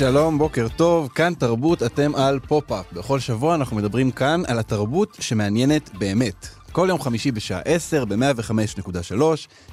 שלום, 0.00 0.38
בוקר 0.38 0.66
טוב, 0.76 1.08
כאן 1.14 1.34
תרבות, 1.34 1.82
אתם 1.82 2.14
על 2.14 2.40
פופ-אפ. 2.48 2.92
בכל 2.92 3.20
שבוע 3.20 3.54
אנחנו 3.54 3.76
מדברים 3.76 4.10
כאן 4.10 4.42
על 4.46 4.58
התרבות 4.58 5.16
שמעניינת 5.20 5.90
באמת. 5.94 6.48
כל 6.72 6.86
יום 6.90 7.00
חמישי 7.00 7.30
בשעה 7.30 7.60
10 7.64 8.04
ב-105.3 8.04 9.22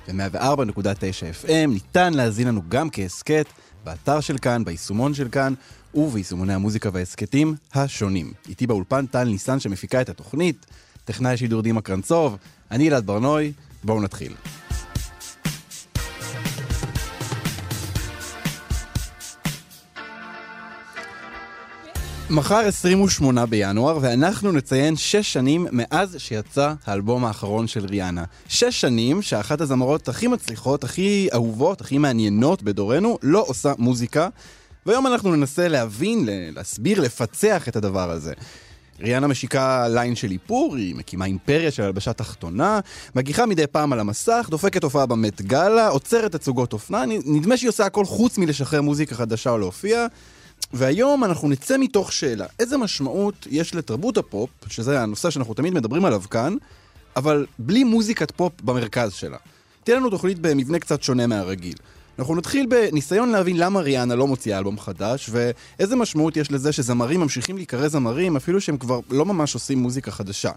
ו-104.9 0.07 1.45
FM 1.45 1.67
ניתן 1.67 2.13
להזין 2.13 2.47
לנו 2.47 2.61
גם 2.69 2.89
כהסכת 2.89 3.45
באתר 3.83 4.19
של 4.19 4.37
כאן, 4.37 4.65
ביישומון 4.65 5.13
של 5.13 5.27
כאן 5.29 5.53
וביישומוני 5.93 6.53
המוזיקה 6.53 6.89
וההסכתים 6.93 7.55
השונים. 7.73 8.31
איתי 8.49 8.67
באולפן 8.67 9.05
טל 9.05 9.23
ניסן 9.23 9.59
שמפיקה 9.59 10.01
את 10.01 10.09
התוכנית, 10.09 10.65
טכנאי 11.05 11.37
שידור 11.37 11.61
דימה 11.61 11.81
קרנצוב, 11.81 12.37
אני 12.71 12.89
אלעד 12.89 13.05
בר-נוי, 13.05 13.51
בואו 13.83 14.01
נתחיל. 14.01 14.33
מחר 22.29 22.57
28 22.57 23.45
בינואר, 23.45 23.97
ואנחנו 24.01 24.51
נציין 24.51 24.95
שש 24.95 25.33
שנים 25.33 25.67
מאז 25.71 26.15
שיצא 26.17 26.73
האלבום 26.85 27.25
האחרון 27.25 27.67
של 27.67 27.85
ריאנה. 27.85 28.23
שש 28.47 28.81
שנים 28.81 29.21
שאחת 29.21 29.61
הזמרות 29.61 30.09
הכי 30.09 30.27
מצליחות, 30.27 30.83
הכי 30.83 31.27
אהובות, 31.33 31.81
הכי 31.81 31.97
מעניינות 31.97 32.63
בדורנו, 32.63 33.17
לא 33.23 33.45
עושה 33.47 33.73
מוזיקה. 33.77 34.29
והיום 34.85 35.07
אנחנו 35.07 35.35
ננסה 35.35 35.67
להבין, 35.67 36.29
להסביר, 36.31 37.01
לפצח 37.01 37.67
את 37.67 37.75
הדבר 37.75 38.11
הזה. 38.11 38.33
ריאנה 38.99 39.27
משיקה 39.27 39.87
ליין 39.87 40.15
של 40.15 40.31
איפור, 40.31 40.75
היא 40.75 40.95
מקימה 40.95 41.25
אימפריה 41.25 41.71
של 41.71 41.83
הלבשה 41.83 42.13
תחתונה, 42.13 42.79
מגיחה 43.15 43.45
מדי 43.45 43.67
פעם 43.67 43.93
על 43.93 43.99
המסך, 43.99 44.47
דופקת 44.49 44.83
הופעה 44.83 45.05
במט 45.05 45.41
גאלה, 45.41 45.87
עוצרת 45.87 46.31
תצוגות 46.31 46.73
אופנה, 46.73 47.03
נדמה 47.25 47.57
שהיא 47.57 47.69
עושה 47.69 47.85
הכל 47.85 48.05
חוץ 48.05 48.37
מלשחרר 48.37 48.81
מוזיקה 48.81 49.15
חדשה 49.15 49.49
או 49.49 49.57
להופיע. 49.57 50.07
והיום 50.73 51.23
אנחנו 51.23 51.49
נצא 51.49 51.77
מתוך 51.77 52.11
שאלה, 52.13 52.45
איזה 52.59 52.77
משמעות 52.77 53.47
יש 53.49 53.75
לתרבות 53.75 54.17
הפופ, 54.17 54.49
שזה 54.67 55.01
הנושא 55.01 55.29
שאנחנו 55.29 55.53
תמיד 55.53 55.73
מדברים 55.73 56.05
עליו 56.05 56.21
כאן, 56.29 56.55
אבל 57.15 57.45
בלי 57.59 57.83
מוזיקת 57.83 58.31
פופ 58.31 58.53
במרכז 58.61 59.13
שלה. 59.13 59.37
תהיה 59.83 59.97
לנו 59.97 60.09
תוכנית 60.09 60.39
במבנה 60.39 60.79
קצת 60.79 61.03
שונה 61.03 61.27
מהרגיל. 61.27 61.75
אנחנו 62.19 62.35
נתחיל 62.35 62.65
בניסיון 62.65 63.29
להבין 63.29 63.57
למה 63.57 63.79
ריאנה 63.79 64.15
לא 64.15 64.27
מוציאה 64.27 64.57
אלבום 64.57 64.79
חדש, 64.79 65.29
ואיזה 65.31 65.95
משמעות 65.95 66.37
יש 66.37 66.51
לזה 66.51 66.71
שזמרים 66.71 67.19
ממשיכים 67.19 67.55
להיקרא 67.55 67.87
זמרים 67.87 68.35
אפילו 68.35 68.61
שהם 68.61 68.77
כבר 68.77 68.99
לא 69.09 69.25
ממש 69.25 69.53
עושים 69.53 69.79
מוזיקה 69.79 70.11
חדשה. 70.11 70.51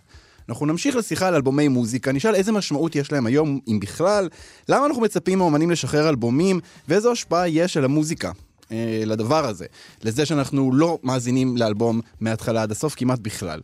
אנחנו 0.48 0.66
נמשיך 0.66 0.96
לשיחה 0.96 1.28
על 1.28 1.34
אלבומי 1.34 1.68
מוזיקה, 1.68 2.12
נשאל 2.12 2.34
איזה 2.34 2.52
משמעות 2.52 2.96
יש 2.96 3.12
להם 3.12 3.26
היום, 3.26 3.60
אם 3.68 3.80
בכלל, 3.80 4.28
למה 4.68 4.86
אנחנו 4.86 5.02
מצפים 5.02 5.38
מאומנים 5.38 5.70
לשחרר 5.70 6.08
אלבומים, 6.08 6.60
ואיזו 6.88 7.12
השפעה 7.12 7.48
יש 7.48 7.76
על 7.76 7.84
המוזיקה. 7.84 8.30
אה, 8.72 9.02
לדבר 9.06 9.46
הזה, 9.46 9.66
לזה 10.02 10.26
שאנחנו 10.26 10.72
לא 10.72 10.98
מאזינים 11.02 11.56
לאלבום 11.56 12.00
מההתחלה 12.20 12.62
עד 12.62 12.70
הסוף 12.70 12.94
כמעט 12.94 13.18
בכלל. 13.18 13.60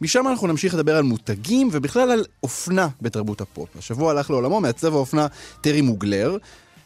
משם 0.00 0.28
אנחנו 0.28 0.46
נמשיך 0.46 0.74
לדבר 0.74 0.96
על 0.96 1.02
מותגים 1.02 1.68
ובכלל 1.72 2.10
על 2.10 2.24
אופנה 2.42 2.88
בתרבות 3.02 3.40
הפופ. 3.40 3.68
השבוע 3.78 4.10
הלך 4.10 4.30
לעולמו 4.30 4.60
מעצב 4.60 4.94
האופנה 4.94 5.26
טרי 5.60 5.80
מוגלר. 5.80 6.36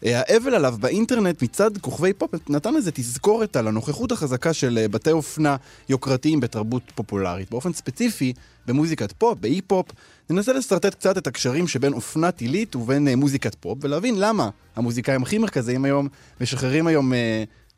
אה, 0.05 0.21
האבל 0.21 0.55
עליו 0.55 0.75
באינטרנט 0.81 1.43
מצד 1.43 1.79
כוכבי 1.79 2.13
פופ 2.13 2.31
נתן 2.49 2.77
איזה 2.77 2.91
תזכורת 2.95 3.57
על 3.57 3.69
הנוכחות 3.69 4.13
החזקה 4.13 4.53
של 4.53 4.79
אה, 4.79 4.89
בתי 4.89 5.11
אופנה 5.11 5.57
יוקרתיים 5.89 6.41
בתרבות 6.41 6.83
פופולרית. 6.95 7.51
באופן 7.51 7.73
ספציפי, 7.73 8.33
במוזיקת 8.67 9.13
פופ, 9.13 9.39
בהייפ-פופ, 9.41 9.87
ננסה 10.31 10.53
לשרטט 10.53 10.95
קצת 10.95 11.19
את 11.19 11.27
הקשרים 11.27 11.69
שבין 11.69 11.93
אופנה 11.93 12.31
עילית 12.31 12.77
ובין 12.77 13.09
מוזיקת 13.09 13.55
פופ, 13.55 13.79
ולהבין 13.81 14.15
למה 14.19 14.51
המוזיקאים 14.77 15.23
הכי 15.23 15.39
מרכזיים 15.39 15.85
היום 15.85 16.09
משחררים 16.41 16.87
היום 16.87 17.13
uh, 17.13 17.17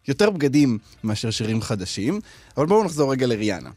יותר 0.08 0.30
בגדים 0.30 0.78
מאשר 1.04 1.30
שירים 1.30 1.62
חדשים, 1.62 2.20
אבל 2.56 2.66
בואו 2.66 2.84
נחזור 2.84 3.12
רגע 3.12 3.26
לריאנה. 3.26 3.70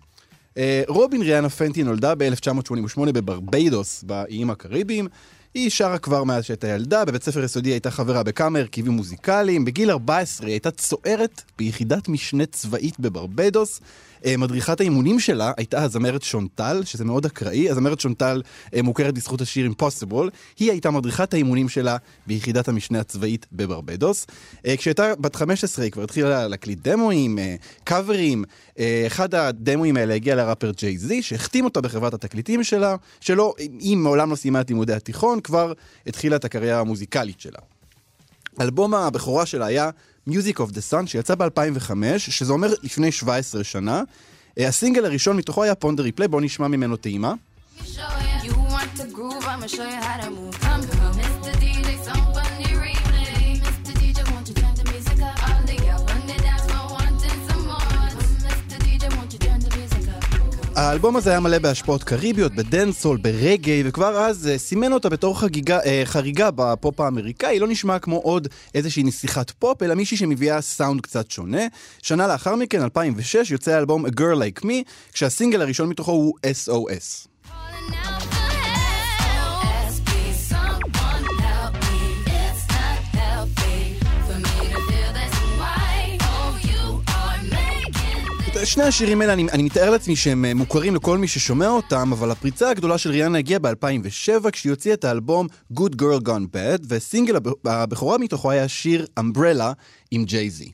אה, 0.57 0.83
רובין 0.87 1.21
ריאנה 1.21 1.49
פנטי 1.49 1.83
נולדה 1.83 2.15
ב-1988 2.15 3.11
בברביידוס, 3.13 4.03
באיים 4.03 4.49
הקריביים. 4.49 5.07
היא 5.53 5.69
שרה 5.69 5.97
כבר 5.97 6.23
מאז 6.23 6.43
שהייתה 6.43 6.67
ילדה, 6.67 7.05
בבית 7.05 7.23
ספר 7.23 7.43
יסודי 7.43 7.69
הייתה 7.69 7.91
חברה 7.91 8.23
בכמה 8.23 8.59
הרכיבים 8.59 8.91
מוזיקליים, 8.91 9.65
בגיל 9.65 9.91
14 9.91 10.47
היא 10.47 10.53
הייתה 10.53 10.71
צוערת 10.71 11.41
ביחידת 11.57 12.07
משנה 12.07 12.45
צבאית 12.45 12.99
בברבדוס. 12.99 13.81
אה, 14.25 14.37
מדריכת 14.37 14.79
האימונים 14.79 15.19
שלה 15.19 15.51
הייתה 15.57 15.83
הזמרת 15.83 16.23
שונטל, 16.23 16.81
שזה 16.83 17.05
מאוד 17.05 17.25
אקראי, 17.25 17.69
הזמרת 17.69 17.99
שונטל 17.99 18.41
אה, 18.73 18.81
מוכרת 18.81 19.13
בזכות 19.13 19.41
השיר 19.41 19.71
Impossible, 19.71 20.29
היא 20.59 20.71
הייתה 20.71 20.91
מדריכת 20.91 21.33
האימונים 21.33 21.69
שלה 21.69 21.97
ביחידת 22.27 22.67
המשנה 22.67 22.99
הצבאית 22.99 23.45
בברבדוס. 23.51 24.27
אה, 24.65 24.77
כשהייתה 24.77 25.15
בת 25.19 25.35
15 25.35 25.85
היא 25.85 25.91
כבר 25.91 26.03
התחילה 26.03 26.47
להקליט 26.47 26.79
דמואים, 26.87 27.39
קאברים, 27.83 28.43
אחד 29.07 29.35
הדמואים 29.35 29.97
האלה 29.97 30.13
הגיע 30.13 30.35
לראפר 30.35 30.71
ג'יי 30.77 30.97
זי, 30.97 31.21
שהחתים 31.21 31.65
אותה 31.65 31.81
בחברת 31.81 32.13
התקליטים 32.13 32.63
שלה, 32.63 32.95
שלא, 33.19 33.53
היא 33.79 33.97
מעולם 33.97 34.31
לא 34.31 34.35
סיימה 34.35 34.61
את 34.61 34.69
לימודי 34.69 34.93
התיכון, 34.93 35.39
כבר 35.39 35.73
התחילה 36.07 36.35
את 36.35 36.45
הקריירה 36.45 36.79
המוזיקלית 36.79 37.39
שלה. 37.39 37.59
אלבום 38.61 38.93
הבכורה 38.93 39.45
שלה 39.45 39.65
היה 39.65 39.89
Music 40.27 40.59
of 40.59 40.71
the 40.73 40.91
Sun, 40.91 41.07
שיצא 41.07 41.35
ב-2005, 41.35 41.91
שזה 42.17 42.53
אומר 42.53 42.73
לפני 42.83 43.11
17 43.11 43.63
שנה. 43.63 44.03
אה, 44.59 44.67
הסינגל 44.67 45.05
הראשון 45.05 45.37
מתוכו 45.37 45.63
היה 45.63 45.75
Pon 45.75 45.92
de 45.92 46.03
Replay, 46.03 46.27
בואו 46.27 46.41
נשמע 46.41 46.67
ממנו 46.67 46.95
טעימה. 46.95 47.33
You 47.77 48.51
want 48.51 48.99
to 48.99 49.05
groove, 49.15 49.47
האלבום 60.77 61.15
הזה 61.15 61.29
היה 61.29 61.39
מלא 61.39 61.59
בהשפעות 61.59 62.03
קריביות, 62.03 62.55
בדנסהול, 62.55 63.17
ברגאיי, 63.17 63.83
וכבר 63.85 64.17
אז 64.17 64.49
אה, 64.55 64.57
סימן 64.57 64.93
אותה 64.93 65.09
בתור 65.09 65.39
חגיגה, 65.39 65.79
אה, 65.79 65.83
חריגה 66.05 66.49
בפופ 66.55 66.99
האמריקאי, 66.99 67.59
לא 67.59 67.67
נשמע 67.67 67.99
כמו 67.99 68.17
עוד 68.17 68.47
איזושהי 68.75 69.03
נסיכת 69.03 69.51
פופ, 69.51 69.83
אלא 69.83 69.95
מישהי 69.95 70.17
שמביאה 70.17 70.61
סאונד 70.61 71.01
קצת 71.01 71.31
שונה. 71.31 71.61
שנה 72.01 72.27
לאחר 72.27 72.55
מכן, 72.55 72.81
2006, 72.81 73.51
יוצא 73.51 73.71
האלבום 73.71 74.05
A 74.05 74.09
Girl 74.09 74.61
Like 74.61 74.63
Me, 74.63 74.73
כשהסינגל 75.13 75.61
הראשון 75.61 75.89
מתוכו 75.89 76.11
הוא 76.11 76.33
SOS. 76.65 77.27
שני 88.67 88.83
השירים 88.83 89.21
האלה, 89.21 89.33
אני, 89.33 89.47
אני 89.51 89.63
מתאר 89.63 89.89
לעצמי 89.89 90.15
שהם 90.15 90.45
אה, 90.45 90.53
מוכרים 90.53 90.95
לכל 90.95 91.17
מי 91.17 91.27
ששומע 91.27 91.67
אותם, 91.67 92.13
אבל 92.13 92.31
הפריצה 92.31 92.69
הגדולה 92.69 92.97
של 92.97 93.09
ריאנה 93.09 93.37
הגיעה 93.37 93.59
ב-2007, 93.59 94.51
כשהיא 94.51 94.69
הוציאה 94.71 94.93
את 94.93 95.03
האלבום 95.03 95.47
Good 95.73 95.95
Girl 96.01 96.27
Gone 96.27 96.55
Bad, 96.55 96.85
וסינגל 96.89 97.35
הבכורה 97.65 98.17
מתוכו 98.17 98.51
היה 98.51 98.67
שיר 98.67 99.05
Umbrella 99.19 99.73
עם 100.11 100.25
ג'יי-זי. 100.25 100.71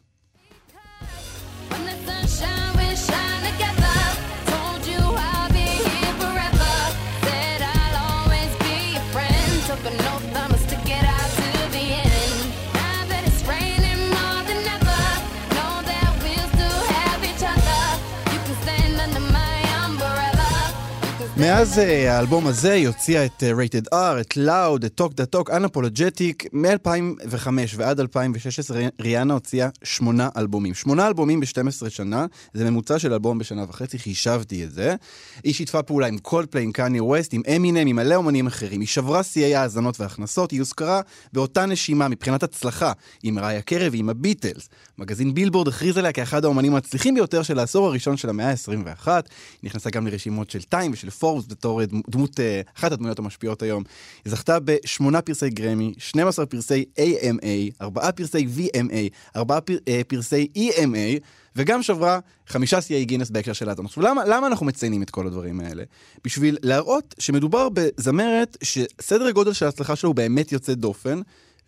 מאז 21.43 21.79
אה, 21.79 22.17
האלבום 22.17 22.47
הזה 22.47 22.73
היא 22.73 22.87
הוציאה 22.87 23.25
את 23.25 23.43
אה, 23.43 23.51
Rated 23.51 23.93
R, 23.93 24.21
את 24.21 24.37
Loud, 24.37 24.85
את 24.85 25.01
Talk 25.01 25.13
the 25.13 25.35
Talk, 25.35 25.49
Unapologetic, 25.49 26.47
מ-2005 26.53 27.47
ועד 27.75 27.99
2016 27.99 28.81
ריאנה 29.01 29.33
הוציאה 29.33 29.69
שמונה 29.83 30.29
אלבומים. 30.37 30.73
שמונה 30.73 31.07
אלבומים 31.07 31.39
ב-12 31.39 31.89
שנה, 31.89 32.25
זה 32.53 32.69
ממוצע 32.69 32.99
של 32.99 33.13
אלבום 33.13 33.37
בשנה 33.37 33.65
וחצי, 33.69 33.99
חישבתי 33.99 34.63
את 34.63 34.71
זה. 34.71 34.95
היא 35.43 35.53
שיתפה 35.53 35.81
פעולה 35.81 36.07
עם 36.07 36.17
קולפליי, 36.17 36.63
עם 36.63 36.71
קניה 36.71 37.03
ווסט, 37.03 37.33
עם 37.33 37.41
אמינם, 37.55 37.87
עם 37.87 37.95
מלא 37.95 38.15
אומנים 38.15 38.47
אחרים. 38.47 38.79
היא 38.79 38.87
שברה 38.87 39.23
שיאי 39.23 39.55
האזנות 39.55 39.99
והכנסות, 39.99 40.51
היא 40.51 40.59
הוזכרה 40.59 41.01
באותה 41.33 41.65
נשימה 41.65 42.07
מבחינת 42.07 42.43
הצלחה 42.43 42.91
עם 43.23 43.39
ראיה 43.39 43.61
קרב 43.61 43.93
ועם 43.93 44.09
הביטלס. 44.09 44.69
מגזין 44.97 45.33
בילבורד 45.33 45.67
הכריז 45.67 45.97
עליה 45.97 46.11
כאחד 46.11 46.45
האומנים 46.45 46.73
המצליחים 46.73 47.15
ביותר 47.15 47.43
של 47.43 47.59
העשור 47.59 47.87
הראשון 47.87 48.17
של 48.17 48.29
המאה 48.29 48.49
ה-21. 48.49 49.07
היא 49.07 49.21
נכנסה 49.63 49.89
גם 49.89 50.07
לרשימות 50.07 50.49
של 50.49 50.61
טיים 50.61 50.91
ושל 50.93 51.09
פורבס 51.33 51.47
בתור 51.47 51.81
דמות, 52.09 52.39
אה, 52.39 52.61
אחת 52.77 52.91
הדמויות 52.91 53.19
המשפיעות 53.19 53.61
היום. 53.61 53.83
היא 54.25 54.31
זכתה 54.31 54.59
בשמונה 54.59 55.21
פרסי 55.21 55.49
גרמי, 55.49 55.93
12 55.97 56.45
פרסי 56.45 56.85
AMA, 56.97 57.81
ארבעה 57.81 58.11
פרסי 58.11 58.47
VMA, 58.57 59.09
ארבעה 59.35 59.61
פר, 59.61 59.77
אה, 59.87 60.01
פרסי 60.07 60.47
EMA, 60.57 61.19
וגם 61.55 61.83
שברה 61.83 62.19
חמישה 62.47 62.81
שיאי 62.81 63.05
גינס 63.05 63.29
בהקשר 63.29 63.53
של 63.53 63.69
האזנות. 63.69 63.89
עכשיו, 63.89 64.03
למה, 64.03 64.25
למה 64.25 64.47
אנחנו 64.47 64.65
מציינים 64.65 65.03
את 65.03 65.09
כל 65.09 65.27
הדברים 65.27 65.59
האלה? 65.59 65.83
בשביל 66.25 66.57
להראות 66.63 67.15
שמדובר 67.19 67.67
בזמרת 67.69 68.57
שסדר 68.63 69.25
הגודל 69.25 69.53
של 69.53 69.65
ההצלחה 69.65 69.95
שלו 69.95 70.09
הוא 70.09 70.15
באמת 70.15 70.51
יוצא 70.51 70.73
דופן, 70.73 71.19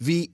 והיא 0.02 0.28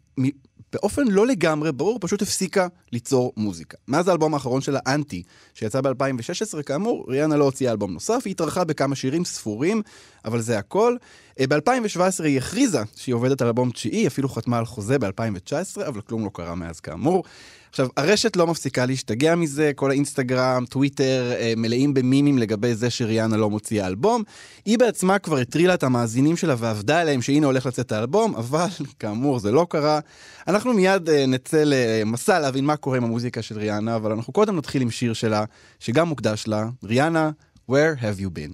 באופן 0.74 1.08
לא 1.08 1.28
לגמרי 1.28 1.72
ברור, 1.72 1.98
פשוט 2.02 2.22
הפסיקה 2.22 2.68
ליצור 2.92 3.34
מוזיקה. 3.38 3.78
מאז 3.88 4.08
האלבום 4.08 4.34
האחרון 4.34 4.62
שלה, 4.62 4.80
אנטי, 4.88 5.24
שיצא 5.54 5.82
ב-2016, 5.82 6.64
כאמור, 6.64 7.06
ריאנה 7.08 7.38
לא 7.38 7.44
הוציאה 7.44 7.72
אלבום 7.72 7.92
נוסף, 7.94 8.22
היא 8.26 8.32
התארחה 8.32 8.64
בכמה 8.64 8.96
שירים 8.96 9.26
ספורים, 9.26 9.82
אבל 10.26 10.42
זה 10.42 10.58
הכל. 10.58 10.96
אה, 11.40 11.48
ב-2017 11.48 12.24
היא 12.24 12.38
הכריזה 12.38 12.82
שהיא 12.96 13.16
עובדת 13.16 13.42
על 13.42 13.48
אלבום 13.48 13.72
תשיעי, 13.72 14.08
אפילו 14.08 14.30
חתמה 14.30 14.58
על 14.58 14.66
חוזה 14.66 15.00
ב-2019, 15.00 15.88
אבל 15.88 16.02
כלום 16.02 16.26
לא 16.26 16.30
קרה 16.34 16.56
מאז 16.56 16.80
כאמור. 16.80 17.24
עכשיו, 17.70 17.88
הרשת 17.98 18.36
לא 18.36 18.48
מפסיקה 18.48 18.86
להשתגע 18.86 19.36
מזה, 19.36 19.72
כל 19.76 19.92
האינסטגרם, 19.92 20.66
טוויטר, 20.70 21.32
אה, 21.36 21.54
מלאים 21.58 21.94
במימים 21.94 22.38
לגבי 22.38 22.76
זה 22.76 22.90
שריאנה 22.90 23.38
לא 23.38 23.50
מוציאה 23.50 23.88
אלבום. 23.88 24.24
היא 24.66 24.80
בעצמה 24.80 25.20
כבר 25.20 25.38
הטרילה 25.38 25.74
את 25.74 25.84
המאזינים 25.84 26.38
שלה 26.38 26.56
ועבדה 26.58 27.02
עליהם 27.02 27.22
שהנה 27.22 27.46
הולך 27.46 27.66
לצאת 27.66 27.92
האלבום, 27.92 28.36
אבל 28.36 28.68
כאמור 29.00 29.40
זה 29.40 29.52
לא 29.52 29.68
קרה. 29.70 30.00
אנחנו 30.48 30.74
מיד 30.74 31.10
אה, 31.10 31.26
נצא 31.26 31.64
למסע 31.66 32.40
להבין 32.40 32.66
מה 32.66 32.76
קורה 32.76 32.98
עם 32.98 33.04
המוזיקה 33.04 33.42
של 33.42 33.58
ריאנה, 33.58 33.96
אבל 33.96 34.12
אנחנו 34.12 34.34
קודם 34.34 34.58
נתחיל 34.58 34.82
עם 34.82 34.92
שיר 34.92 35.14
שלה, 35.14 35.44
שגם 35.80 36.08
מוקדש 36.08 36.48
לה, 36.48 36.70
ריאנה, 36.84 37.32
Where 37.70 37.96
have 37.96 38.20
you 38.20 38.30
been? 38.30 38.54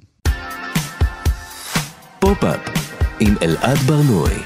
פופ-אפ 2.20 2.60
עם 3.20 3.34
אלעד 3.42 3.78
בר-נוי 3.78 4.44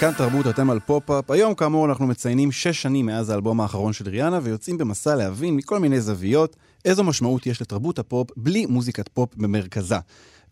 כאן 0.00 0.12
תרבות, 0.18 0.46
אתם 0.46 0.70
על 0.70 0.80
פופ-אפ. 0.80 1.30
היום, 1.30 1.54
כאמור, 1.54 1.86
אנחנו 1.86 2.06
מציינים 2.06 2.52
שש 2.52 2.82
שנים 2.82 3.06
מאז 3.06 3.30
האלבום 3.30 3.60
האחרון 3.60 3.92
של 3.92 4.08
ריאנה, 4.08 4.38
ויוצאים 4.42 4.78
במסע 4.78 5.14
להבין 5.14 5.56
מכל 5.56 5.78
מיני 5.78 6.00
זוויות 6.00 6.56
איזו 6.84 7.04
משמעות 7.04 7.46
יש 7.46 7.62
לתרבות 7.62 7.98
הפופ 7.98 8.30
בלי 8.36 8.66
מוזיקת 8.66 9.08
פופ 9.08 9.34
במרכזה. 9.36 9.96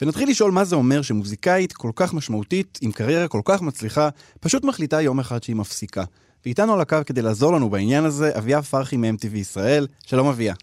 ונתחיל 0.02 0.28
לשאול 0.30 0.50
מה 0.50 0.64
זה 0.64 0.76
אומר 0.76 1.02
שמוזיקאית 1.02 1.72
כל 1.72 1.90
כך 1.96 2.14
משמעותית, 2.14 2.78
עם 2.82 2.92
קריירה 2.92 3.28
כל 3.28 3.40
כך 3.44 3.62
מצליחה, 3.62 4.08
פשוט 4.40 4.64
מחליטה 4.64 5.00
יום 5.00 5.20
אחד 5.20 5.42
שהיא 5.42 5.56
מפסיקה. 5.56 6.04
ואיתנו 6.44 6.74
על 6.74 6.80
הקו 6.80 6.98
כדי 7.06 7.22
לעזור 7.22 7.52
לנו 7.52 7.70
בעניין 7.70 8.04
הזה, 8.04 8.38
אביה 8.38 8.62
פרחי 8.62 8.96
מ-MTV 8.96 9.36
ישראל. 9.36 9.86
שלום 10.06 10.28
אביה. 10.28 10.54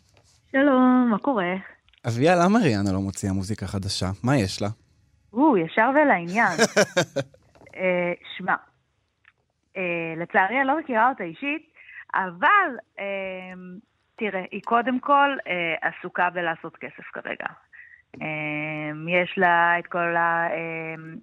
שלום, 0.52 1.08
מה 1.12 1.18
קורה? 1.18 1.77
אביה, 2.08 2.36
למה 2.36 2.60
ריאנה 2.60 2.92
לא 2.94 3.00
מוציאה 3.00 3.34
מוזיקה 3.34 3.68
חדשה? 3.68 4.06
מה 4.24 4.38
יש 4.38 4.62
לה? 4.62 4.68
או, 5.34 5.58
ישר 5.58 5.90
ולעניין. 5.96 6.58
אה, 7.78 8.14
שמע, 8.38 8.56
אה, 9.78 10.14
לצערי 10.18 10.58
אני 10.60 10.68
לא 10.68 10.80
מכירה 10.80 11.10
אותה 11.10 11.24
אישית, 11.24 11.74
אבל 12.16 12.70
אה, 13.00 13.54
תראה, 14.16 14.44
היא 14.52 14.62
קודם 14.66 15.00
כל 15.00 15.38
עסוקה 15.82 16.30
בלעשות 16.30 16.78
כסף 16.78 17.04
כרגע. 17.14 17.48
יש 19.08 19.38
לה 19.38 19.80
את 19.80 19.88
כל 19.88 20.16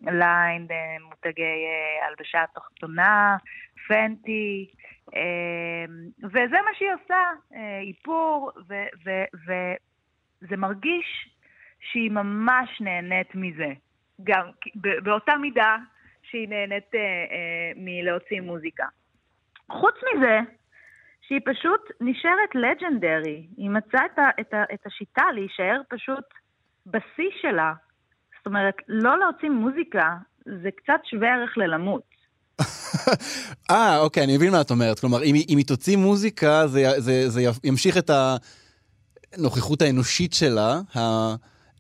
הליין, 0.06 0.66
מותגי 1.08 1.66
הלבשה 2.08 2.44
תחתונה, 2.54 3.36
פנטי, 3.88 4.70
וזה 6.22 6.56
מה 6.64 6.70
שהיא 6.78 6.88
עושה, 7.02 7.22
איפור, 7.88 8.52
וזה 10.44 10.56
מרגיש 10.56 11.28
שהיא 11.80 12.10
ממש 12.10 12.80
נהנית 12.80 13.34
מזה. 13.34 13.72
גם 14.24 14.46
באותה 15.02 15.36
מידה 15.36 15.76
שהיא 16.22 16.48
נהנית 16.48 16.94
אה, 16.94 17.00
אה, 17.00 17.72
מלהוציא 17.76 18.40
מוזיקה. 18.40 18.84
חוץ 19.70 19.94
מזה, 20.14 20.38
שהיא 21.28 21.40
פשוט 21.44 21.80
נשארת 22.00 22.54
לג'נדרי. 22.54 23.46
היא 23.56 23.70
מצאה 23.70 24.06
את, 24.06 24.18
ה, 24.18 24.28
את, 24.40 24.54
ה, 24.54 24.64
את 24.74 24.86
השיטה 24.86 25.24
להישאר 25.34 25.80
פשוט 25.88 26.24
בשיא 26.86 27.30
שלה. 27.40 27.72
זאת 28.38 28.46
אומרת, 28.46 28.74
לא 28.88 29.18
להוציא 29.18 29.50
מוזיקה 29.50 30.16
זה 30.44 30.68
קצת 30.76 31.00
שווה 31.04 31.34
ערך 31.34 31.58
ללמות. 31.58 32.02
אה, 33.70 33.98
אוקיי, 33.98 34.24
אני 34.24 34.36
מבין 34.36 34.50
מה 34.52 34.60
את 34.60 34.70
אומרת. 34.70 35.00
כלומר, 35.00 35.22
אם, 35.22 35.34
אם 35.48 35.58
היא 35.58 35.66
תוציא 35.66 35.96
מוזיקה, 35.96 36.66
זה, 36.66 37.00
זה, 37.00 37.28
זה 37.28 37.40
ימשיך 37.64 37.98
את 37.98 38.10
הנוכחות 39.38 39.82
האנושית 39.82 40.32
שלה, 40.32 40.80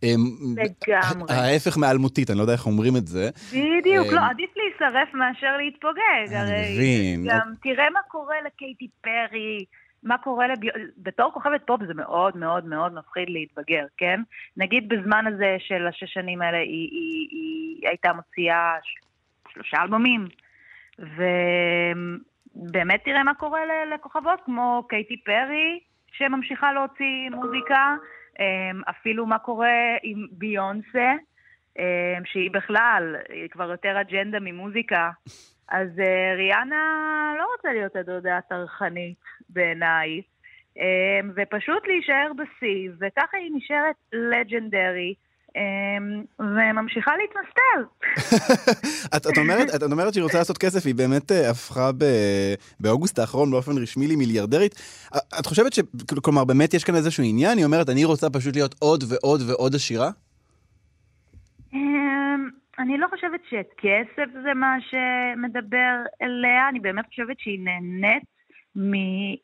לגמרי. 0.02 1.34
ההפך 1.34 1.76
מאלמותית, 1.76 2.30
אני 2.30 2.38
לא 2.38 2.42
יודע 2.42 2.52
איך 2.52 2.66
אומרים 2.66 2.96
את 2.96 3.06
זה. 3.06 3.30
בדיוק, 3.48 4.12
לא, 4.12 4.20
עדיף 4.30 4.50
להישרף 4.56 5.14
מאשר 5.14 5.56
להתפוגג. 5.56 6.34
אני 6.34 6.74
מבין. 6.74 7.26
גם 7.28 7.52
תראה 7.62 7.90
מה 7.90 8.00
קורה 8.08 8.36
לקייטי 8.46 8.88
פרי. 9.00 9.64
מה 10.02 10.18
קורה 10.18 10.48
לב... 10.48 10.56
בתור 10.98 11.32
כוכבת 11.32 11.60
פופ 11.66 11.80
זה 11.86 11.94
מאוד 11.94 12.36
מאוד 12.36 12.64
מאוד 12.64 12.94
מפחיד 12.94 13.30
להתבגר, 13.30 13.84
כן? 13.96 14.20
נגיד 14.56 14.88
בזמן 14.88 15.24
הזה 15.26 15.56
של 15.58 15.86
השש 15.86 16.14
שנים 16.14 16.42
האלה 16.42 16.58
היא, 16.58 16.88
היא, 16.90 17.28
היא 17.30 17.88
הייתה 17.88 18.12
מוציאה 18.12 18.72
שלושה 19.48 19.82
אלבומים, 19.82 20.24
ובאמת 20.98 23.00
תראה 23.04 23.24
מה 23.24 23.34
קורה 23.34 23.60
לכוכבות 23.94 24.40
כמו 24.44 24.82
קייטי 24.88 25.16
פרי, 25.24 25.80
שממשיכה 26.16 26.72
להוציא 26.72 27.30
מוזיקה, 27.30 27.94
אמ, 28.40 28.82
אפילו 28.90 29.26
מה 29.26 29.38
קורה 29.38 29.96
עם 30.02 30.26
ביונסה, 30.30 31.12
אמ, 31.78 32.24
שהיא 32.24 32.50
בכלל, 32.50 33.16
היא 33.28 33.48
כבר 33.50 33.70
יותר 33.70 34.00
אג'נדה 34.00 34.38
ממוזיקה. 34.40 35.10
אז 35.68 35.88
אה, 36.00 36.34
ריאנה 36.36 36.84
לא 37.38 37.46
רוצה 37.56 37.72
להיות 37.72 37.96
הדודה 37.96 38.36
הטרחנית 38.36 39.18
בעיניי, 39.48 40.22
אמ, 40.76 41.30
ופשוט 41.36 41.86
להישאר 41.86 42.32
בשיא, 42.36 42.90
וככה 43.00 43.36
היא 43.36 43.50
נשארת 43.54 43.96
לג'נדרי. 44.12 45.14
וממשיכה 46.40 47.10
להתמסטל. 47.16 47.80
את, 49.16 49.26
את, 49.26 49.38
אומרת, 49.38 49.68
את 49.74 49.82
אומרת 49.92 50.14
שהיא 50.14 50.22
רוצה 50.24 50.38
לעשות 50.38 50.58
כסף, 50.58 50.86
היא 50.86 50.94
באמת 50.94 51.32
אה, 51.32 51.50
הפכה 51.50 51.90
ב, 51.98 52.04
באוגוסט 52.80 53.18
האחרון 53.18 53.50
באופן 53.50 53.72
רשמי 53.78 54.06
למיליארדרית. 54.06 54.74
את 55.40 55.46
חושבת 55.46 55.72
ש... 55.72 55.80
כלומר, 56.22 56.44
באמת 56.44 56.74
יש 56.74 56.84
כאן 56.84 56.94
איזשהו 56.94 57.24
עניין? 57.24 57.58
היא 57.58 57.64
אומרת, 57.64 57.88
אני 57.88 58.04
רוצה 58.04 58.30
פשוט 58.30 58.56
להיות 58.56 58.74
עוד 58.78 59.04
ועוד 59.08 59.40
ועוד 59.48 59.74
עשירה? 59.74 60.10
אמ, 61.72 62.48
אני 62.78 62.98
לא 62.98 63.06
חושבת 63.10 63.40
שכסף 63.50 64.30
זה 64.44 64.54
מה 64.54 64.76
שמדבר 64.80 65.94
אליה, 66.22 66.68
אני 66.68 66.80
באמת 66.80 67.04
חושבת 67.06 67.36
שהיא 67.38 67.60
נהנית 67.60 68.33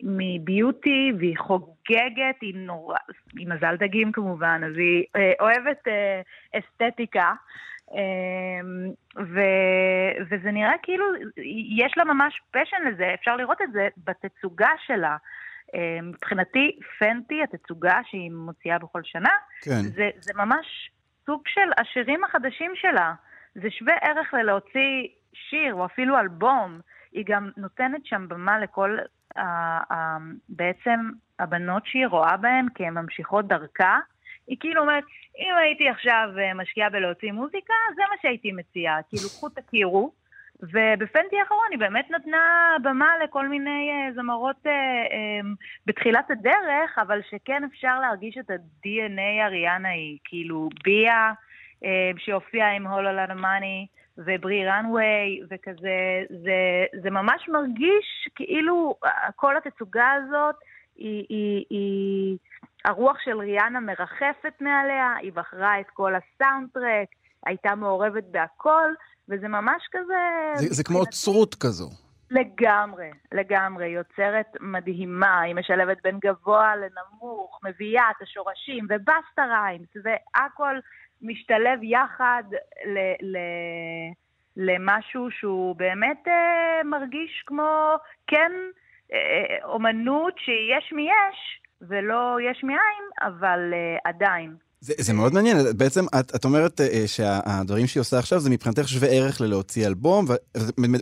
מביוטי, 0.03 1.13
והיא 1.19 1.39
חוגגת, 1.39 2.41
היא 2.41 2.55
נורא, 2.55 2.97
היא 3.37 3.49
מזל 3.49 3.77
דגים 3.77 4.13
כמובן, 4.13 4.61
אז 4.67 4.77
היא 4.77 5.05
אה, 5.17 5.33
אוהבת 5.41 5.89
אה, 5.89 6.21
אסתטיקה. 6.59 7.33
אה, 7.95 8.61
ו, 9.17 9.41
וזה 10.31 10.51
נראה 10.51 10.73
כאילו, 10.83 11.05
יש 11.77 11.93
לה 11.97 12.05
ממש 12.05 12.41
פשן 12.51 12.77
לזה, 12.89 13.15
אפשר 13.15 13.37
לראות 13.37 13.63
את 13.63 13.73
זה 13.73 13.89
בתצוגה 13.97 14.71
שלה. 14.87 15.17
אה, 15.75 15.99
מבחינתי, 16.03 16.79
פנטי, 16.99 17.43
התצוגה 17.43 18.01
שהיא 18.05 18.31
מוציאה 18.31 18.79
בכל 18.79 19.01
שנה, 19.05 19.31
כן. 19.63 19.83
זה, 19.83 20.11
זה 20.21 20.33
ממש 20.35 20.91
סוג 21.27 21.43
של 21.47 21.71
השירים 21.79 22.25
החדשים 22.25 22.73
שלה. 22.75 23.13
זה 23.55 23.71
שווה 23.71 23.95
ערך 23.95 24.35
ללהוציא 24.35 25.07
שיר 25.35 25.75
או 25.75 25.85
אפילו 25.87 26.19
אלבום. 26.19 26.81
היא 27.13 27.25
גם 27.29 27.51
נותנת 27.57 28.07
שם 28.07 28.27
במה 28.29 28.59
לכל 28.59 28.99
בעצם 30.49 31.01
הבנות 31.39 31.87
שהיא 31.87 32.07
רואה 32.07 32.37
בהן 32.37 32.67
כממשיכות 32.75 33.49
דרכה, 33.49 33.99
היא 34.47 34.57
כאילו 34.61 34.83
אומרת, 34.83 35.05
אם 35.39 35.55
הייתי 35.63 35.89
עכשיו 35.89 36.29
אה, 36.39 36.55
משקיעה 36.55 36.91
בלהוציא 36.91 37.33
מוזיקה, 37.33 37.75
זה 37.95 38.03
מה 38.11 38.17
שהייתי 38.23 38.53
מציעה. 38.53 39.03
כאילו, 39.09 39.29
קחו 39.29 39.49
תכירו, 39.49 40.13
ובפנטי 40.63 41.41
האחרון 41.41 41.67
היא 41.71 41.79
באמת 41.79 42.11
נתנה 42.11 42.77
במה 42.83 43.19
לכל 43.25 43.49
מיני 43.49 43.91
uh, 43.91 44.15
זמרות 44.15 44.57
uh, 44.67 44.69
um, 44.69 45.47
בתחילת 45.87 46.31
הדרך, 46.31 46.99
אבל 46.99 47.21
שכן 47.31 47.65
אפשר 47.65 48.01
להרגיש 48.01 48.39
את 48.39 48.51
ה-DNA 48.51 49.47
אריאנה 49.47 49.89
היא, 49.89 50.19
כאילו 50.25 50.69
ביה, 50.85 51.33
uh, 51.83 51.87
שהופיעה 52.19 52.73
עם 52.73 52.87
הולו 52.87 53.13
לנמאני, 53.13 53.87
וברי 54.19 54.67
רנוויי, 54.67 55.41
וכזה, 55.51 56.25
זה, 56.29 56.85
זה 57.03 57.11
ממש 57.11 57.49
מרגיש 57.49 58.29
כאילו 58.35 58.95
כל 59.37 59.57
התצוגה 59.57 60.13
הזאת 60.13 60.55
היא, 60.97 61.27
היא, 61.29 61.65
היא, 61.71 62.39
הרוח 62.85 63.17
של 63.25 63.39
ריאנה 63.39 63.81
מרחפת 63.81 64.53
מעליה, 64.61 65.15
היא 65.21 65.33
בחרה 65.33 65.81
את 65.81 65.87
כל 65.93 66.13
הסאונדטרק, 66.15 67.09
הייתה 67.47 67.75
מעורבת 67.75 68.25
בהכל, 68.31 68.91
וזה 69.29 69.49
ממש 69.49 69.89
כזה... 69.93 70.15
זה, 70.55 70.75
זה 70.75 70.85
כמו 70.85 70.99
אוצרות 70.99 71.55
כזו. 71.55 71.91
לגמרי, 72.31 73.11
לגמרי. 73.33 73.87
יוצרת 73.87 74.47
מדהימה, 74.61 75.41
היא 75.41 75.55
משלבת 75.55 75.97
בין 76.03 76.19
גבוה 76.25 76.77
לנמוך, 76.77 77.61
מביאה 77.65 78.05
את 78.11 78.23
השורשים 78.23 78.85
ובסטה 78.85 79.45
ריימס, 79.45 79.89
והכל 80.05 80.79
משתלב 81.23 81.79
יחד 81.83 82.43
ל... 82.87 82.99
ל... 83.23 83.37
למשהו 84.57 85.29
שהוא 85.31 85.77
באמת 85.77 86.23
אה, 86.29 86.85
מרגיש 86.85 87.43
כמו, 87.47 87.95
כן, 88.27 88.53
אה, 89.13 89.65
אומנות 89.65 90.35
שיש 90.39 90.93
מיש 90.93 91.39
ולא 91.89 92.37
יש 92.51 92.65
מאין, 92.65 93.05
אבל 93.29 93.61
אה, 93.73 93.97
עדיין. 94.05 94.55
זה, 94.81 94.95
זה 94.99 95.13
מאוד 95.13 95.35
מעניין, 95.35 95.57
בעצם 95.77 96.05
את, 96.21 96.35
את 96.37 96.45
אומרת 96.45 96.81
uh, 96.81 96.85
שהדברים 97.07 97.87
שהיא 97.87 98.01
עושה 98.01 98.19
עכשיו 98.19 98.39
זה 98.39 98.51
מבחינתך 98.51 98.89
שווה 98.89 99.09
ערך 99.09 99.41
ללהוציא 99.41 99.87
אלבום, 99.87 100.25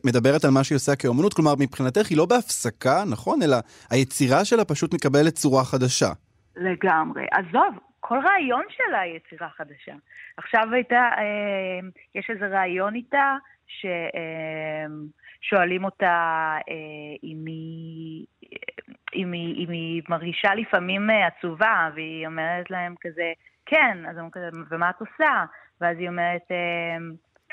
ומדברת 0.04 0.44
על 0.44 0.50
מה 0.50 0.64
שהיא 0.64 0.76
עושה 0.76 0.96
כאומנות, 0.96 1.34
כלומר 1.34 1.54
מבחינתך 1.58 2.10
היא 2.10 2.18
לא 2.18 2.26
בהפסקה, 2.26 3.04
נכון? 3.10 3.42
אלא 3.42 3.56
היצירה 3.90 4.44
שלה 4.44 4.64
פשוט 4.64 4.94
מקבלת 4.94 5.34
צורה 5.34 5.64
חדשה. 5.64 6.12
לגמרי. 6.56 7.26
עזוב, 7.32 7.74
כל 8.00 8.18
רעיון 8.24 8.64
שלה 8.68 9.00
היא 9.00 9.16
יצירה 9.16 9.48
חדשה. 9.48 9.94
עכשיו 10.36 10.68
הייתה, 10.72 11.10
אה, 11.18 11.80
יש 12.14 12.30
איזה 12.30 12.46
רעיון 12.46 12.94
איתה, 12.94 13.36
ששואלים 15.40 15.80
אה, 15.80 15.86
אותה 15.86 16.56
אה, 16.68 17.16
אם 17.22 17.46
היא... 17.46 18.26
אם 19.14 19.32
היא, 19.32 19.64
אם 19.64 19.70
היא 19.70 20.02
מרגישה 20.08 20.54
לפעמים 20.54 21.10
עצובה, 21.10 21.90
והיא 21.94 22.26
אומרת 22.26 22.70
להם 22.70 22.94
כזה, 23.00 23.32
כן, 23.66 23.98
אז 24.10 24.18
הם 24.18 24.30
כזה, 24.30 24.48
ומה 24.70 24.90
את 24.90 25.00
עושה? 25.00 25.44
ואז 25.80 25.98
היא 25.98 26.08
אומרת, 26.08 26.42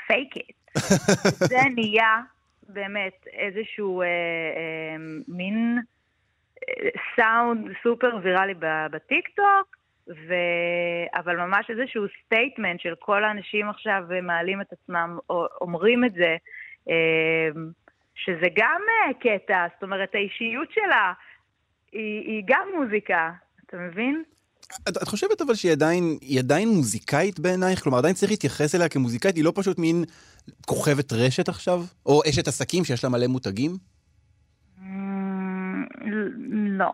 fake 0.06 0.36
it. 0.36 0.56
זה 1.50 1.58
נהיה 1.74 2.20
באמת 2.68 3.26
איזשהו 3.32 4.02
אה, 4.02 4.06
אה, 4.06 4.96
מין 5.28 5.78
סאונד 7.16 7.72
סופר 7.82 8.16
ויראלי 8.22 8.54
בטיקטוק, 8.90 9.75
ו... 10.08 10.34
אבל 11.14 11.36
ממש 11.36 11.66
איזשהו 11.70 12.04
statement 12.24 12.80
של 12.80 12.94
כל 12.98 13.24
האנשים 13.24 13.68
עכשיו 13.68 14.02
מעלים 14.22 14.60
את 14.60 14.72
עצמם, 14.72 15.18
או 15.30 15.46
אומרים 15.60 16.04
את 16.04 16.12
זה, 16.12 16.36
שזה 18.14 18.46
גם 18.56 18.80
קטע, 19.20 19.66
זאת 19.74 19.82
אומרת, 19.82 20.14
האישיות 20.14 20.68
שלה 20.72 21.12
היא, 21.92 22.20
היא 22.20 22.42
גם 22.46 22.68
מוזיקה, 22.76 23.30
אתה 23.66 23.76
מבין? 23.76 24.22
את, 24.88 24.96
את 25.02 25.08
חושבת 25.08 25.40
אבל 25.40 25.54
שהיא 25.54 25.72
עדיין, 25.72 26.18
עדיין 26.38 26.68
מוזיקאית 26.68 27.40
בעינייך? 27.40 27.80
כלומר, 27.80 27.98
עדיין 27.98 28.14
צריך 28.14 28.30
להתייחס 28.30 28.74
אליה 28.74 28.88
כמוזיקאית? 28.88 29.36
היא 29.36 29.44
לא 29.44 29.52
פשוט 29.54 29.78
מין 29.78 30.04
כוכבת 30.66 31.12
רשת 31.12 31.48
עכשיו? 31.48 31.80
או 32.06 32.20
אשת 32.30 32.48
עסקים 32.48 32.84
שיש 32.84 33.04
לה 33.04 33.10
מלא 33.10 33.26
מותגים? 33.26 33.70
Mm, 34.78 34.82
לא. 36.78 36.90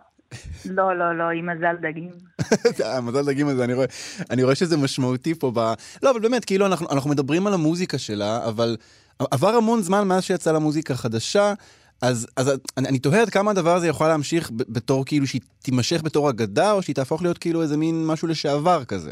לא, 0.64 0.98
לא, 0.98 1.18
לא, 1.18 1.30
עם 1.30 1.48
מזל 1.50 1.76
דגים. 1.80 2.10
מזל 3.06 3.26
דגים 3.26 3.48
הזה, 3.48 3.64
אני 3.64 3.74
רואה, 3.74 3.86
אני 4.30 4.42
רואה 4.42 4.54
שזה 4.54 4.76
משמעותי 4.76 5.34
פה 5.34 5.50
ב... 5.54 5.58
לא, 6.02 6.10
אבל 6.10 6.20
באמת, 6.20 6.44
כאילו, 6.44 6.66
אנחנו, 6.66 6.86
אנחנו 6.92 7.10
מדברים 7.10 7.46
על 7.46 7.54
המוזיקה 7.54 7.98
שלה, 7.98 8.48
אבל 8.48 8.76
עבר 9.30 9.48
המון 9.48 9.80
זמן 9.80 10.08
מאז 10.08 10.24
שיצאה 10.24 10.52
לה 10.52 10.58
מוזיקה 10.58 10.94
חדשה, 10.94 11.52
אז, 12.02 12.28
אז 12.36 12.60
אני, 12.78 12.88
אני 12.88 12.98
תוהה 12.98 13.22
עד 13.22 13.30
כמה 13.30 13.50
הדבר 13.50 13.74
הזה 13.74 13.88
יכול 13.88 14.06
להמשיך 14.06 14.50
בתור 14.52 15.04
כאילו 15.04 15.26
שהיא 15.26 15.40
תימשך 15.62 16.02
בתור 16.04 16.30
אגדה, 16.30 16.72
או 16.72 16.82
שהיא 16.82 16.96
תהפוך 16.96 17.22
להיות 17.22 17.38
כאילו 17.38 17.62
איזה 17.62 17.76
מין 17.76 18.06
משהו 18.06 18.28
לשעבר 18.28 18.84
כזה. 18.84 19.10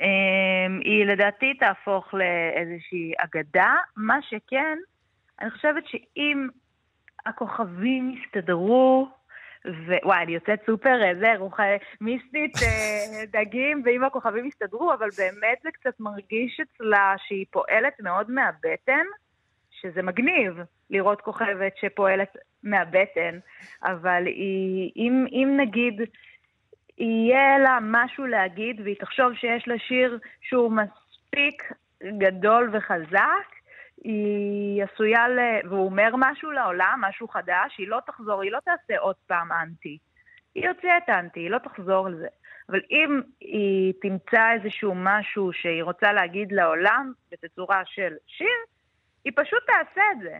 אמ, 0.00 0.80
היא 0.84 1.04
לדעתי 1.04 1.54
תהפוך 1.54 2.14
לאיזושהי 2.14 3.12
אגדה. 3.18 3.74
מה 3.96 4.16
שכן, 4.22 4.78
אני 5.40 5.50
חושבת 5.50 5.82
שאם 5.86 6.48
הכוכבים 7.26 8.14
יסתדרו, 8.14 9.08
ווואי, 9.64 10.22
אני 10.22 10.32
יוצאת 10.32 10.60
סופר, 10.66 11.04
איזה 11.04 11.34
רוח 11.36 11.60
מיסטית, 12.00 12.56
אה, 12.62 13.24
דגים, 13.40 13.82
ואם 13.84 14.04
הכוכבים 14.04 14.46
יסתדרו, 14.46 14.94
אבל 14.94 15.08
באמת 15.18 15.58
זה 15.62 15.70
קצת 15.70 16.00
מרגיש 16.00 16.60
אצלה 16.60 17.14
שהיא 17.18 17.46
פועלת 17.50 18.00
מאוד 18.00 18.30
מהבטן. 18.30 19.04
שזה 19.80 20.02
מגניב 20.02 20.58
לראות 20.90 21.20
כוכבת 21.20 21.72
שפועלת 21.76 22.36
מהבטן, 22.62 23.38
אבל 23.82 24.26
היא, 24.26 24.92
אם, 24.96 25.26
אם 25.32 25.56
נגיד 25.60 26.00
יהיה 26.98 27.58
לה 27.58 27.78
משהו 27.82 28.26
להגיד 28.26 28.80
והיא 28.80 28.96
תחשוב 29.00 29.34
שיש 29.34 29.68
לה 29.68 29.78
שיר 29.78 30.18
שהוא 30.40 30.72
מספיק 30.72 31.72
גדול 32.18 32.70
וחזק, 32.72 33.59
היא 34.04 34.84
עשויה 34.84 35.28
ל... 35.28 35.38
והוא 35.68 35.86
אומר 35.86 36.10
משהו 36.18 36.50
לעולם, 36.50 36.98
משהו 37.00 37.28
חדש, 37.28 37.78
היא 37.78 37.88
לא 37.88 37.98
תחזור, 38.06 38.42
היא 38.42 38.52
לא 38.52 38.58
תעשה 38.64 38.98
עוד 38.98 39.16
פעם 39.26 39.52
אנטי. 39.52 39.98
היא 40.54 40.68
הוציאה 40.68 40.98
את 40.98 41.08
האנטי, 41.08 41.40
היא 41.40 41.50
לא 41.50 41.58
תחזור 41.58 42.08
לזה. 42.08 42.28
אבל 42.68 42.80
אם 42.90 43.20
היא 43.40 43.94
תמצא 44.02 44.52
איזשהו 44.52 44.92
משהו 44.96 45.52
שהיא 45.52 45.82
רוצה 45.82 46.12
להגיד 46.12 46.52
לעולם 46.52 47.12
בתצורה 47.32 47.82
של 47.84 48.14
שיר, 48.26 48.46
היא 49.24 49.32
פשוט 49.36 49.62
תעשה 49.66 50.02
את 50.12 50.20
זה. 50.22 50.38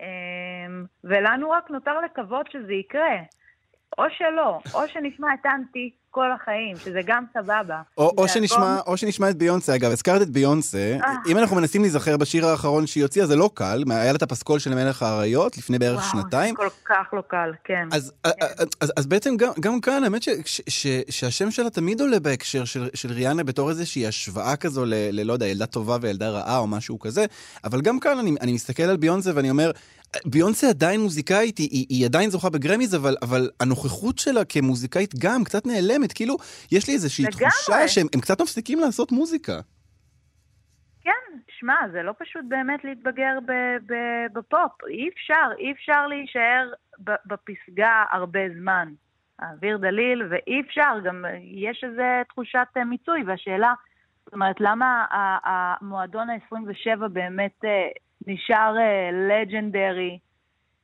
אמ, 0.00 0.84
ולנו 1.04 1.50
רק 1.50 1.70
נותר 1.70 2.00
לקוות 2.00 2.50
שזה 2.50 2.72
יקרה. 2.72 3.16
או 3.98 4.04
שלא, 4.18 4.60
או 4.74 4.88
שנשמע 4.88 5.28
את 5.34 5.46
אנטי 5.46 5.90
כל 6.10 6.32
החיים, 6.32 6.76
שזה 6.76 7.00
גם 7.06 7.24
סבבה. 7.34 7.82
או, 7.98 8.12
או, 8.18 8.28
שנשמע, 8.28 8.78
או 8.86 8.96
שנשמע 8.96 9.30
את 9.30 9.36
ביונסה, 9.36 9.74
אגב, 9.74 9.90
הזכרת 9.90 10.22
את 10.22 10.30
ביונסה, 10.30 10.96
אה. 11.04 11.14
אם 11.26 11.38
אנחנו 11.38 11.56
מנסים 11.56 11.82
להיזכר 11.82 12.16
בשיר 12.16 12.46
האחרון 12.46 12.86
שהיא 12.86 13.02
הוציאה, 13.02 13.26
זה 13.26 13.36
לא 13.36 13.50
קל, 13.54 13.84
היה 13.90 14.12
לה 14.12 14.16
את 14.16 14.22
הפסקול 14.22 14.58
של 14.58 14.74
מלך 14.74 15.02
האריות 15.02 15.58
לפני 15.58 15.78
בערך 15.78 16.00
וואו, 16.00 16.22
שנתיים. 16.22 16.54
כל 16.54 16.68
כך 16.84 17.06
לא 17.12 17.22
קל, 17.28 17.52
כן. 17.64 17.88
אז, 17.92 18.12
כן. 18.24 18.30
אז, 18.58 18.68
אז, 18.80 18.92
אז 18.96 19.06
בעצם 19.06 19.36
גם, 19.36 19.52
גם 19.60 19.80
כאן, 19.80 20.04
האמת 20.04 20.22
ש, 20.22 20.28
ש, 20.44 20.60
ש, 20.68 20.86
שהשם 21.10 21.50
שלה 21.50 21.70
תמיד 21.70 22.00
עולה 22.00 22.20
בהקשר 22.20 22.64
של, 22.64 22.88
של 22.94 23.12
ריאנה 23.12 23.44
בתור 23.44 23.70
איזושהי 23.70 24.06
השוואה 24.06 24.56
כזו 24.56 24.84
ל, 24.84 24.94
ללא 24.94 25.32
יודע, 25.32 25.46
ילדה 25.46 25.66
טובה 25.66 25.96
וילדה 26.00 26.30
רעה 26.30 26.58
או 26.58 26.66
משהו 26.66 26.98
כזה, 26.98 27.24
אבל 27.64 27.80
גם 27.80 28.00
כאן 28.00 28.18
אני, 28.18 28.34
אני 28.40 28.52
מסתכל 28.52 28.82
על 28.82 28.96
ביונסה 28.96 29.30
ואני 29.34 29.50
אומר, 29.50 29.70
ביונסה 30.26 30.68
עדיין 30.68 31.00
מוזיקאית, 31.00 31.58
היא, 31.58 31.86
היא 31.88 32.06
עדיין 32.06 32.30
זוכה 32.30 32.50
בגרמיז, 32.50 32.94
אבל, 32.94 33.16
אבל 33.22 33.50
הנוכחות 33.60 34.18
שלה 34.18 34.44
כמוזיקאית 34.44 35.14
גם 35.18 35.44
קצת 35.44 35.66
נעלמת. 35.66 36.12
כאילו, 36.12 36.36
יש 36.72 36.88
לי 36.88 36.94
איזושהי 36.94 37.24
לגמרי. 37.24 37.50
תחושה 37.50 37.88
שהם 37.88 38.20
קצת 38.20 38.40
מפסיקים 38.40 38.80
לעשות 38.80 39.12
מוזיקה. 39.12 39.60
כן, 41.02 41.38
שמע, 41.58 41.74
זה 41.92 42.02
לא 42.02 42.12
פשוט 42.18 42.44
באמת 42.48 42.84
להתבגר 42.84 43.38
בפופ. 44.32 44.84
אי 44.88 45.08
אפשר, 45.08 45.48
אי 45.58 45.72
אפשר 45.72 46.06
להישאר 46.06 46.72
בפסגה 46.98 48.04
הרבה 48.12 48.40
זמן. 48.60 48.88
האוויר 49.38 49.76
דליל, 49.76 50.22
ואי 50.30 50.60
אפשר, 50.60 50.94
גם 51.04 51.24
יש 51.42 51.84
איזו 51.84 52.02
תחושת 52.28 52.68
מיצוי, 52.86 53.22
והשאלה, 53.26 53.72
זאת 54.24 54.34
אומרת, 54.34 54.56
למה 54.60 55.04
המועדון 55.44 56.30
ה-27 56.30 57.08
באמת 57.08 57.64
אה, 57.64 57.88
נשאר 58.26 58.74
לג'נדרי, 59.28 60.18
uh, 60.18 60.28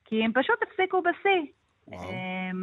כי 0.05 0.25
הם 0.25 0.33
פשוט 0.33 0.57
הפסיקו 0.63 1.03
בשיא. 1.03 1.53
Um, 1.91 2.57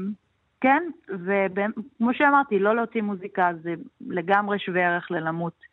כן, 0.61 0.83
וכמו 1.07 2.13
שאמרתי, 2.13 2.59
לא 2.59 2.75
להוציא 2.75 3.01
מוזיקה 3.01 3.51
זה 3.61 3.73
לגמרי 4.07 4.59
שווה 4.59 4.87
ערך 4.87 5.11
ללמות. 5.11 5.63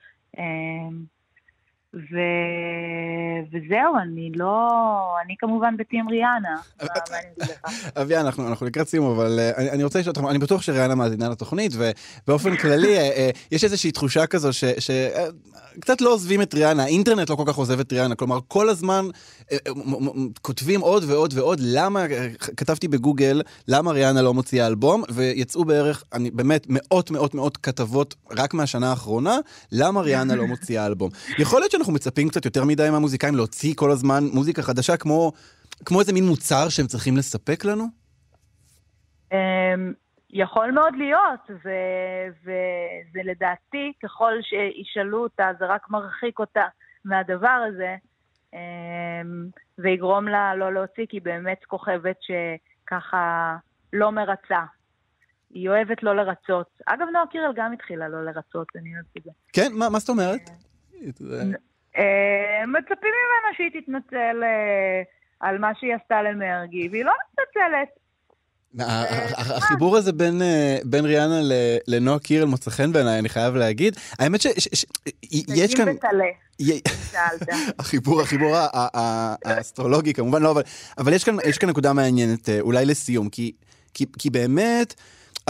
ו... 1.95 2.17
וזהו, 3.53 3.97
אני 4.03 4.33
לא... 4.35 4.69
אני 5.25 5.35
כמובן 5.39 5.77
בטים 5.77 6.09
ריאנה. 6.09 6.57
אביה, 8.03 8.21
אנחנו, 8.21 8.49
אנחנו 8.49 8.67
לקראת 8.67 8.89
סיום, 8.89 9.11
אבל 9.11 9.39
uh, 9.39 9.59
אני, 9.59 9.71
אני 9.71 9.85
רוצה 9.85 9.99
לשאול 9.99 10.15
אותך, 10.17 10.31
אני 10.31 10.39
בטוח 10.39 10.63
שריאנה 10.63 10.95
מאזינה 10.95 11.29
לתוכנית, 11.29 11.73
ובאופן 11.75 12.57
כללי, 12.57 12.97
uh, 12.99 13.13
uh, 13.13 13.39
יש 13.53 13.65
איזושהי 13.65 13.93
תחושה 13.93 14.27
כזו 14.27 14.53
ש... 14.53 14.65
ש 14.65 14.91
קצת 15.81 16.01
לא 16.01 16.13
עוזבים 16.13 16.43
את 16.43 16.55
ריאנה, 16.55 16.83
האינטרנט 16.83 17.31
לא 17.31 17.37
כל 17.37 17.45
כך 17.47 17.57
עוזב 17.57 17.81
את 17.81 17.93
ריאנה, 17.93 18.15
כלומר, 18.15 18.39
כל 18.49 18.69
הזמן 18.69 19.09
כותבים 20.43 20.81
עוד 20.81 21.05
ועוד 21.07 21.35
ועוד, 21.37 21.61
למה, 21.63 22.05
כתבתי 22.57 22.89
בגוגל, 22.89 23.43
למה 23.69 23.93
ריאנה 23.93 24.23
לא 24.23 24.35
מוציאה 24.35 24.67
אלבום, 24.67 25.03
ויצאו 25.09 25.65
בערך, 25.65 26.05
אני 26.13 26.31
באמת, 26.31 26.67
מאות 26.69 27.11
מאות 27.11 27.35
מאות 27.35 27.57
כתבות 27.57 28.15
רק 28.31 28.55
מהשנה 28.55 28.91
האחרונה, 28.91 29.39
למה 29.73 30.01
ריאנה 30.01 30.35
לא 30.35 30.47
מוציאה 30.47 30.87
אלבום. 30.87 31.11
יכול 31.39 31.61
להיות 31.61 31.73
שאנחנו 31.73 31.88
אנחנו 31.89 31.97
מצפים 31.97 32.29
קצת 32.29 32.45
יותר 32.45 32.65
מדי 32.65 32.91
מהמוזיקאים 32.91 33.35
להוציא 33.35 33.75
כל 33.77 33.91
הזמן 33.91 34.25
מוזיקה 34.33 34.63
חדשה, 34.63 34.97
כמו, 34.97 35.33
כמו 35.85 36.01
איזה 36.01 36.13
מין 36.13 36.25
מוצר 36.25 36.69
שהם 36.69 36.87
צריכים 36.87 37.17
לספק 37.17 37.65
לנו? 37.65 37.85
אמ, 39.33 39.93
יכול 40.31 40.71
מאוד 40.71 40.95
להיות, 40.97 41.41
וזה 41.51 43.21
לדעתי, 43.25 43.93
ככל 44.03 44.33
שישאלו 44.43 45.23
אותה, 45.23 45.51
זה 45.59 45.67
רק 45.67 45.91
מרחיק 45.91 46.39
אותה 46.39 46.65
מהדבר 47.05 47.65
הזה, 47.69 47.97
אמ, 48.55 48.59
ויגרום 49.79 50.29
לה 50.29 50.55
לא 50.55 50.73
להוציא, 50.73 51.07
כי 51.09 51.17
היא 51.17 51.23
באמת 51.23 51.65
כוכבת 51.65 52.17
שככה 52.21 53.57
לא 53.93 54.13
מרצה. 54.13 54.65
היא 55.51 55.69
אוהבת 55.69 56.03
לא 56.03 56.17
לרצות. 56.17 56.67
אגב, 56.87 57.07
נועה 57.13 57.27
קירל 57.27 57.53
גם 57.57 57.73
התחילה 57.73 58.09
לא 58.09 58.25
לרצות, 58.25 58.69
אני 58.77 58.95
אוהבת 58.95 59.17
את 59.17 59.23
זה. 59.25 59.31
כן? 59.53 59.73
מה, 59.73 59.89
מה 59.89 59.99
זאת 59.99 60.09
אומרת? 60.09 60.51
אה, 61.97 62.67
מצפים 62.67 63.13
ממנה 63.19 63.55
שהיא 63.57 63.81
תתנצל 63.81 64.43
אה, 64.43 65.03
על 65.41 65.59
מה 65.59 65.71
שהיא 65.81 65.95
עשתה 65.95 66.23
למרגי, 66.23 66.89
והיא 66.89 67.05
לא 67.05 67.13
מתנצלת. 67.33 67.89
החיבור 69.37 69.97
הזה 69.97 70.13
בין, 70.13 70.43
אה, 70.43 70.79
בין 70.85 71.05
ריאנה 71.05 71.41
לנועה 71.87 72.19
קירל 72.19 72.45
מוצא 72.45 72.71
חן 72.71 72.93
בעיניי, 72.93 73.19
אני 73.19 73.29
חייב 73.29 73.55
להגיד. 73.55 73.97
האמת 74.19 74.41
שיש 74.41 75.75
כאן... 75.75 75.89
החיבור, 77.79 78.21
החיבור 78.21 78.57
האסטרולוגי 79.45 80.15
כמובן, 80.15 80.43
לא, 80.43 80.55
אבל, 80.99 81.13
יש, 81.13 81.25
כאן, 81.59 81.69
נקודה 81.69 81.93
מעניינת, 81.93 82.49
אולי 82.61 82.87
לסיום, 82.87 83.29
כי 84.19 84.31
באמת... 84.33 84.95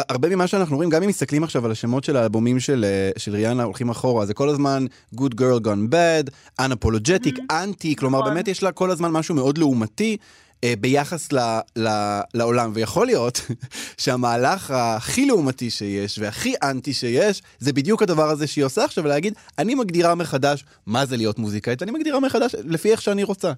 הרבה 0.08 0.28
ממה 0.28 0.46
שאנחנו 0.46 0.76
רואים, 0.76 0.90
גם 0.90 1.02
אם 1.02 1.08
מסתכלים 1.08 1.44
עכשיו 1.44 1.64
על 1.64 1.70
השמות 1.70 2.04
של 2.04 2.16
האלבומים 2.16 2.60
של, 2.60 2.84
אה, 2.84 3.10
של 3.16 3.32
ריאנה 3.32 3.62
הולכים 3.62 3.90
אחורה, 3.90 4.26
זה 4.26 4.34
כל 4.34 4.48
הזמן 4.48 4.84
Good 5.14 5.34
Girl 5.34 5.64
Gone 5.64 5.92
Bad, 5.92 6.30
Unapologetic, 6.60 7.36
mm-hmm. 7.36 7.62
אנטי, 7.64 7.96
כלומר 7.96 8.18
נכון. 8.18 8.34
באמת 8.34 8.48
יש 8.48 8.62
לה 8.62 8.72
כל 8.72 8.90
הזמן 8.90 9.10
משהו 9.10 9.34
מאוד 9.34 9.58
לעומתי. 9.58 10.16
אה, 10.64 10.74
ביחס 10.80 11.32
ל, 11.32 11.38
ל, 11.76 11.88
לעולם, 12.34 12.70
ויכול 12.74 13.06
להיות 13.06 13.40
שהמהלך 14.02 14.70
הכי 14.70 15.26
לעומתי 15.26 15.70
שיש 15.70 16.18
והכי 16.18 16.54
אנטי 16.62 16.92
שיש, 16.92 17.42
זה 17.58 17.72
בדיוק 17.72 18.02
הדבר 18.02 18.28
הזה 18.28 18.46
שהיא 18.46 18.64
עושה 18.64 18.84
עכשיו, 18.84 19.06
להגיד, 19.06 19.34
אני 19.58 19.74
מגדירה 19.74 20.14
מחדש 20.14 20.64
מה 20.86 21.06
זה 21.06 21.16
להיות 21.16 21.38
מוזיקאית, 21.38 21.82
אני 21.82 21.90
מגדירה 21.90 22.20
מחדש 22.20 22.54
לפי 22.54 22.92
איך 22.92 23.02
שאני 23.02 23.24
רוצה. 23.24 23.52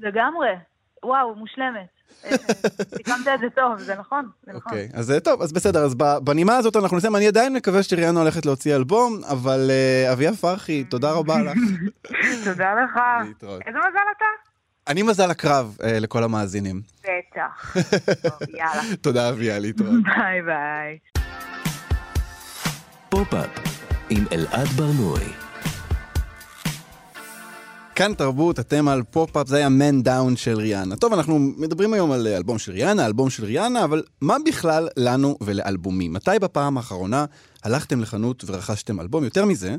לגמרי. 0.00 0.48
וואו, 1.04 1.34
מושלמת. 1.34 1.93
סיכמת 2.96 3.28
את 3.34 3.40
זה 3.40 3.46
טוב, 3.54 3.78
זה 3.78 3.94
נכון, 3.94 4.28
זה 4.46 4.52
נכון. 4.52 4.72
אוקיי, 4.72 4.88
אז 4.94 5.14
טוב, 5.24 5.42
אז 5.42 5.52
בסדר, 5.52 5.84
אז 5.84 5.94
בנימה 6.24 6.56
הזאת 6.56 6.76
אנחנו 6.76 6.96
נסיים. 6.96 7.16
אני 7.16 7.26
עדיין 7.28 7.52
מקווה 7.52 7.82
שריאנה 7.82 8.20
הולכת 8.20 8.46
להוציא 8.46 8.76
אלבום, 8.76 9.20
אבל 9.24 9.70
אה, 9.70 10.12
אביה 10.12 10.34
פרחי, 10.34 10.84
תודה 10.84 11.10
רבה 11.12 11.34
לך. 11.46 11.58
תודה 12.44 12.74
לך. 12.84 12.98
איזה 13.66 13.78
מזל 13.78 13.98
אתה? 14.16 14.24
אני 14.88 15.02
מזל 15.02 15.30
הקרב 15.30 15.76
אה, 15.84 15.98
לכל 15.98 16.22
המאזינים. 16.22 16.82
בטח. 17.02 17.76
יאללה. 18.58 18.96
תודה 19.00 19.28
אביה, 19.28 19.58
להתראות. 19.58 20.02
ביי 20.04 20.42
ביי. 20.42 20.98
כאן 27.96 28.14
תרבות, 28.14 28.60
אתם 28.60 28.88
על 28.88 29.02
פופ-אפ, 29.02 29.48
זה 29.48 29.56
היה 29.56 29.68
Man 29.68 30.02
Down 30.02 30.36
של 30.36 30.56
ריאנה. 30.56 30.96
טוב, 30.96 31.12
אנחנו 31.12 31.38
מדברים 31.38 31.92
היום 31.94 32.12
על 32.12 32.26
אלבום 32.26 32.58
של 32.58 32.72
ריאנה, 32.72 33.06
אלבום 33.06 33.30
של 33.30 33.44
ריאנה, 33.44 33.84
אבל 33.84 34.02
מה 34.20 34.36
בכלל 34.46 34.88
לנו 34.96 35.36
ולאלבומים? 35.40 36.12
מתי 36.12 36.38
בפעם 36.40 36.76
האחרונה 36.76 37.24
הלכתם 37.62 38.00
לחנות 38.00 38.44
ורכשתם 38.46 39.00
אלבום? 39.00 39.24
יותר 39.24 39.44
מזה, 39.44 39.76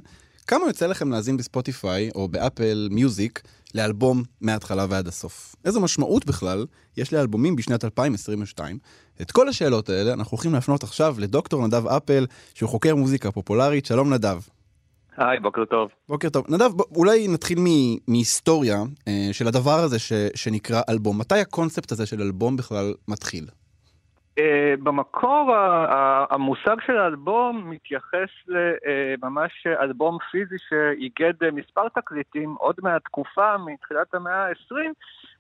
כמה 0.48 0.68
יוצא 0.68 0.88
לכם 0.88 1.12
להאזין 1.12 1.38
ב 1.38 1.47
Spotify 1.47 2.10
או 2.16 2.28
ב 2.28 2.38
Apple 2.38 2.88
Music 2.92 3.42
לאלבום 3.76 4.24
מההתחלה 4.42 4.86
ועד 4.90 5.08
הסוף? 5.08 5.56
איזו 5.66 5.82
משמעות 5.82 6.26
בכלל 6.26 6.66
יש 6.98 7.14
לאלבומים 7.14 7.56
בשנת 7.56 7.86
2022? 7.86 8.78
את 9.22 9.32
כל 9.32 9.50
השאלות 9.50 9.90
האלה 9.90 10.14
אנחנו 10.14 10.32
הולכים 10.32 10.54
להפנות 10.54 10.84
עכשיו 10.84 11.16
לדוקטור 11.20 11.68
נדב 11.68 11.88
אפל, 11.88 12.26
שהוא 12.54 12.70
חוקר 12.70 12.96
מוזיקה 12.96 13.32
פופולרית. 13.32 13.86
שלום 13.86 14.14
נדב. 14.14 14.40
היי, 15.18 15.40
בוקר 15.40 15.66
טוב. 15.66 15.90
בוקר 16.10 16.30
טוב. 16.30 16.46
נדב, 16.50 16.82
אולי 16.96 17.28
נתחיל 17.28 17.60
מהיסטוריה 18.08 18.84
אה, 19.08 19.30
של 19.32 19.48
הדבר 19.48 19.80
הזה 19.80 20.00
ש, 20.00 20.14
שנקרא 20.36 20.82
אלבום. 20.90 21.18
מתי 21.18 21.40
הקונספט 21.40 21.92
הזה 21.92 22.06
של 22.06 22.22
אלבום 22.22 22.58
בכלל 22.58 22.94
מתחיל? 23.08 23.46
Uh, 24.40 24.84
במקור 24.84 25.56
המושג 26.30 26.76
של 26.86 26.98
האלבום 26.98 27.70
מתייחס 27.70 28.30
לממש 28.48 29.68
uh, 29.68 29.82
אלבום 29.82 30.18
פיזי 30.32 30.56
שאיגד 30.70 31.44
uh, 31.44 31.52
מספר 31.52 31.90
תקליטים 31.90 32.56
עוד 32.60 32.76
מהתקופה, 32.84 33.58
מתחילת 33.58 34.14
המאה 34.14 34.48
ה-20, 34.48 34.76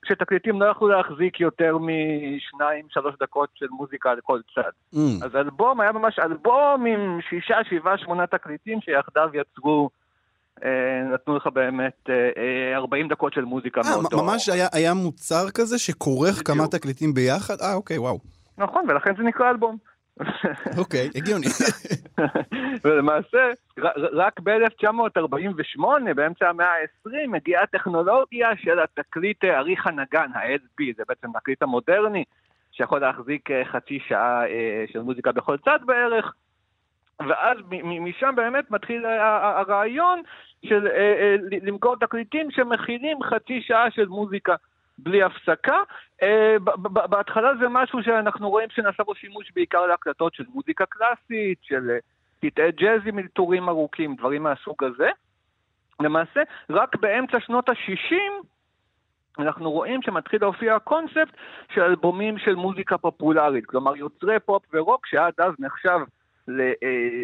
כשתקליטים 0.01 0.61
לא 0.61 0.65
יכלו 0.65 0.87
להחזיק 0.87 1.39
יותר 1.39 1.77
משניים, 1.77 2.85
שלוש 2.89 3.15
דקות 3.21 3.49
של 3.55 3.67
מוזיקה 3.69 4.11
על 4.11 4.19
כל 4.23 4.39
צד. 4.55 4.95
Mm. 4.95 5.25
אז 5.25 5.35
האלבום 5.35 5.81
היה 5.81 5.91
ממש 5.91 6.19
אלבום 6.19 6.85
עם 6.85 7.19
שישה, 7.29 7.57
שבעה, 7.69 7.97
שמונה 7.97 8.27
תקליטים 8.27 8.81
שיחדיו 8.81 9.29
יצרו 9.33 9.89
אה, 10.63 11.13
נתנו 11.13 11.37
לך 11.37 11.47
באמת 11.53 12.09
40 12.75 13.07
דקות 13.07 13.33
של 13.33 13.45
מוזיקה 13.45 13.81
아, 13.81 13.87
מאותו... 13.89 14.23
ממש 14.23 14.49
היה, 14.49 14.67
היה 14.73 14.93
מוצר 14.93 15.49
כזה 15.53 15.79
שכורך 15.79 16.41
כמה 16.45 16.67
תקליטים 16.67 17.13
ביחד? 17.13 17.55
אה, 17.61 17.73
אוקיי, 17.73 17.97
וואו. 17.97 18.19
נכון, 18.57 18.85
ולכן 18.89 19.15
זה 19.15 19.23
נקרא 19.23 19.49
אלבום. 19.49 19.77
אוקיי, 20.77 21.09
הגיוני. 21.15 21.47
ולמעשה, 22.83 23.49
רק 24.13 24.39
ב-1948, 24.39 25.83
באמצע 26.15 26.49
המאה 26.49 26.67
ה-20, 26.67 27.27
מגיעה 27.27 27.63
הטכנולוגיה 27.63 28.49
של 28.57 28.79
התקליט 28.79 29.43
עריך 29.43 29.87
הנגן, 29.87 30.29
ה-LP, 30.33 30.83
זה 30.97 31.03
בעצם 31.07 31.27
תקליט 31.39 31.61
המודרני, 31.61 32.23
שיכול 32.71 33.01
להחזיק 33.01 33.51
אה, 33.51 33.65
חצי 33.65 33.99
שעה 34.07 34.47
אה, 34.47 34.85
של 34.91 35.01
מוזיקה 35.01 35.31
בכל 35.31 35.57
צד 35.57 35.79
בערך. 35.85 36.33
ואז 37.19 37.57
משם 38.01 38.33
באמת 38.35 38.71
מתחיל 38.71 39.05
הרעיון 39.05 40.21
של 40.65 40.87
אה, 40.87 41.35
למכור 41.61 41.95
תקליטים 41.95 42.51
שמכילים 42.51 43.17
חצי 43.23 43.61
שעה 43.61 43.91
של 43.91 44.05
מוזיקה. 44.05 44.55
בלי 44.97 45.23
הפסקה. 45.23 45.77
אה, 46.23 46.55
בהתחלה 47.09 47.55
זה 47.59 47.69
משהו 47.69 48.03
שאנחנו 48.03 48.49
רואים 48.49 48.69
שנעשה 48.69 49.03
בו 49.03 49.15
שימוש 49.15 49.51
בעיקר 49.55 49.85
להקלטות 49.85 50.33
של 50.33 50.43
מוזיקה 50.53 50.85
קלאסית, 50.85 51.57
של 51.61 51.89
אה, 51.89 51.97
קטעי 52.41 52.71
ג'אז 52.71 53.01
עם 53.05 53.19
אלתורים 53.19 53.69
ארוכים, 53.69 54.15
דברים 54.15 54.43
מהסוג 54.43 54.83
הזה. 54.83 55.09
למעשה, 55.99 56.41
רק 56.69 56.95
באמצע 56.95 57.39
שנות 57.39 57.69
ה-60 57.69 58.45
אנחנו 59.39 59.71
רואים 59.71 60.01
שמתחיל 60.01 60.41
להופיע 60.41 60.75
הקונספט 60.75 61.37
של 61.73 61.81
אלבומים 61.81 62.37
של 62.37 62.55
מוזיקה 62.55 62.97
פופולרית, 62.97 63.65
כלומר 63.65 63.95
יוצרי 63.95 64.39
פופ 64.39 64.63
ורוק 64.73 65.07
שעד 65.07 65.33
אז 65.37 65.53
נחשב 65.59 65.99
אה, 66.49 66.73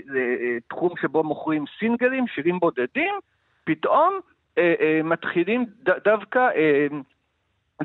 לתחום 0.07 0.93
שבו 1.01 1.23
מוכרים 1.23 1.65
סינגלים, 1.79 2.27
שירים 2.27 2.59
בודדים, 2.59 3.13
פתאום 3.63 4.19
מתחילים 5.03 5.65
דווקא 6.05 6.49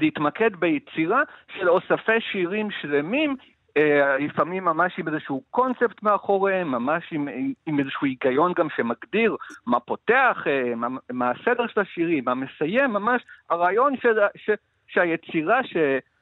להתמקד 0.00 0.56
ביצירה 0.56 1.22
של 1.56 1.68
אוספי 1.68 2.20
שירים 2.20 2.70
שלמים, 2.70 3.36
אה, 3.76 4.18
לפעמים 4.18 4.64
ממש 4.64 4.98
עם 4.98 5.08
איזשהו 5.08 5.42
קונספט 5.50 6.02
מאחוריהם, 6.02 6.70
ממש 6.70 7.04
עם, 7.12 7.28
עם 7.66 7.78
איזשהו 7.78 8.06
היגיון 8.06 8.52
גם 8.56 8.68
שמגדיר 8.76 9.36
מה 9.66 9.80
פותח, 9.80 10.44
אה, 10.46 10.74
מה, 10.74 10.88
מה 11.12 11.30
הסדר 11.30 11.66
של 11.66 11.80
השירים, 11.80 12.24
מה 12.24 12.34
מסיים, 12.34 12.90
ממש 12.90 13.22
הרעיון 13.50 13.96
של, 13.96 14.18
ש, 14.36 14.50
שהיצירה 14.88 15.64
ש... 15.64 15.76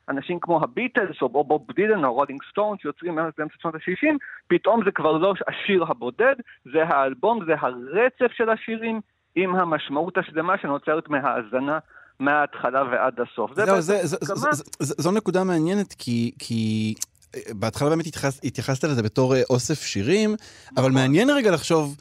אנשים 0.08 0.40
כמו 0.40 0.62
הביטלס 0.62 1.22
או 1.22 1.44
בוב 1.44 1.66
דילן 1.74 2.04
או 2.04 2.14
Rolling 2.14 2.42
Stones 2.50 2.78
שיוצרים 2.78 3.14
באמצע 3.14 3.42
שנות 3.58 3.74
ה-60, 3.74 4.16
פתאום 4.46 4.84
זה 4.84 4.90
כבר 4.90 5.12
לא 5.18 5.34
השיר 5.48 5.84
הבודד, 5.88 6.34
זה 6.72 6.84
האלבום, 6.84 7.44
זה 7.44 7.54
הרצף 7.58 8.32
של 8.32 8.50
השירים 8.50 9.00
עם 9.34 9.56
המשמעות 9.56 10.18
השלמה 10.18 10.58
שנוצרת 10.58 11.08
מהאזנה 11.08 11.78
מההתחלה 12.20 12.82
ועד 12.92 13.14
הסוף. 13.20 13.50
זהו, 13.54 13.80
זה, 13.80 14.06
זה, 14.06 14.16
זה, 14.20 14.34
זה, 14.34 14.50
זה, 14.80 14.94
זו 14.98 15.10
נקודה 15.10 15.44
מעניינת, 15.44 15.94
כי, 15.98 16.32
כי 16.38 16.94
אה, 17.34 17.40
בהתחלה 17.50 17.88
באמת 17.88 18.06
התייחס, 18.06 18.40
התייחסת 18.44 18.84
לזה 18.84 19.02
בתור 19.02 19.36
אה, 19.36 19.42
אוסף 19.50 19.82
שירים, 19.82 20.34
אבל 20.76 20.82
נכון. 20.82 20.92
מעניין 20.92 21.30
רגע 21.30 21.50
לחשוב... 21.50 21.96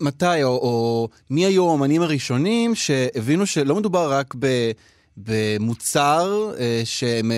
מתי, 0.00 0.42
או, 0.42 0.48
או 0.48 1.08
מי 1.30 1.46
היו 1.46 1.70
האמנים 1.70 2.02
הראשונים 2.02 2.74
שהבינו 2.74 3.46
שלא 3.46 3.74
מדובר 3.74 4.12
רק 4.12 4.34
ב... 4.38 4.70
במוצר 5.16 6.52
אה, 6.58 6.82
שהם 6.84 7.30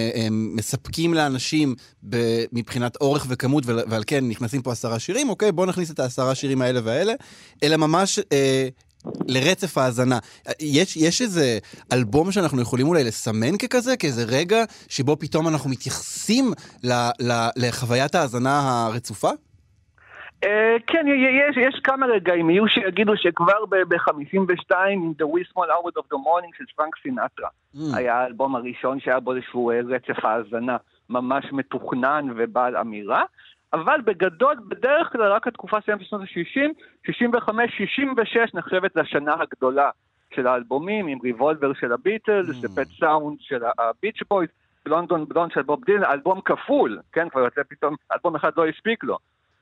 מספקים 0.56 1.14
לאנשים 1.14 1.74
ב, 2.08 2.16
מבחינת 2.52 2.96
אורך 3.00 3.26
וכמות, 3.28 3.64
ועל 3.66 4.02
כן 4.06 4.28
נכנסים 4.28 4.62
פה 4.62 4.72
עשרה 4.72 4.98
שירים, 4.98 5.28
אוקיי, 5.28 5.52
בואו 5.52 5.66
נכניס 5.66 5.90
את 5.90 5.98
העשרה 5.98 6.34
שירים 6.34 6.62
האלה 6.62 6.80
והאלה, 6.84 7.12
אלא 7.62 7.76
ממש 7.76 8.18
אה, 8.32 8.68
לרצף 9.28 9.78
ההאזנה. 9.78 10.18
יש, 10.60 10.96
יש 10.96 11.22
איזה 11.22 11.58
אלבום 11.92 12.32
שאנחנו 12.32 12.62
יכולים 12.62 12.88
אולי 12.88 13.04
לסמן 13.04 13.56
ככזה, 13.56 13.96
כאיזה 13.96 14.24
רגע 14.28 14.64
שבו 14.88 15.16
פתאום 15.18 15.48
אנחנו 15.48 15.70
מתייחסים 15.70 16.52
ל, 16.84 16.92
ל, 17.20 17.32
לחוויית 17.56 18.14
ההאזנה 18.14 18.86
הרצופה? 18.86 19.30
אה, 20.44 20.76
כן, 20.86 21.06
יש, 21.08 21.56
יש 21.56 21.80
כמה 21.84 22.06
רגעים, 22.06 22.50
יהיו 22.50 22.68
שיגידו 22.68 23.12
שכבר 23.16 23.66
ב-52, 23.68 24.70
in 24.70 25.22
The 25.22 25.26
We 25.26 25.52
Small 25.52 25.68
Hours 25.68 25.96
of 25.98 26.06
the 26.12 26.16
Morning 26.16 26.58
של 26.58 26.64
פרנק 26.76 26.94
סינטרה, 27.02 27.48
mm. 27.74 27.78
היה 27.96 28.14
האלבום 28.14 28.56
הראשון 28.56 29.00
שהיה 29.00 29.20
בו 29.20 29.34
איזשהו 29.34 29.70
אה, 29.70 29.80
רצף 29.88 30.24
האזנה 30.24 30.76
ממש 31.10 31.44
מתוכנן 31.52 32.26
ובעל 32.36 32.76
אמירה, 32.76 33.22
אבל 33.72 34.00
בגדול, 34.04 34.56
בדרך 34.68 35.12
כלל 35.12 35.32
רק 35.32 35.46
התקופה 35.46 35.80
של 35.80 35.92
שנות 36.00 36.20
ה-60, 36.20 36.72
65, 37.06 37.72
66 37.76 38.54
נחשבת 38.54 38.96
לשנה 38.96 39.34
הגדולה 39.40 39.90
של 40.34 40.46
האלבומים, 40.46 41.06
עם 41.06 41.18
ריבולבר 41.22 41.72
של 41.72 41.92
הביטלס, 41.92 42.64
mm. 42.64 42.68
Pet 42.76 42.88
Sounds 43.00 43.36
של 43.40 43.62
הביץ' 43.78 44.22
בויז, 44.28 44.48
Blonde 44.84 45.14
on 45.14 45.24
Blonde 45.28 45.52
של 45.52 45.62
בוב 45.62 45.84
דילן, 45.84 46.04
אלבום 46.04 46.40
כפול, 46.40 47.00
כן, 47.12 47.28
כבר 47.28 47.40
יוצא 47.40 47.60
פתאום, 47.68 47.94
אלבום 48.12 48.36
אחד 48.36 48.50
לא 48.56 48.66
הספיק 48.66 49.04
לו. 49.04 49.18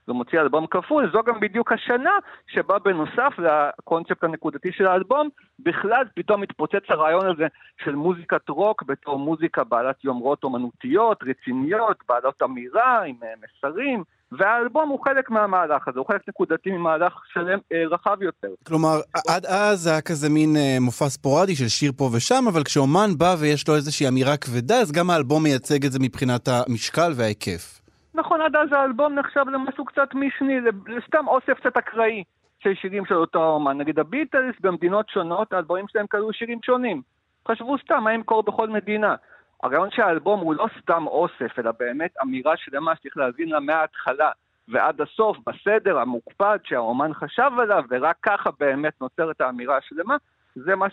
הוא 0.06 0.16
מוציא 0.16 0.40
אלבום 0.40 0.66
כפול, 0.66 1.10
זו 1.12 1.22
גם 1.26 1.40
בדיוק 1.40 1.72
השנה 1.72 2.12
שבה 2.46 2.78
בנוסף 2.78 3.32
לקונספט 3.38 4.24
הנקודתי 4.24 4.72
של 4.72 4.86
האלבום, 4.86 5.28
בכלל 5.58 6.04
פתאום 6.14 6.40
מתפוצץ 6.40 6.82
הרעיון 6.88 7.26
הזה 7.26 7.46
של 7.84 7.94
מוזיקת 7.94 8.48
רוק 8.48 8.82
בתור 8.82 9.18
מוזיקה 9.18 9.64
בעלת 9.64 10.04
יומרות 10.04 10.44
אומנותיות, 10.44 11.18
רציניות, 11.22 11.96
בעלות 12.08 12.42
אמירה, 12.42 13.02
עם 13.04 13.16
אה, 13.22 13.28
מסרים. 13.42 14.04
והאלבום 14.32 14.88
הוא 14.88 14.98
חלק 15.04 15.30
מהמהלך 15.30 15.88
הזה, 15.88 15.98
הוא 15.98 16.06
חלק 16.06 16.20
נקודתי 16.28 16.70
ממהלך 16.70 17.12
שלם 17.32 17.58
אה, 17.72 17.82
רחב 17.90 18.22
יותר. 18.22 18.48
כלומר, 18.66 19.00
עד 19.28 19.46
אז 19.46 19.86
היה 19.86 20.00
כזה 20.00 20.28
מין 20.28 20.56
אה, 20.56 20.76
מופע 20.80 21.08
ספורדי 21.08 21.56
של 21.56 21.68
שיר 21.68 21.92
פה 21.96 22.10
ושם, 22.12 22.44
אבל 22.48 22.64
כשאומן 22.64 23.10
בא 23.18 23.36
ויש 23.40 23.68
לו 23.68 23.74
איזושהי 23.74 24.08
אמירה 24.08 24.36
כבדה, 24.36 24.80
אז 24.80 24.92
גם 24.92 25.10
האלבום 25.10 25.42
מייצג 25.42 25.84
את 25.84 25.92
זה 25.92 25.98
מבחינת 26.02 26.48
המשקל 26.48 27.12
וההיקף. 27.16 27.85
נכון, 28.16 28.40
עד 28.40 28.56
אז 28.56 28.72
האלבום 28.72 29.14
נחשב 29.14 29.44
למשהו 29.48 29.84
קצת 29.84 30.08
משני, 30.14 30.60
לסתם 30.86 31.28
אוסף 31.28 31.60
קצת 31.60 31.76
אקראי 31.76 32.24
של 32.58 32.74
שירים 32.74 33.06
של 33.06 33.14
אותו 33.14 33.44
אומן. 33.44 33.78
נגיד 33.78 33.98
הביטלס 33.98 34.54
במדינות 34.60 35.08
שונות, 35.08 35.52
האלבומים 35.52 35.88
שלהם 35.88 36.06
כללו 36.06 36.32
שירים 36.32 36.58
שונים. 36.64 37.02
חשבו 37.48 37.78
סתם 37.78 38.04
מה 38.04 38.12
ימכור 38.12 38.42
בכל 38.42 38.68
מדינה. 38.68 39.14
הרעיון 39.62 39.90
שהאלבום 39.90 40.40
הוא 40.40 40.54
לא 40.54 40.66
סתם 40.78 41.06
אוסף, 41.06 41.58
אלא 41.58 41.70
באמת 41.78 42.14
אמירה 42.22 42.56
שלמה 42.56 42.96
שצריך 42.96 43.16
להבין 43.16 43.48
לה 43.48 43.60
מההתחלה 43.60 44.30
ועד 44.68 45.00
הסוף, 45.00 45.36
בסדר 45.46 45.98
המוקפד 45.98 46.58
שהאומן 46.64 47.14
חשב 47.14 47.50
עליו, 47.58 47.84
ורק 47.90 48.16
ככה 48.22 48.50
באמת 48.60 49.00
נוצרת 49.00 49.40
האמירה 49.40 49.76
השלמה, 49.76 50.16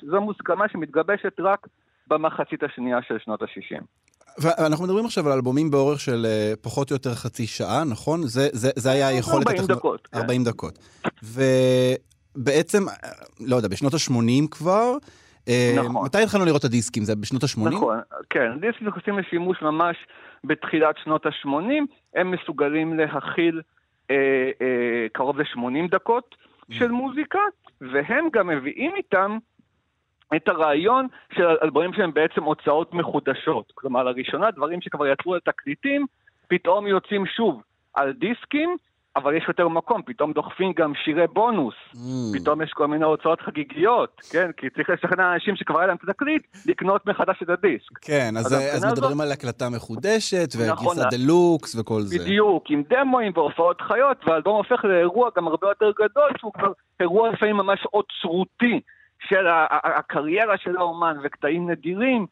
זו 0.02 0.22
מוסכמה 0.22 0.70
שמתגבשת 0.70 1.40
רק 1.40 1.68
במחצית 2.08 2.64
השנייה 2.64 3.02
של 3.02 3.20
שנות 3.20 3.42
ה-60. 3.42 3.84
ואנחנו 4.38 4.86
מדברים 4.86 5.06
עכשיו 5.06 5.28
על 5.28 5.34
אלבומים 5.34 5.72
באורך 5.72 6.00
של 6.00 6.26
uh, 6.26 6.56
פחות 6.62 6.92
או 6.92 6.96
יותר 6.96 7.14
חצי 7.14 7.48
שעה, 7.48 7.84
נכון? 7.84 8.24
זה, 8.24 8.48
זה, 8.52 8.72
זה 8.76 8.92
היה 8.92 9.08
היכולת... 9.08 9.48
40 9.48 9.60
הטכנול... 9.60 9.78
דקות. 9.78 10.08
40 10.16 10.44
כן. 10.44 10.50
דקות. 10.50 10.80
ובעצם, 11.24 12.90
אה, 12.90 12.94
לא 13.40 13.56
יודע, 13.56 13.68
בשנות 13.68 13.94
ה-80 13.94 14.48
כבר, 14.52 14.98
אה, 15.48 15.74
נכון. 15.78 16.06
מתי 16.06 16.18
התחלנו 16.18 16.46
לראות 16.46 16.60
את 16.60 16.66
הדיסקים? 16.66 17.04
זה 17.04 17.16
בשנות 17.16 17.44
ה-80? 17.44 17.70
נכון, 17.70 18.00
כן. 18.30 18.60
דיסקים 18.60 18.88
נכנסים 18.88 19.20
לשימוש 19.20 19.62
ממש 19.62 19.98
בתחילת 20.44 20.96
שנות 21.04 21.26
ה-80. 21.26 21.50
הם 22.16 22.32
מסוגלים 22.32 23.00
להכיל 23.00 23.62
אה, 24.12 24.16
אה, 24.62 25.08
קרוב 25.12 25.40
ל-80 25.40 25.92
דקות 25.92 26.36
של 26.72 26.92
מוזיקה, 26.92 27.40
והם 27.82 28.28
גם 28.34 28.48
מביאים 28.48 28.92
איתם 28.96 29.38
את 30.36 30.48
הרעיון 30.48 31.08
של 31.36 31.48
אלבומים 31.64 31.94
שהם 31.94 32.14
בעצם 32.14 32.44
הוצאות 32.44 32.94
מחודשות. 32.94 33.72
כלומר, 33.76 34.04
לראשונה 34.04 34.52
דברים 34.52 34.82
שכבר 34.82 35.08
יצרו 35.08 35.34
על 35.34 35.40
תקליטים, 35.40 36.06
פתאום 36.48 36.88
יוצאים 36.88 37.26
שוב 37.26 37.62
על 37.94 38.12
דיסקים, 38.12 38.78
אבל 39.16 39.36
יש 39.36 39.44
יותר 39.48 39.68
מקום, 39.68 40.02
פתאום 40.06 40.34
דוחפים 40.34 40.74
גם 40.76 40.94
שירי 41.06 41.28
בונוס, 41.28 41.74
mm. 41.94 41.98
פתאום 42.34 42.62
יש 42.62 42.72
כל 42.74 42.88
מיני 42.88 43.06
הוצאות 43.06 43.42
חגיגיות, 43.42 44.22
כן? 44.32 44.52
כי 44.58 44.70
צריך 44.70 44.90
לשכנע 44.90 45.34
אנשים 45.34 45.56
שכבר 45.56 45.80
היה 45.80 45.88
להם 45.88 45.98
את 46.04 46.10
התקליט, 46.10 46.48
לקנות 46.66 47.06
מחדש 47.06 47.40
את 47.44 47.50
הדיסק. 47.50 47.98
כן, 48.02 48.34
אז, 48.38 48.46
אז, 48.46 48.54
אז 48.54 48.86
מדברים 48.86 49.22
על 49.22 49.32
הקלטה 49.32 49.70
מחודשת, 49.70 50.50
נכון, 50.72 50.88
וגיסה 50.88 51.10
דה-לוקס 51.10 51.76
וכל 51.76 52.02
זה. 52.02 52.20
בדיוק, 52.20 52.64
עם 52.70 52.84
דמוים 52.90 53.32
והופעות 53.36 53.82
חיות, 53.82 54.18
והאלבום 54.28 54.56
הופך 54.56 54.86
לאירוע 54.86 55.30
גם 55.38 55.48
הרבה 55.48 55.68
יותר 55.68 55.92
גדול, 55.92 56.32
שהוא 56.38 56.54
כבר 56.54 56.72
אירוע 57.00 57.30
לפעמים 57.30 57.58
ממש 57.58 57.86
אוצרותי. 57.94 58.80
של 59.30 59.48
הקריירה 59.84 60.58
של 60.58 60.78
האומן 60.78 61.18
וקטעים 61.24 61.70
נדירים, 61.70 62.26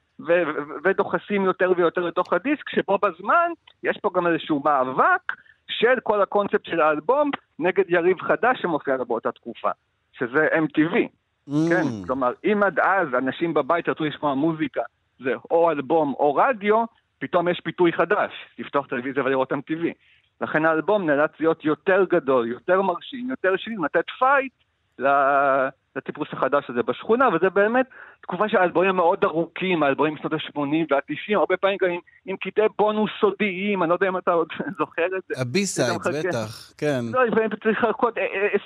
ודוחסים 0.84 1.46
יותר 1.46 1.72
ויותר 1.78 2.02
לתוך 2.02 2.34
הדיסק, 2.34 2.70
שבו 2.70 2.98
בזמן 2.98 3.52
יש 3.84 3.98
פה 4.02 4.10
גם 4.14 4.28
איזשהו 4.28 4.62
מאבק 4.66 5.34
של 5.68 6.00
כל 6.04 6.22
הקונספט 6.22 6.66
של 6.66 6.82
האלבום 6.82 7.32
נגד 7.60 7.84
יריב 7.88 8.22
חדש 8.22 8.62
שמופיע 8.62 8.98
לו 8.98 9.06
באותה 9.06 9.32
תקופה, 9.32 9.70
שזה 10.14 10.48
MTV. 10.48 10.96
Mm. 11.50 11.52
כן, 11.70 11.84
כלומר, 12.08 12.32
אם 12.44 12.64
עד 12.64 12.80
אז 12.80 13.08
אנשים 13.18 13.54
בבית 13.54 13.90
רצו 13.90 14.04
לשמוע 14.04 14.34
מוזיקה, 14.34 14.82
זה 15.20 15.34
או 15.52 15.72
אלבום 15.72 16.14
או 16.20 16.36
רדיו, 16.36 16.84
פתאום 17.20 17.48
יש 17.48 17.60
פיתוי 17.64 17.94
חדש, 17.94 18.32
לפתוח 18.60 18.88
טלוויזיה 18.88 19.24
ולראות 19.24 19.54
MTV. 19.54 19.86
לכן 20.42 20.66
האלבום 20.66 21.10
נאלץ 21.10 21.32
להיות 21.40 21.66
יותר 21.66 22.06
גדול, 22.10 22.48
יותר 22.48 22.82
מרשים, 22.82 23.30
יותר 23.30 23.58
שירים, 23.58 23.84
לתת 23.84 24.06
פייט 24.20 24.54
לטיפוס 25.96 26.28
החדש 26.32 26.66
הזה 26.70 26.84
בשכונה, 26.84 27.30
וזה 27.34 27.50
באמת 27.50 27.86
תקופה 28.22 28.50
שהאלבומים 28.50 28.96
מאוד 28.96 29.24
ארוכים, 29.24 29.84
האלבומים 29.84 30.14
משנות 30.14 30.34
ה-80 30.34 30.60
וה-90, 30.92 31.38
הרבה 31.38 31.58
פעמים 31.58 31.78
גם 31.82 31.90
עם, 31.90 32.00
עם 32.26 32.36
קטעי 32.38 32.66
בונוס 32.78 33.12
סודיים, 33.20 33.84
אני 33.84 33.90
לא 33.90 33.96
יודע 33.96 34.08
אם 34.08 34.18
אתה 34.18 34.32
עוד 34.32 34.48
זוכר 34.80 35.06
את 35.06 35.24
זה. 35.28 35.42
ה 35.42 35.49
B-sides, 35.49 36.08
בטח, 36.08 36.74
כן. 36.78 37.02
לא, 37.12 37.26
לפעמים 37.26 37.50
צריך 37.64 37.84
לחכות 37.84 38.14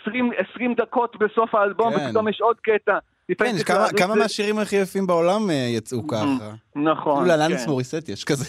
20, 0.01 0.33
אה, 0.33 0.37
20 0.51 0.71
אה, 0.71 0.75
דקות 0.75 1.15
בסוף 1.19 1.55
האלבום, 1.55 1.93
כן. 1.93 2.05
ופתאום 2.07 2.27
יש 2.27 2.41
עוד 2.41 2.57
קטע. 2.59 2.97
כן, 3.37 3.63
כמה, 3.65 3.87
כמה 3.97 4.15
מהשירים 4.15 4.59
הכי 4.59 4.75
יפים 4.75 5.07
בעולם 5.07 5.49
אה, 5.49 5.55
יצאו 5.55 6.07
ככה. 6.07 6.51
נכון, 6.75 7.23
כן. 7.23 7.27
לאלניס 7.27 7.67
מוריסט 7.67 8.09
יש 8.09 8.23
כזה. 8.23 8.45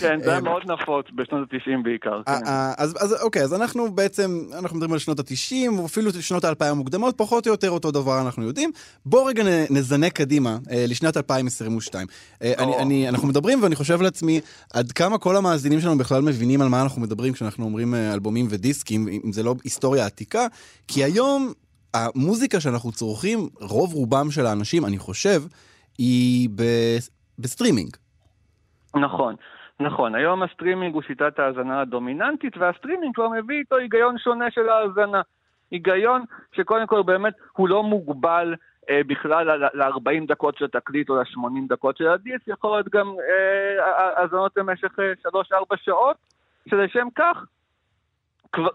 כן, 0.00 0.20
זה 0.22 0.30
היה 0.30 0.40
מאוד 0.40 0.62
נפוץ 0.70 1.06
בשנות 1.14 1.48
ה-90 1.52 1.82
בעיקר. 1.82 2.22
כן. 2.26 2.32
אז 2.76 3.22
אוקיי, 3.22 3.42
אז 3.42 3.54
אנחנו 3.54 3.92
בעצם, 3.92 4.44
אנחנו 4.58 4.76
מדברים 4.76 4.92
על 4.92 4.98
שנות 4.98 5.18
ה-90, 5.20 5.78
או 5.78 5.86
אפילו 5.86 6.10
שנות 6.12 6.44
ה-2000 6.44 6.64
המוקדמות, 6.64 7.18
פחות 7.18 7.46
או 7.46 7.52
יותר 7.52 7.70
אותו 7.70 7.90
דבר 7.90 8.20
אנחנו 8.20 8.42
יודעים. 8.42 8.70
בואו 9.06 9.24
רגע 9.24 9.44
נזנק 9.70 10.12
קדימה 10.12 10.58
לשנת 10.70 11.16
2022. 11.16 12.06
אנחנו 13.08 13.28
מדברים 13.28 13.62
ואני 13.62 13.74
חושב 13.76 14.02
לעצמי, 14.02 14.40
עד 14.72 14.92
כמה 14.92 15.18
כל 15.18 15.36
המאזינים 15.36 15.80
שלנו 15.80 15.98
בכלל 15.98 16.22
מבינים 16.22 16.62
על 16.62 16.68
מה 16.68 16.82
אנחנו 16.82 17.02
מדברים 17.02 17.32
כשאנחנו 17.32 17.64
אומרים 17.64 17.94
אלבומים 17.94 18.46
ודיסקים, 18.50 19.08
אם 19.24 19.32
זה 19.32 19.42
לא 19.42 19.54
היסטוריה 19.64 20.06
עתיקה, 20.06 20.46
כי 20.88 21.04
היום 21.04 21.52
המוזיקה 21.94 22.60
שאנחנו 22.60 22.92
צורכים, 22.92 23.38
רוב 23.60 23.94
רובם 23.94 24.30
של 24.30 24.46
האנשים, 24.46 24.84
אני 24.84 24.98
חושב, 24.98 25.40
היא 25.98 26.48
ב... 26.56 26.62
בסטרימינג. 27.38 27.96
נכון. 28.94 29.34
נכון, 29.80 30.14
היום 30.14 30.42
הסטרימינג 30.42 30.94
הוא 30.94 31.02
שיטת 31.02 31.38
ההאזנה 31.38 31.80
הדומיננטית, 31.80 32.56
והסטרימינג 32.56 33.14
כבר 33.14 33.28
מביא 33.28 33.58
איתו 33.58 33.76
היגיון 33.76 34.18
שונה 34.18 34.50
של 34.50 34.68
ההאזנה. 34.68 35.22
היגיון 35.70 36.24
שקודם 36.52 36.86
כל 36.86 37.02
באמת 37.02 37.34
הוא 37.52 37.68
לא 37.68 37.82
מוגבל 37.82 38.54
אה, 38.90 39.00
בכלל 39.06 39.64
ל-40 39.74 40.26
דקות 40.28 40.56
של 40.58 40.64
התקליט 40.64 41.10
או 41.10 41.16
ל-80 41.16 41.68
דקות 41.68 41.96
של 41.96 42.08
הדיסק, 42.08 42.48
יכול 42.48 42.70
להיות 42.70 42.88
גם 42.88 43.06
אה, 43.08 44.20
האזנות 44.22 44.52
במשך 44.56 44.98
אה, 44.98 45.30
3-4 45.72 45.76
שעות, 45.76 46.16
שלשם 46.70 47.08
כך 47.16 47.44
כבר, 48.54 48.68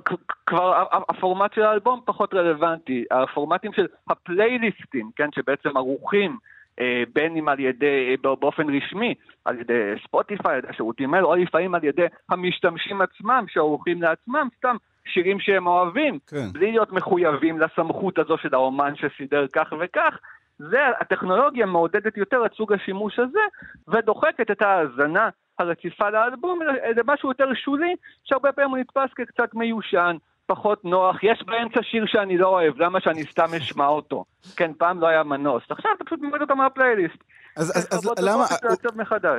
כבר 0.46 0.84
הפורמט 1.10 1.54
של 1.54 1.62
האלבום 1.62 2.02
פחות 2.06 2.34
רלוונטי. 2.34 3.06
הפורמטים 3.12 3.74
של 3.74 3.88
הפלייליסטים, 4.10 5.12
כן, 5.16 5.30
שבעצם 5.36 5.78
ערוכים 5.78 6.38
אה, 6.80 7.04
בין 7.14 7.36
אם 7.36 7.50
על 7.50 7.60
ידי, 7.60 8.16
אה, 8.26 8.36
באופן 8.36 8.76
רשמי, 8.76 9.14
על 9.46 9.60
ידי 9.60 9.94
ספוטיפיי, 10.04 10.54
על 10.54 10.58
ידי 10.58 10.68
השירותים 10.70 11.14
האלה, 11.14 11.26
או 11.26 11.36
לפעמים 11.36 11.76
על 11.76 11.84
ידי 11.84 12.06
המשתמשים 12.30 13.02
עצמם, 13.02 13.46
שעורכים 13.48 14.02
לעצמם 14.02 14.48
סתם 14.58 14.76
שירים 15.06 15.40
שהם 15.40 15.68
אוהבים, 15.68 16.20
כן. 16.28 16.46
בלי 16.54 16.72
להיות 16.72 16.92
מחויבים 16.92 17.60
לסמכות 17.60 18.20
הזו 18.20 18.38
של 18.38 18.54
האומן 18.54 18.94
שסידר 18.96 19.46
כך 19.54 19.74
וכך. 19.80 20.20
זה, 20.58 20.80
הטכנולוגיה 21.00 21.66
מעודדת 21.66 22.18
יותר 22.18 22.46
את 22.46 22.54
סוג 22.54 22.74
השימוש 22.74 23.20
הזה, 23.20 23.40
ודוחקת 23.88 24.52
את 24.52 24.62
ההאזנה 24.62 25.30
הרציפה 25.60 26.10
לאלבום, 26.10 26.60
זה 26.96 27.02
משהו 27.06 27.30
יותר 27.30 27.54
שולי, 27.54 27.96
שהרבה 28.24 28.52
פעמים 28.52 28.70
הוא 28.70 28.78
נתפס 28.78 29.14
כקצת 29.16 29.54
מיושן, 29.54 30.16
פחות 30.46 30.86
נוח, 30.86 31.24
יש 31.24 31.44
באמצע 31.48 31.80
שיר 31.84 32.06
שאני 32.08 32.38
לא 32.38 32.48
אוהב, 32.48 32.82
למה 32.82 33.02
שאני 33.02 33.24
סתם 33.24 33.54
אשמע 33.58 33.88
אותו? 33.88 34.26
כן, 34.56 34.72
פעם 34.78 35.02
לא 35.02 35.08
היה 35.08 35.24
מנוס, 35.24 35.64
עכשיו 35.70 35.92
אתה 35.98 36.04
פשוט 36.04 36.20
מוריד 36.22 36.42
אותו 36.42 36.56
מהפלייליסט. 36.56 37.24
אז, 37.56 37.78
אז, 37.78 37.88
אז 37.92 38.10
למה. 38.20 38.46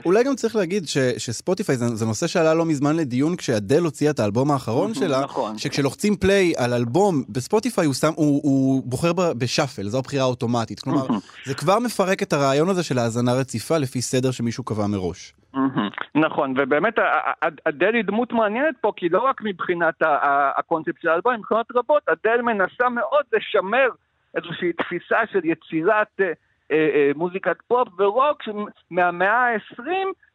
אולי 0.05 0.25
גם 0.25 0.35
צריך 0.35 0.57
להגיד 0.57 0.89
ש, 0.89 0.99
שספוטיפיי 0.99 1.77
זה, 1.77 1.87
זה 1.97 2.07
נושא 2.07 2.27
שעלה 2.27 2.55
לא 2.55 2.65
מזמן 2.65 2.97
לדיון 2.97 3.37
כשאדל 3.37 3.83
הוציאה 3.83 4.11
את 4.11 4.21
האלבום 4.21 4.51
האחרון 4.51 4.95
שלה, 4.95 5.21
נכון. 5.21 5.59
שכשלוחצים 5.59 6.17
פליי 6.17 6.53
על 6.57 6.73
אלבום 6.73 7.23
בספוטיפיי 7.29 7.87
הוא, 7.87 7.95
שם, 7.95 8.13
הוא, 8.17 8.41
הוא 8.45 8.83
בוחר 8.85 9.13
בשאפל, 9.13 9.89
זו 9.89 9.99
הבחירה 9.99 10.25
האוטומטית. 10.25 10.81
כלומר, 10.81 11.07
זה 11.47 11.55
כבר 11.55 11.79
מפרק 11.79 12.23
את 12.23 12.33
הרעיון 12.33 12.69
הזה 12.69 12.83
של 12.83 12.99
האזנה 12.99 13.35
רציפה 13.35 13.79
לפי 13.79 14.03
סדר 14.03 14.31
שמישהו 14.31 14.65
קבע 14.65 14.87
מראש. 14.87 15.35
נכון, 16.15 16.55
ובאמת 16.57 16.95
אדל 17.65 17.95
היא 17.95 18.05
דמות 18.05 18.33
מעניינת 18.33 18.75
פה, 18.81 18.93
כי 18.97 19.09
לא 19.09 19.21
רק 19.21 19.41
מבחינת 19.45 19.95
הקונספט 20.57 21.03
של 21.03 21.09
האלבום, 21.09 21.35
מבחינות 21.35 21.67
רבות, 21.75 22.03
אדל 22.09 22.43
מנסה 22.43 22.89
מאוד 22.89 23.25
לשמר 23.33 23.89
איזושהי 24.35 24.73
תפיסה 24.73 25.19
של 25.33 25.41
יצירת 25.45 26.21
אה, 26.21 26.33
אה, 26.71 26.91
אה, 26.95 27.11
מוזיקת 27.15 27.57
פופ 27.69 27.89
ורוק 28.01 28.43
מהמאה 28.91 29.55
ה-20, 29.55 29.91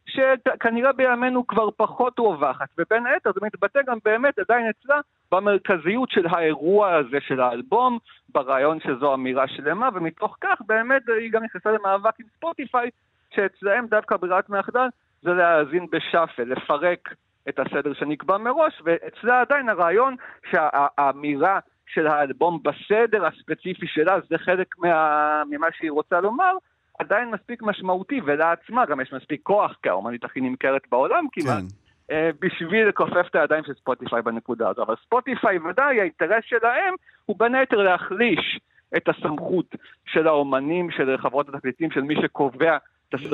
שכנראה 0.06 0.92
בימינו 0.92 1.46
כבר 1.46 1.70
פחות 1.76 2.18
רווחת, 2.18 2.68
ובין 2.78 3.06
היתר 3.06 3.30
זה 3.34 3.40
מתבטא 3.42 3.80
גם 3.86 3.98
באמת 4.04 4.38
עדיין 4.38 4.66
אצלה 4.68 5.00
במרכזיות 5.32 6.10
של 6.10 6.26
האירוע 6.26 6.94
הזה 6.94 7.18
של 7.20 7.40
האלבום, 7.40 7.98
ברעיון 8.28 8.78
שזו 8.80 9.14
אמירה 9.14 9.48
שלמה, 9.48 9.88
ומתוך 9.94 10.36
כך 10.40 10.58
באמת 10.66 11.02
היא 11.20 11.32
גם 11.32 11.44
נכנסה 11.44 11.70
למאבק 11.70 12.20
עם 12.20 12.26
ספוטיפיי, 12.36 12.90
שאצלהם 13.34 13.86
דווקא 13.86 14.16
ברירת 14.16 14.48
מחדל 14.48 14.88
זה 15.22 15.30
להאזין 15.30 15.86
ב 15.92 15.98
shuffle, 15.98 16.42
לפרק 16.42 17.14
את 17.48 17.58
הסדר 17.58 17.94
שנקבע 17.94 18.38
מראש, 18.38 18.82
ואצלה 18.84 19.40
עדיין 19.40 19.68
הרעיון 19.68 20.16
שהאמירה 20.50 21.58
של 21.86 22.06
האלבום 22.06 22.60
בסדר 22.62 23.26
הספציפי 23.26 23.86
שלה, 23.86 24.16
זה 24.28 24.38
חלק 24.38 24.78
מה, 24.78 25.42
ממה 25.50 25.66
שהיא 25.78 25.90
רוצה 25.90 26.20
לומר, 26.20 26.52
עדיין 26.98 27.30
מספיק 27.30 27.62
משמעותי, 27.62 28.20
ולה 28.24 28.47
עצמה 28.47 28.86
גם 28.86 29.00
יש 29.00 29.12
מספיק 29.12 29.40
כוח, 29.42 29.76
כי 29.82 29.88
האומנית 29.88 30.24
הכי 30.24 30.40
נמכרת 30.40 30.82
בעולם 30.90 31.24
כמעט, 31.32 31.58
כן. 31.58 32.14
אה, 32.14 32.30
בשביל 32.40 32.88
לכופף 32.88 33.26
את 33.30 33.36
הידיים 33.36 33.64
של 33.64 33.74
ספוטיפיי 33.74 34.22
בנקודה 34.22 34.68
הזו. 34.68 34.82
אבל 34.82 34.94
ספוטיפיי 35.06 35.58
ודאי, 35.58 36.00
האינטרס 36.00 36.44
שלהם 36.44 36.94
הוא 37.26 37.36
בין 37.38 37.54
היתר 37.54 37.76
להחליש 37.76 38.60
את 38.96 39.08
הסמכות 39.08 39.74
של 40.06 40.26
האומנים, 40.26 40.90
של 40.90 41.16
חברות 41.18 41.48
התקליטים, 41.48 41.90
של 41.90 42.00
מי 42.00 42.14
שקובע 42.22 42.76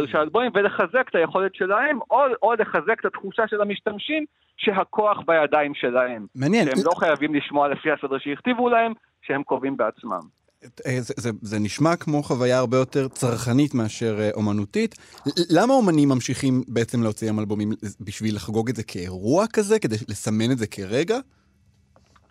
של 0.07 0.17
האלבומים, 0.17 0.51
ולחזק 0.55 1.09
את 1.11 1.15
היכולת 1.15 1.55
שלהם, 1.55 1.99
או, 2.11 2.19
או 2.43 2.55
לחזק 2.55 3.01
את 3.01 3.05
התחושה 3.05 3.43
של 3.49 3.61
המשתמשים 3.61 4.25
שהכוח 4.57 5.19
בידיים 5.27 5.75
שלהם. 5.75 6.27
מעניין. 6.35 6.65
שהם 6.67 6.85
לא 6.85 6.93
חייבים 6.99 7.35
לשמוע 7.35 7.69
לפי 7.69 7.91
הסדר 7.91 8.19
שהכתיבו 8.19 8.69
להם, 8.69 8.93
שהם 9.23 9.43
קובעים 9.43 9.77
בעצמם. 9.77 10.21
אה, 10.87 11.01
זה, 11.01 11.15
זה, 11.17 11.31
זה 11.43 11.59
נשמע 11.59 11.97
כמו 11.97 12.23
חוויה 12.23 12.59
הרבה 12.59 12.77
יותר 12.77 13.09
צרכנית 13.09 13.75
מאשר 13.75 14.21
אה, 14.21 14.31
אומנותית. 14.35 14.95
למה 15.51 15.75
אומנים 15.75 16.09
ממשיכים 16.09 16.63
בעצם 16.69 17.03
להוציא 17.03 17.29
עם 17.29 17.39
אלבומים? 17.39 17.73
בשביל 18.01 18.37
לחגוג 18.37 18.69
את 18.69 18.77
זה 18.77 18.83
כאירוע 18.83 19.47
כזה? 19.53 19.79
כדי 19.79 19.97
לסמן 20.09 20.51
את 20.53 20.59
זה 20.59 20.67
כרגע? 20.67 21.19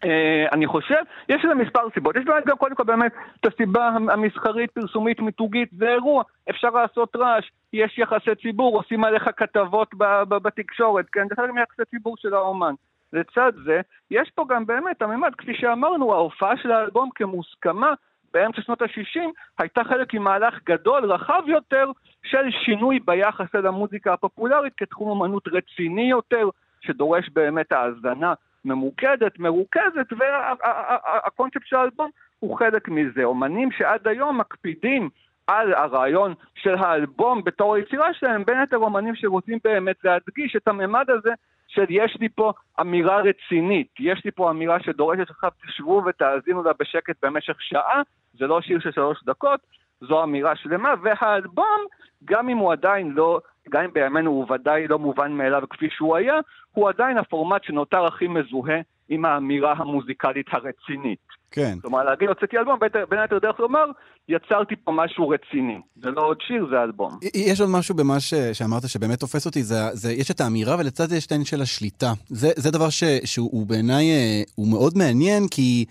אה, 0.03 0.45
אני 0.51 0.67
חושב, 0.67 1.01
יש 1.29 1.45
לזה 1.45 1.55
מספר 1.55 1.89
סיבות. 1.93 2.15
יש 2.15 2.23
גם 2.25 2.57
קודם 2.57 2.75
כל 2.75 2.83
באמת 2.83 3.11
את 3.39 3.45
הסיבה 3.45 3.87
המסחרית, 3.87 4.71
פרסומית, 4.71 5.19
מיתוגית, 5.19 5.69
זה 5.77 5.89
אירוע, 5.89 6.23
אפשר 6.49 6.69
לעשות 6.69 7.15
רעש, 7.15 7.49
יש 7.73 7.97
יחסי 7.97 8.35
ציבור, 8.41 8.77
עושים 8.77 9.03
עליך 9.03 9.29
כתבות 9.37 9.89
בתקשורת, 10.27 11.05
כן? 11.11 11.27
זה 11.29 11.35
חלק 11.35 11.49
מיחסי 11.49 11.85
ציבור 11.89 12.17
של 12.17 12.33
האומן. 12.33 12.73
לצד 13.13 13.51
זה, 13.65 13.81
יש 14.11 14.31
פה 14.35 14.45
גם 14.49 14.65
באמת 14.65 15.01
הממד, 15.01 15.35
כפי 15.37 15.53
שאמרנו, 15.55 16.13
ההופעה 16.13 16.57
של 16.57 16.71
האלבום 16.71 17.09
כמוסכמה 17.15 17.93
באמצע 18.33 18.61
שנות 18.61 18.81
ה-60 18.81 19.19
הייתה 19.59 19.83
חלק 19.83 20.13
ממהלך 20.13 20.59
גדול, 20.65 21.11
רחב 21.11 21.43
יותר, 21.47 21.91
של 22.23 22.51
שינוי 22.65 22.99
ביחס 22.99 23.55
אל 23.55 23.67
המוזיקה 23.67 24.13
הפופולרית 24.13 24.73
כתחום 24.77 25.21
אמנות 25.21 25.47
רציני 25.47 26.09
יותר, 26.09 26.49
שדורש 26.81 27.29
באמת 27.29 27.71
האזנה 27.71 28.33
ממוקדת, 28.65 29.39
מרוכזת, 29.39 30.13
והקונספט 30.17 31.65
של 31.65 31.75
האלבום 31.75 32.09
הוא 32.39 32.57
חלק 32.57 32.89
מזה. 32.89 33.23
אומנים 33.23 33.71
שעד 33.71 34.07
היום 34.07 34.37
מקפידים 34.37 35.09
על 35.47 35.73
הרעיון 35.73 36.33
של 36.55 36.75
האלבום 36.75 37.43
בתור 37.43 37.75
היצירה 37.75 38.13
שלהם, 38.13 38.45
בין 38.45 38.59
היתר 38.59 38.77
אומנים 38.77 39.15
שרוצים 39.15 39.59
באמת 39.63 39.95
להדגיש 40.03 40.55
את 40.55 40.67
הממד 40.67 41.09
הזה 41.09 41.33
של 41.67 41.85
יש 41.89 42.17
לי 42.19 42.29
פה 42.29 42.53
אמירה 42.81 43.21
רצינית, 43.21 43.87
יש 43.99 44.21
לי 44.25 44.31
פה 44.31 44.49
אמירה 44.49 44.79
שדורשת 44.79 45.29
עכשיו 45.29 45.51
תשבו 45.67 46.03
ותאזינו 46.05 46.63
לה 46.63 46.71
בשקט 46.79 47.15
במשך 47.25 47.61
שעה, 47.61 48.01
זה 48.33 48.47
לא 48.47 48.61
שיר 48.61 48.79
של 48.79 48.91
שלוש 48.91 49.23
דקות, 49.23 49.59
זו 50.01 50.23
אמירה 50.23 50.55
שלמה, 50.55 50.93
והאלבום, 51.03 51.85
גם 52.25 52.49
אם 52.49 52.57
הוא 52.57 52.71
עדיין 52.71 53.11
לא, 53.11 53.39
גם 53.69 53.83
אם 53.83 53.93
בימינו 53.93 54.31
הוא 54.31 54.51
ודאי 54.51 54.87
לא 54.87 54.99
מובן 54.99 55.31
מאליו 55.31 55.63
כפי 55.69 55.89
שהוא 55.89 56.15
היה, 56.15 56.35
הוא 56.71 56.89
עדיין 56.89 57.17
הפורמט 57.17 57.63
שנותר 57.63 58.05
הכי 58.05 58.27
מזוהה 58.27 58.79
עם 59.09 59.25
האמירה 59.25 59.73
המוזיקלית 59.73 60.47
הרצינית. 60.51 61.40
כן. 61.51 61.77
כלומר, 61.81 62.03
להגיד, 62.03 62.29
הוצאתי 62.29 62.57
אלבום, 62.57 62.79
בין- 63.09 63.19
היתר 63.19 63.39
דרך 63.39 63.59
לומר, 63.59 63.85
יצרתי 64.29 64.75
פה 64.83 64.91
משהו 64.91 65.29
רציני. 65.29 65.79
זה 66.03 66.09
לא 66.09 66.21
עוד 66.21 66.37
שיר, 66.47 66.67
זה 66.71 66.83
אלבום. 66.83 67.19
יש 67.33 67.61
עוד 67.61 67.69
משהו 67.69 67.95
במה 67.95 68.19
ש, 68.19 68.33
שאמרת 68.33 68.89
שבאמת 68.89 69.19
תופס 69.19 69.45
אותי, 69.45 69.63
זה, 69.63 69.75
זה, 69.93 70.13
יש 70.13 70.31
את 70.31 70.41
האמירה 70.41 70.75
ולצד 70.79 71.09
זה 71.09 71.17
יש 71.17 71.25
את 71.25 71.31
העניין 71.31 71.45
של 71.45 71.61
השליטה. 71.61 72.13
זה, 72.29 72.51
זה 72.55 72.71
דבר 72.71 72.89
ש, 72.89 73.03
שהוא 73.25 73.67
בעיניי, 73.67 74.11
אה, 74.11 74.41
הוא 74.55 74.67
מאוד 74.67 74.97
מעניין, 74.97 75.47
כי 75.51 75.85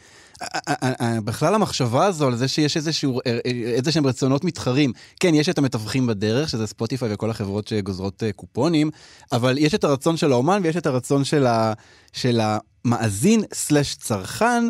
בכלל 1.25 1.55
המחשבה 1.55 2.07
הזו 2.07 2.27
על 2.27 2.35
זה 2.35 2.49
שיש 2.49 2.77
איזשהו, 2.77 3.21
איזה 3.55 3.93
שהם 3.93 4.07
רצונות 4.07 4.45
מתחרים. 4.45 4.93
כן, 5.21 5.35
יש 5.35 5.49
את 5.49 5.59
המתווכים 5.59 6.07
בדרך, 6.07 6.49
שזה 6.49 6.67
ספוטיפיי 6.67 7.15
וכל 7.15 7.31
החברות 7.31 7.69
שגוזרות 7.69 8.23
אה, 8.23 8.33
קופונים, 8.33 8.91
אבל 9.33 9.59
יש 9.59 9.75
את 9.75 9.85
הרצון 9.85 10.17
של 10.17 10.33
האומן 10.33 10.61
ויש 10.63 10.77
את 10.77 10.87
הרצון 10.87 11.25
של, 11.25 11.47
ה, 11.47 11.73
של 12.13 12.41
המאזין 12.41 13.41
סלש 13.55 13.95
צרכן. 13.95 14.65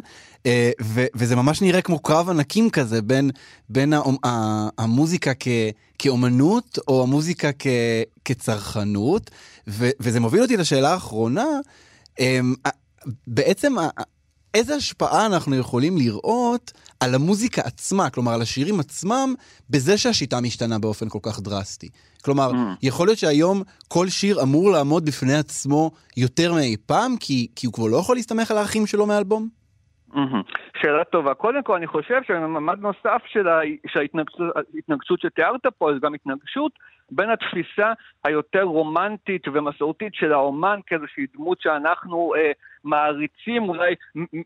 אה, 0.47 0.71
ו- 0.83 1.07
וזה 1.15 1.37
ממש 1.37 1.63
נראה 1.63 1.83
כמו 1.83 1.99
קרב 1.99 2.31
ענקים 2.31 2.71
כזה 2.71 3.03
בין, 3.03 3.31
בין 3.69 3.93
ה- 3.93 4.03
המוזיקה 4.79 5.33
כ- 5.41 5.49
כאומנות 5.99 6.79
או 6.89 7.03
המוזיקה 7.03 7.51
כ- 7.59 7.67
כצרכנות, 8.25 9.31
ו- 9.69 9.91
וזה 10.01 10.21
מוביל 10.21 10.43
אותי 10.43 10.57
לשאלה 10.57 10.93
האחרונה, 10.93 11.45
אמ, 12.21 12.55
בעצם 13.27 13.75
איזה 14.55 14.75
השפעה 14.75 15.27
אנחנו 15.27 15.57
יכולים 15.57 15.99
לראות 15.99 16.73
על 17.01 17.15
המוזיקה 17.15 17.63
עצמה, 17.65 18.11
כלומר 18.11 18.33
על 18.33 18.43
השירים 18.43 18.81
עצמם, 18.81 19.35
בזה 19.71 19.99
שהשיטה 19.99 20.41
משתנה 20.41 20.79
באופן 20.79 21.09
כל 21.09 21.19
כך 21.23 21.41
דרסטי. 21.41 21.89
כלומר, 22.25 22.51
Mm. 22.53 22.57
יכול 22.83 23.07
להיות 23.09 23.19
שהיום 23.19 23.63
כל 23.89 24.09
שיר 24.09 24.43
אמור 24.43 24.71
לעמוד 24.71 25.05
בפני 25.05 25.35
עצמו 25.37 25.91
יותר 26.17 26.55
מאי 26.55 26.77
פעם, 26.87 27.17
כי, 27.17 27.47
כי 27.57 27.67
הוא 27.67 27.73
כבר 27.75 27.87
לא 27.87 27.97
יכול 27.97 28.17
להסתמך 28.17 28.51
על 28.51 28.59
האחים 28.59 28.87
שלו 28.87 29.07
מאלבום? 29.07 29.49
שאלה 30.83 31.05
טובה. 31.05 31.35
קודם 31.35 31.63
כל, 31.63 31.77
אני 31.77 31.87
חושב 31.87 32.21
שממד 32.27 32.79
נוסף 32.81 33.23
של 33.27 33.49
ההתנגשות 33.49 35.21
שתיארת 35.21 35.67
פה, 35.79 35.91
זה 35.95 35.99
גם 36.01 36.15
התנגשות 36.15 36.73
בין 37.11 37.31
התפיסה 37.31 37.93
היותר 38.25 38.63
רומנטית 38.63 39.49
ומסורתית 39.49 40.15
של 40.15 40.33
האומן 40.33 40.81
כאיזושהי 40.87 41.27
דמות 41.35 41.61
שאנחנו 41.61 42.35
אה, 42.37 42.53
מעריצים, 42.85 43.69
אולי 43.69 43.95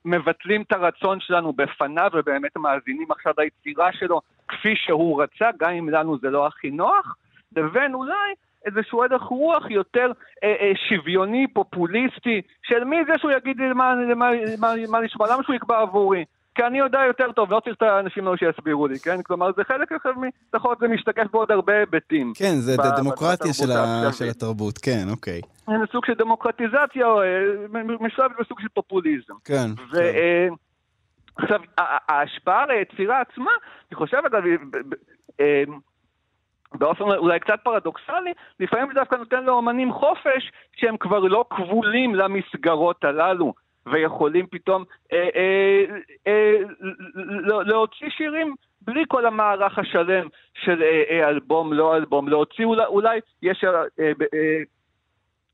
מבטלים 0.04 0.62
את 0.62 0.72
הרצון 0.72 1.20
שלנו 1.20 1.52
בפניו 1.52 2.10
ובאמת 2.14 2.56
מאזינים 2.56 3.10
עכשיו 3.10 3.34
ליצירה 3.38 3.92
שלו 3.92 4.20
כפי 4.48 4.76
שהוא 4.76 5.22
רצה, 5.22 5.50
גם 5.58 5.70
אם 5.70 5.88
לנו 5.88 6.18
זה 6.18 6.30
לא 6.30 6.46
הכי 6.46 6.70
נוח, 6.70 7.16
לבין 7.56 7.94
אולי 7.94 8.34
איזשהו 8.66 9.02
הלך 9.02 9.22
רוח 9.22 9.70
יותר 9.70 10.12
אה, 10.44 10.54
אה, 10.60 10.72
שוויוני, 10.88 11.46
פופוליסטי, 11.52 12.42
של 12.62 12.84
מי 12.84 12.96
זה 13.06 13.12
שהוא 13.18 13.32
יגיד 13.32 13.56
לי 13.56 13.72
מה, 13.72 13.94
מה, 14.16 14.30
מה, 14.58 14.72
מה 14.88 15.00
לשמוע, 15.00 15.28
למה 15.32 15.42
שהוא 15.42 15.56
יקבע 15.56 15.80
עבורי? 15.80 16.24
כי 16.54 16.62
אני 16.62 16.78
יודע 16.78 16.98
יותר 17.06 17.32
טוב, 17.32 17.50
לא 17.50 17.60
צריך 17.60 17.76
את 17.76 17.82
האנשים 17.82 18.26
האלו 18.26 18.36
שיסבירו 18.38 18.86
לי, 18.86 18.98
כן? 18.98 19.22
כלומר, 19.22 19.50
זה 19.56 19.64
חלק 19.64 19.92
אחר, 19.92 20.12
מ- 20.12 20.30
להיות 20.54 20.78
זה 20.80 20.88
משתקף 20.88 21.26
בעוד 21.32 21.50
הרבה 21.50 21.78
היבטים. 21.78 22.32
כן, 22.36 22.54
זה 22.54 22.76
ב- 22.76 22.96
דמוקרטיה 22.96 23.52
של, 23.52 23.72
ה... 23.72 24.12
של 24.12 24.24
התרבות, 24.24 24.78
כן, 24.78 25.04
אוקיי. 25.10 25.40
זה 25.66 25.72
סוג 25.92 26.04
של 26.06 26.14
דמוקרטיזציה, 26.14 27.06
אה, 27.06 27.80
משלב 28.00 28.30
בסוג 28.40 28.60
של 28.60 28.68
פופוליזם. 28.74 29.34
כן. 29.44 29.70
ו... 29.92 29.98
אה, 30.00 30.48
עכשיו, 31.36 31.60
ההשפעה 31.78 32.62
על 32.62 32.70
היצירה 32.70 33.20
עצמה, 33.20 33.50
אני 33.90 33.96
חושב, 33.96 34.16
אגב, 34.26 34.42
אה, 35.40 35.62
באופן 36.74 37.04
אולי 37.04 37.40
קצת 37.40 37.60
פרדוקסלי, 37.62 38.32
לפעמים 38.60 38.88
זה 38.88 38.94
דווקא 38.94 39.14
נותן 39.16 39.44
לאומנים 39.44 39.92
חופש 39.92 40.52
שהם 40.76 40.96
כבר 40.96 41.18
לא 41.18 41.44
כבולים 41.50 42.14
למסגרות 42.14 43.04
הללו, 43.04 43.54
ויכולים 43.86 44.46
פתאום 44.46 44.84
אה, 45.12 45.28
אה, 45.36 45.84
אה, 46.26 46.56
להוציא 47.44 48.10
שירים 48.10 48.54
בלי 48.82 49.04
כל 49.08 49.26
המערך 49.26 49.78
השלם 49.78 50.28
של 50.54 50.82
אה, 50.82 51.02
אה, 51.10 51.28
אלבום, 51.28 51.72
לא 51.72 51.96
אלבום, 51.96 52.28
להוציא 52.28 52.64
אולי, 52.64 52.84
אולי 52.86 53.20
יש... 53.42 53.64
אה, 53.64 53.70
אה, 54.00 54.12
אה, 54.34 54.62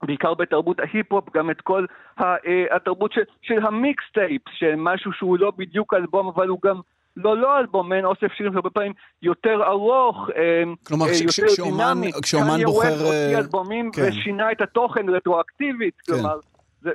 בעיקר 0.03 0.35
בתרבות 0.35 0.81
ההיפ-הופ, 0.81 1.37
גם 1.37 1.51
את 1.51 1.61
כל 1.61 1.87
ה- 2.19 2.37
אה, 2.47 2.65
התרבות 2.71 3.13
של, 3.13 3.23
של 3.43 3.67
ה 3.67 3.75
mixtape, 3.75 4.43
של 4.49 4.75
משהו 4.77 5.13
שהוא 5.13 5.39
לא 5.39 5.53
בדיוק 5.57 5.95
אלבום, 5.95 6.29
אבל 6.29 6.49
הוא 6.49 6.59
גם 6.65 6.81
לא, 7.17 7.37
לא 7.37 7.59
אלבום, 7.59 7.89
מעין 7.89 8.05
אוסף 8.05 8.33
שירים 8.33 8.53
שהרבה 8.53 8.71
פעמים 8.71 8.93
יותר 9.23 9.63
ארוך, 9.67 10.31
אה, 10.37 10.63
כלומר, 10.87 11.07
אה, 11.07 11.11
יותר 11.13 11.47
כשאומן- 11.55 11.95
דינמי. 11.95 12.13
כשאומן 12.23 12.51
קניה 12.55 12.67
בוחר, 12.67 12.89
ווסט 12.89 13.01
הוציא 13.01 13.35
אה, 13.35 13.39
אלבומים 13.39 13.91
כן. 13.93 14.03
ושינה 14.09 14.53
את 14.53 14.61
התוכן 14.61 15.09
רטרואקטיבית, 15.09 15.95
כן. 16.01 16.13
כלומר, 16.13 16.37
זה... 16.81 16.91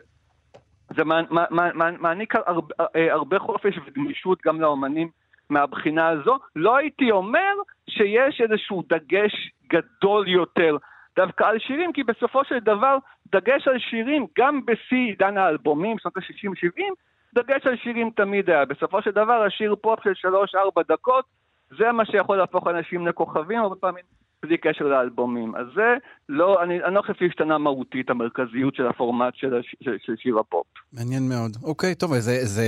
זה 0.95 1.03
מעניק 1.03 1.31
מע- 1.31 1.45
מע- 1.51 1.73
מע- 1.73 1.97
מעניק 1.99 2.33
הרבה, 2.45 2.73
אה, 2.95 3.13
הרבה 3.13 3.39
חופש 3.39 3.75
וגמישות 3.87 4.39
גם 4.45 4.61
לאומנים 4.61 5.09
מהבחינה 5.49 6.07
הזו. 6.09 6.37
לא 6.55 6.77
הייתי 6.77 7.11
אומר 7.11 7.53
שיש 7.89 8.41
איזשהו 8.41 8.83
דגש 8.89 9.51
גדול 9.73 10.27
יותר 10.27 10.77
דווקא 11.15 11.43
על 11.43 11.59
שירים, 11.59 11.93
כי 11.93 12.03
בסופו 12.03 12.45
של 12.45 12.59
דבר 12.59 12.97
דגש 13.31 13.67
על 13.67 13.79
שירים, 13.79 14.27
גם 14.37 14.65
בשיא 14.65 14.97
עידן 14.97 15.37
האלבומים, 15.37 15.97
שנות 15.99 16.17
ה-60-70, 16.17 16.81
דגש 17.35 17.67
על 17.67 17.77
שירים 17.77 18.09
תמיד 18.09 18.49
היה. 18.49 18.65
בסופו 18.65 19.01
של 19.01 19.11
דבר 19.11 19.43
השיר 19.43 19.75
פופ 19.81 19.99
של 20.03 20.27
3-4 20.77 20.81
דקות, 20.89 21.25
זה 21.77 21.91
מה 21.91 22.05
שיכול 22.05 22.37
להפוך 22.37 22.67
אנשים 22.67 23.07
לכוכבים, 23.07 23.59
הרבה 23.59 23.75
פעמים 23.75 24.03
בלי 24.43 24.57
קשר 24.57 24.85
לאלבומים. 24.85 25.55
אז 25.55 25.65
זה 25.75 25.93
לא, 26.29 26.63
אני, 26.63 26.83
אני 26.83 26.95
לא 26.95 27.01
חושב 27.01 27.13
שהשתנה 27.19 27.57
מהותית 27.57 28.09
המרכזיות 28.09 28.75
של 28.75 28.87
הפורמט 28.87 29.33
של, 29.35 29.57
הש, 29.59 29.75
של, 29.83 29.97
של 30.05 30.13
שיר 30.17 30.39
הפופ. 30.39 30.65
מעניין 30.93 31.29
מאוד. 31.29 31.57
אוקיי, 31.63 31.95
טוב, 31.95 32.19
זה, 32.19 32.45
זה 32.45 32.63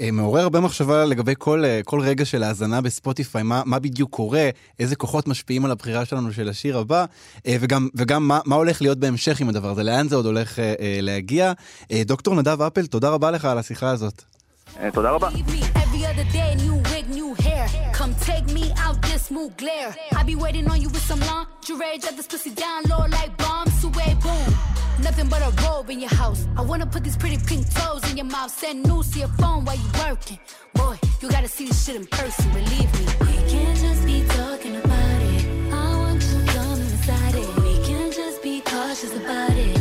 אה, 0.00 0.10
מעורר 0.12 0.42
הרבה 0.42 0.60
מחשבה 0.60 1.04
לגבי 1.04 1.34
כל, 1.38 1.64
אה, 1.64 1.80
כל 1.84 2.00
רגע 2.00 2.24
של 2.24 2.42
האזנה 2.42 2.80
בספוטיפיי, 2.80 3.42
מה, 3.42 3.62
מה 3.66 3.78
בדיוק 3.78 4.10
קורה, 4.10 4.48
איזה 4.78 4.96
כוחות 4.96 5.28
משפיעים 5.28 5.64
על 5.64 5.70
הבחירה 5.70 6.04
שלנו 6.04 6.32
של 6.32 6.48
השיר 6.48 6.78
הבא, 6.78 7.04
אה, 7.46 7.56
וגם, 7.60 7.88
וגם 7.94 8.28
מה, 8.28 8.38
מה 8.46 8.56
הולך 8.56 8.82
להיות 8.82 8.98
בהמשך 8.98 9.40
עם 9.40 9.48
הדבר 9.48 9.68
הזה, 9.68 9.82
לאן 9.82 10.08
זה 10.08 10.16
עוד 10.16 10.26
הולך 10.26 10.58
להגיע. 11.02 11.52
דוקטור 12.06 12.34
נדב 12.34 12.62
אפל, 12.62 12.86
תודה 12.86 13.10
רבה 13.10 13.30
לך 13.30 13.44
על 13.44 13.58
השיחה 13.58 13.90
הזאת. 13.90 14.22
תודה 14.92 15.10
רבה. 15.10 15.28
Come 18.00 18.14
take 18.14 18.48
me 18.56 18.59
mood 19.28 19.56
glare. 19.56 19.92
I 20.12 20.22
be 20.22 20.36
waiting 20.36 20.68
on 20.70 20.80
you 20.80 20.88
with 20.88 21.02
some 21.02 21.18
lingerie, 21.20 21.98
drop 21.98 22.14
this 22.14 22.28
pussy 22.28 22.50
down 22.50 22.84
low 22.84 23.04
like 23.08 23.36
bombs, 23.36 23.82
away 23.82 24.14
boom. 24.22 24.54
Nothing 25.02 25.28
but 25.28 25.40
a 25.42 25.50
robe 25.64 25.90
in 25.90 25.98
your 25.98 26.14
house. 26.14 26.46
I 26.56 26.62
wanna 26.62 26.86
put 26.86 27.02
these 27.02 27.16
pretty 27.16 27.38
pink 27.38 27.68
toes 27.74 28.08
in 28.10 28.16
your 28.16 28.26
mouth. 28.26 28.50
Send 28.50 28.84
news 28.84 29.10
to 29.12 29.18
your 29.18 29.32
phone 29.40 29.64
while 29.64 29.76
you 29.76 29.90
working. 30.04 30.38
Boy, 30.74 30.96
you 31.20 31.28
gotta 31.28 31.48
see 31.48 31.66
this 31.66 31.84
shit 31.84 31.96
in 31.96 32.06
person, 32.06 32.52
believe 32.52 32.90
me. 32.98 33.06
We 33.20 33.50
can't 33.50 33.78
just 33.78 34.04
be 34.06 34.24
talking 34.28 34.76
about 34.76 35.22
it. 35.34 35.72
I 35.72 35.96
want 35.96 36.22
to 36.22 36.52
come 36.52 36.80
inside 36.80 37.34
it. 37.34 37.48
We 37.64 37.72
can't 37.86 38.14
just 38.14 38.42
be 38.42 38.60
cautious 38.60 39.14
about 39.16 39.50
it. 39.50 39.79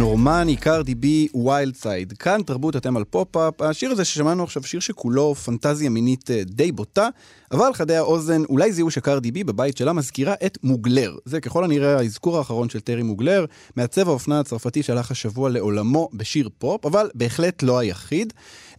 Outside. 0.00 0.10
נורמני, 0.10 0.56
קרדי 0.56 0.94
בי, 0.94 1.28
ויילד 1.44 1.74
סייד. 1.74 2.12
כאן 2.12 2.42
תרבות 2.46 2.76
אתם 2.76 2.96
על 2.96 3.04
פופ-אפ. 3.04 3.62
השיר 3.62 3.90
הזה 3.90 4.04
ששמענו 4.04 4.42
עכשיו, 4.42 4.62
שיר 4.62 4.80
שכולו 4.80 5.34
פנטזיה 5.34 5.90
מינית 5.90 6.30
אה, 6.30 6.42
די 6.44 6.72
בוטה, 6.72 7.08
אבל 7.52 7.72
חדי 7.74 7.96
האוזן 7.96 8.44
אולי 8.44 8.72
זיהו 8.72 8.90
שקרדי 8.90 9.30
בי 9.30 9.44
בבית 9.44 9.76
שלה 9.76 9.92
מזכירה 9.92 10.34
את 10.46 10.58
מוגלר. 10.62 11.16
זה 11.24 11.40
ככל 11.40 11.64
הנראה 11.64 11.98
האזכור 11.98 12.38
האחרון 12.38 12.68
של 12.68 12.80
תיירי 12.80 13.02
מוגלר, 13.02 13.44
מעצב 13.76 14.08
האופנה 14.08 14.40
הצרפתי 14.40 14.82
שהלך 14.82 15.10
השבוע 15.10 15.50
לעולמו 15.50 16.08
בשיר 16.14 16.48
פופ, 16.58 16.86
אבל 16.86 17.10
בהחלט 17.14 17.62
לא 17.62 17.78
היחיד. 17.78 18.32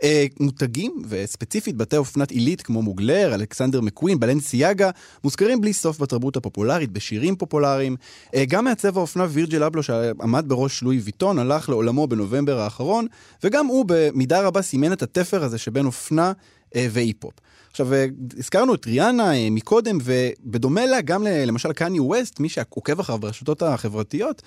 אה, 0.04 0.26
מותגים, 0.40 1.02
וספציפית 1.10 1.76
בתי 1.76 1.98
אופנת 1.98 2.32
עילית 2.32 2.62
כמו 2.62 2.82
מוגלר, 2.82 3.36
אלכסנדר 3.36 3.82
מקווין, 3.82 4.20
בלנסיאגה, 4.20 4.90
מוזכרים 5.24 5.62
בלי 5.62 5.74
סוף 5.74 6.02
בתרבות 6.02 6.38
הפופולרית, 6.38 6.92
בשירים 6.92 7.36
פופולריים. 7.36 7.96
אה, 8.36 8.46
גם 8.46 8.66
מעצב 8.66 8.98
האופנה 8.98 9.26
וירג'ל 9.30 9.64
אבלו 9.64 9.84
שעמד 9.84 10.46
בראש 10.48 10.84
לואי 10.84 11.00
ויטון, 11.12 11.40
הלך 11.40 11.70
לעולמו 11.70 12.08
בנובמבר 12.08 12.60
האחרון, 12.60 13.08
וגם 13.44 13.66
הוא 13.66 13.86
במידה 13.88 14.42
רבה 14.42 14.62
סימן 14.62 14.94
את 14.94 15.02
התפר 15.02 15.44
הזה 15.44 15.58
שבין 15.58 15.86
אופנה 15.86 16.32
אה, 16.76 16.88
ואי-פופ. 16.92 17.34
עכשיו, 17.72 17.94
אה, 17.94 18.06
הזכרנו 18.38 18.74
את 18.74 18.86
ריאנה 18.86 19.34
אה, 19.36 19.48
מקודם, 19.52 19.98
ובדומה 20.04 20.86
לה 20.86 21.02
גם 21.02 21.24
למשל 21.24 21.74
קניה 21.74 22.04
ווסט, 22.04 22.40
מי 22.40 22.50
שעוקב 22.50 23.00
אחריו 23.00 23.20
ברשתות 23.20 23.62
החברתיות, 23.62 24.42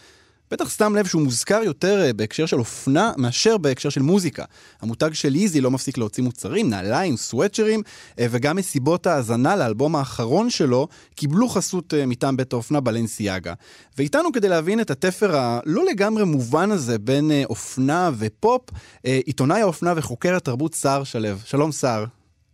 בטח 0.50 0.68
שם 0.68 0.94
לב 0.94 1.06
שהוא 1.06 1.22
מוזכר 1.22 1.60
יותר 1.64 2.02
אה, 2.02 2.12
בהקשר 2.12 2.46
של 2.46 2.58
אופנה 2.58 3.12
מאשר 3.16 3.58
בהקשר 3.58 3.88
של 3.88 4.02
מוזיקה. 4.02 4.44
המותג 4.80 5.12
של 5.12 5.34
איזי 5.34 5.60
לא 5.60 5.70
מפסיק 5.70 5.98
להוציא 5.98 6.24
מוצרים, 6.24 6.70
נעליים, 6.70 7.16
סוואצ'רים, 7.16 7.82
אה, 8.18 8.26
וגם 8.30 8.56
מסיבות 8.56 9.06
ההאזנה 9.06 9.56
לאלבום 9.56 9.96
האחרון 9.96 10.50
שלו 10.50 10.88
קיבלו 11.14 11.48
חסות 11.48 11.94
אה, 11.94 12.06
מטעם 12.06 12.36
בית 12.36 12.52
האופנה 12.52 12.80
בלנסיאגה. 12.80 13.54
ואיתנו 13.98 14.32
כדי 14.32 14.48
להבין 14.48 14.80
את 14.80 14.90
התפר 14.90 15.36
הלא 15.36 15.84
לגמרי 15.84 16.24
מובן 16.24 16.70
הזה 16.70 16.98
בין 16.98 17.30
אופנה 17.44 18.10
ופופ, 18.18 18.70
עיתונאי 19.02 19.60
האופנה 19.60 19.92
וחוקר 19.96 20.36
התרבות 20.36 20.74
סער 20.74 21.04
שלו. 21.04 21.28
שלום 21.44 21.72
סער. 21.72 22.04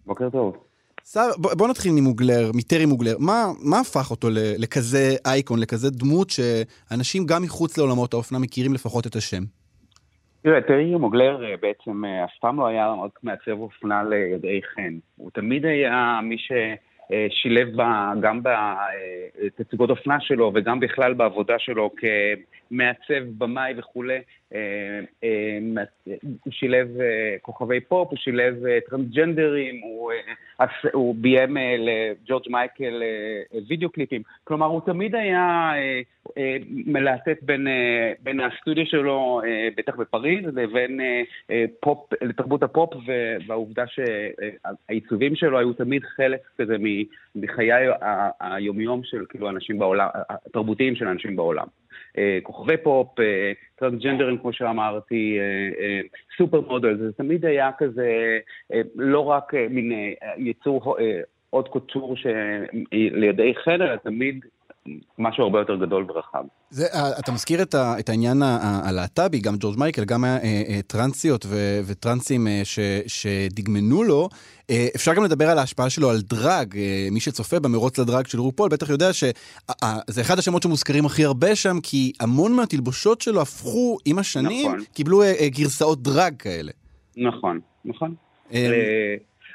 בוקר 0.07 0.31
טוב. 0.31 0.70
סער, 1.13 1.31
בוא, 1.39 1.51
בוא 1.55 1.69
נתחיל 1.69 1.93
ממוגלר, 1.93 2.51
מטרי 2.55 2.87
מוגלר. 2.87 3.17
מה, 3.19 3.45
מה 3.71 3.81
הפך 3.81 4.11
אותו 4.11 4.29
לכזה 4.59 5.17
אייקון, 5.27 5.59
לכזה 5.61 5.91
דמות 5.91 6.31
שאנשים 6.31 7.27
גם 7.27 7.43
מחוץ 7.43 7.79
לעולמות 7.79 8.15
האופנה 8.15 8.39
מכירים 8.39 8.75
לפחות 8.75 9.07
את 9.07 9.17
השם? 9.17 9.43
תראה, 10.43 10.61
טרי 10.61 10.95
מוגלר 10.95 11.45
אה, 11.45 11.55
בעצם 11.63 12.05
אה, 12.05 12.25
אף 12.25 12.31
פעם 12.41 12.61
לא 12.61 12.67
היה 12.67 12.95
רק 13.05 13.19
מעצב 13.23 13.51
אופנה 13.51 14.03
ליודעי 14.05 14.61
חן. 14.75 14.95
הוא 15.17 15.31
תמיד 15.35 15.67
היה 15.67 16.21
מי 16.23 16.37
ששילב 16.39 17.77
בה, 17.77 18.13
גם 18.21 18.41
בתצוגות 18.43 19.91
אופנה 19.91 20.21
שלו 20.21 20.53
וגם 20.55 20.81
בכלל 20.81 21.15
בעבודה 21.15 21.55
שלו 21.59 21.91
כמעצב, 22.71 23.25
במאי 23.39 23.75
וכולי. 23.77 24.19
אה, 24.55 25.01
אה, 25.25 25.83
הוא 26.45 26.53
שילב 26.53 27.01
אה, 27.01 27.37
כוכבי 27.43 27.81
פופ, 27.81 28.09
הוא 28.11 28.19
שילב 28.19 28.55
טרנסג'נדרים, 28.91 29.81
הוא, 29.83 30.13
הוא 30.93 31.15
ביים 31.19 31.57
לג'ורג' 31.79 32.43
מייקל 32.49 33.03
וידאו 33.69 33.91
קליפים. 33.91 34.23
כלומר, 34.45 34.67
הוא 34.67 34.81
תמיד 34.87 35.15
היה 35.15 35.73
מלהטט 36.71 37.43
בין, 37.43 37.67
בין 38.23 38.41
הסטודיו 38.41 38.87
שלו, 38.87 39.41
בטח 39.77 39.97
בפריז, 39.97 40.45
לבין 40.57 41.01
פופ, 41.81 42.13
לתרבות 42.23 42.63
הפופ, 42.63 42.91
והעובדה 43.47 43.85
שהעיצובים 43.87 45.37
שלו 45.37 45.59
היו 45.59 45.73
תמיד 45.73 46.05
חלק 46.05 46.41
כזה 46.59 46.77
מחיי 47.35 47.71
היומיום 48.41 49.01
של 49.05 49.25
כאילו 49.29 49.51
אנשים 49.51 49.79
בעולם, 49.79 50.09
התרבותיים 50.29 50.97
של 50.97 51.09
אנשים 51.09 51.37
בעולם. 51.37 51.67
אה, 52.19 52.39
כוכבי 52.43 52.77
פופ, 52.77 53.21
אה, 53.21 53.53
טרנסג'נדרים, 53.77 54.39
כמו 54.39 54.53
שאמרתי, 54.53 55.39
אה, 55.39 56.01
סופר 56.37 56.61
מודל, 56.61 56.97
זה 56.97 57.13
תמיד 57.13 57.45
היה 57.47 57.71
כזה, 57.79 58.39
לא 58.95 59.21
רק 59.21 59.55
מין 59.55 60.15
יצור 60.37 60.97
עוד 61.51 61.69
קוטור 61.69 62.17
שלידי 62.17 63.53
אלא 63.69 63.97
תמיד 63.97 64.45
משהו 65.19 65.45
הרבה 65.45 65.59
יותר 65.59 65.77
גדול 65.77 66.07
ורחב. 66.09 66.45
זה, 66.71 66.87
אה, 66.87 67.19
אתה 67.19 67.33
מזכיר 67.33 67.63
את, 67.63 67.75
ה, 67.75 67.99
את 67.99 68.09
העניין 68.09 68.43
הלהט"בי, 68.85 69.39
גם 69.39 69.55
ג'ורג' 69.61 69.79
מייקל, 69.79 70.05
גם 70.05 70.25
היה 70.25 70.37
אה, 70.37 70.63
אה, 70.69 70.81
טרנסיות 70.87 71.47
ו, 71.49 71.81
וטרנסים 71.87 72.47
ש, 72.65 72.79
שדגמנו 73.07 74.03
לו. 74.03 74.29
אפשר 74.97 75.15
גם 75.15 75.25
לדבר 75.25 75.51
על 75.51 75.59
ההשפעה 75.59 75.91
שלו 75.91 76.11
על 76.11 76.21
דרג. 76.21 76.75
מי 77.11 77.21
שצופה 77.21 77.61
במרוץ 77.61 77.99
לדרג 77.99 78.27
של 78.27 78.41
רופול 78.41 78.69
בטח 78.69 78.91
יודע 78.91 79.13
שזה 79.13 80.21
אחד 80.21 80.39
השמות 80.39 80.63
שמוזכרים 80.63 81.07
הכי 81.07 81.25
הרבה 81.25 81.57
שם, 81.57 81.77
כי 81.83 82.13
המון 82.21 82.53
מהתלבושות 82.53 83.21
שלו 83.21 83.41
הפכו 83.41 83.99
עם 84.05 84.19
השנים, 84.19 84.69
נכון. 84.69 84.85
קיבלו 84.93 85.23
גרסאות 85.47 86.03
דרג 86.03 86.35
כאלה. 86.39 86.73
נכון, 87.17 87.61
נכון. 87.85 88.15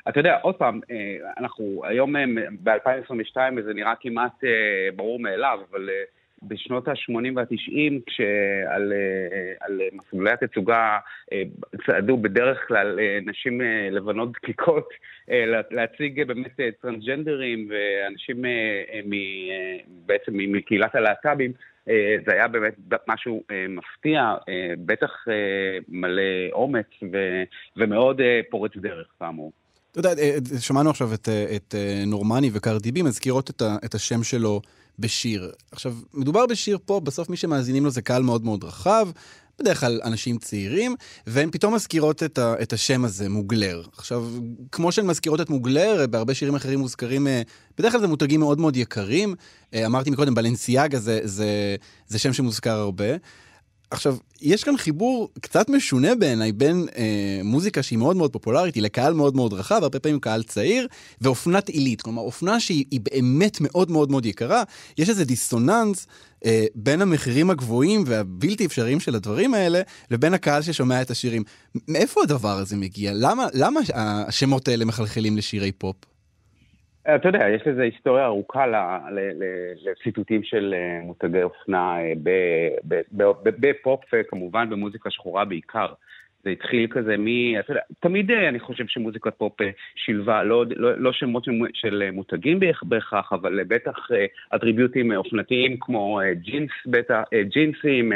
אה, 0.05 0.11
אה, 0.11 0.11
אתה 0.11 0.19
יודע, 0.19 0.37
עוד 0.41 0.55
פעם, 0.55 0.79
אה, 0.91 1.17
אנחנו 1.37 1.81
היום 1.85 2.15
ב-2022, 2.63 3.37
וזה 3.57 3.73
נראה 3.73 3.93
כמעט 3.99 4.43
אה, 4.43 4.49
ברור 4.95 5.19
מאליו, 5.19 5.59
אבל 5.71 5.89
אה, 5.89 6.03
בשנות 6.43 6.87
ה-80 6.87 7.31
וה-90, 7.35 8.01
כשעל 8.05 8.93
אה, 8.93 9.53
על 9.61 9.81
מסלולי 9.93 10.31
התצוגה 10.31 10.97
אה, 11.31 11.41
צעדו 11.85 12.17
בדרך 12.17 12.67
כלל 12.67 12.99
אה, 12.99 13.19
נשים 13.25 13.61
אה, 13.61 13.87
לבנות 13.91 14.31
דקיקות, 14.31 14.89
אה, 15.31 15.45
לה- 15.45 15.61
להציג 15.71 16.19
אה, 16.19 16.25
באמת 16.25 16.59
אה, 16.59 16.69
טרנסג'נדרים 16.81 17.69
ואנשים 17.69 18.45
אה, 18.45 18.49
אה, 18.93 18.99
מ- 19.05 19.13
אה, 19.13 19.77
בעצם 20.05 20.31
מקהילת 20.35 20.95
הלהט"בים, 20.95 21.51
אה, 21.89 22.15
זה 22.25 22.33
היה 22.33 22.47
באמת 22.47 22.73
משהו 23.07 23.43
אה, 23.51 23.65
מפתיע, 23.69 24.35
אה, 24.49 24.73
בטח 24.85 25.25
אה, 25.29 25.77
מלא 25.89 26.21
אומץ 26.51 26.87
ו- 27.11 27.43
ומאוד 27.77 28.21
אה, 28.21 28.41
פורץ 28.49 28.71
דרך, 28.77 29.07
כאמור. 29.19 29.51
אתה 29.99 30.09
יודע, 30.09 30.21
אה, 30.21 30.37
שמענו 30.59 30.89
עכשיו 30.89 31.13
את, 31.13 31.29
אה, 31.29 31.55
את 31.55 31.75
אה, 31.77 32.05
נורמני 32.05 32.49
וקרדי 32.53 32.91
בי 32.91 33.01
מזכירות 33.01 33.49
את, 33.49 33.61
ה, 33.61 33.77
את 33.85 33.95
השם 33.95 34.23
שלו 34.23 34.61
בשיר. 34.99 35.51
עכשיו, 35.71 35.95
מדובר 36.13 36.45
בשיר 36.45 36.77
פה, 36.85 36.99
בסוף 36.99 37.29
מי 37.29 37.37
שמאזינים 37.37 37.83
לו 37.83 37.91
זה 37.91 38.01
קהל 38.01 38.23
מאוד 38.23 38.45
מאוד 38.45 38.63
רחב, 38.63 39.07
בדרך 39.59 39.79
כלל 39.79 40.01
אנשים 40.03 40.37
צעירים, 40.37 40.95
והן 41.27 41.51
פתאום 41.51 41.73
מזכירות 41.75 42.23
את, 42.23 42.37
ה, 42.37 42.55
את 42.61 42.73
השם 42.73 43.05
הזה, 43.05 43.29
מוגלר. 43.29 43.83
עכשיו, 43.97 44.29
כמו 44.71 44.91
שהן 44.91 45.05
מזכירות 45.05 45.41
את 45.41 45.49
מוגלר, 45.49 46.01
אה, 46.01 46.07
בהרבה 46.07 46.33
שירים 46.33 46.55
אחרים 46.55 46.79
מוזכרים, 46.79 47.27
אה, 47.27 47.41
בדרך 47.77 47.91
כלל 47.91 48.01
זה 48.01 48.07
מותגים 48.07 48.39
מאוד 48.39 48.59
מאוד 48.59 48.77
יקרים. 48.77 49.35
אה, 49.73 49.85
אמרתי 49.85 50.09
מקודם, 50.09 50.35
בלנסיאגה 50.35 50.99
זה, 50.99 51.19
זה, 51.23 51.75
זה 52.07 52.19
שם 52.19 52.33
שמוזכר 52.33 52.79
הרבה. 52.79 53.05
עכשיו, 53.91 54.17
יש 54.41 54.63
כאן 54.63 54.77
חיבור 54.77 55.29
קצת 55.41 55.69
משונה 55.69 56.15
בעיניי 56.15 56.51
בין 56.51 56.87
אה, 56.97 57.41
מוזיקה 57.43 57.83
שהיא 57.83 57.99
מאוד 57.99 58.15
מאוד 58.17 58.33
פופולרית, 58.33 58.75
היא 58.75 58.83
לקהל 58.83 59.13
מאוד 59.13 59.35
מאוד 59.35 59.53
רחב, 59.53 59.79
הרבה 59.81 59.99
פעמים 59.99 60.19
קהל 60.19 60.43
צעיר, 60.43 60.87
ואופנת 61.21 61.69
עילית. 61.69 62.01
כלומר, 62.01 62.21
אופנה 62.21 62.59
שהיא 62.59 62.99
באמת 63.13 63.57
מאוד 63.61 63.91
מאוד 63.91 64.11
מאוד 64.11 64.25
יקרה. 64.25 64.63
יש 64.97 65.09
איזה 65.09 65.25
דיסוננס 65.25 66.07
אה, 66.45 66.65
בין 66.75 67.01
המחירים 67.01 67.49
הגבוהים 67.49 68.03
והבלתי 68.07 68.65
אפשריים 68.65 68.99
של 68.99 69.15
הדברים 69.15 69.53
האלה, 69.53 69.81
לבין 70.11 70.33
הקהל 70.33 70.61
ששומע 70.61 71.01
את 71.01 71.11
השירים. 71.11 71.43
מאיפה 71.87 72.21
הדבר 72.23 72.57
הזה 72.57 72.75
מגיע? 72.75 73.11
למה, 73.13 73.47
למה 73.53 73.79
השמות 73.95 74.67
האלה 74.67 74.85
מחלחלים 74.85 75.37
לשירי 75.37 75.71
פופ? 75.71 75.95
אתה 77.15 77.29
יודע, 77.29 77.49
יש 77.49 77.67
לזה 77.67 77.83
היסטוריה 77.83 78.25
ארוכה 78.25 78.65
לציטוטים 79.85 80.43
של 80.43 80.75
אה, 80.77 80.99
מותגי 81.03 81.43
אופנה 81.43 81.97
אה, 81.99 82.13
בפופ, 83.43 84.03
כמובן 84.27 84.69
במוזיקה 84.69 85.11
שחורה 85.11 85.45
בעיקר. 85.45 85.87
זה 86.45 86.51
התחיל 86.51 86.87
כזה 86.87 87.15
מ... 87.17 87.27
אתה 87.59 87.71
יודע, 87.71 87.81
תמיד 87.99 88.31
אה, 88.31 88.49
אני 88.49 88.59
חושב 88.59 88.87
שמוזיקת 88.87 89.33
פופ 89.37 89.61
אה, 89.61 89.69
שילבה, 89.95 90.43
לא, 90.43 90.65
לא, 90.75 90.97
לא 90.97 91.13
שמות 91.13 91.45
של 91.73 92.03
אה, 92.05 92.11
מותגים 92.11 92.59
בהכרח, 92.83 93.33
אבל 93.33 93.63
בטח 93.63 94.07
אטריביוטים 94.55 95.11
אופנתיים 95.11 95.77
כמו 95.79 96.19
ג'ינס, 96.33 96.71
בטח, 96.85 97.21
ג'ינסים, 97.41 98.11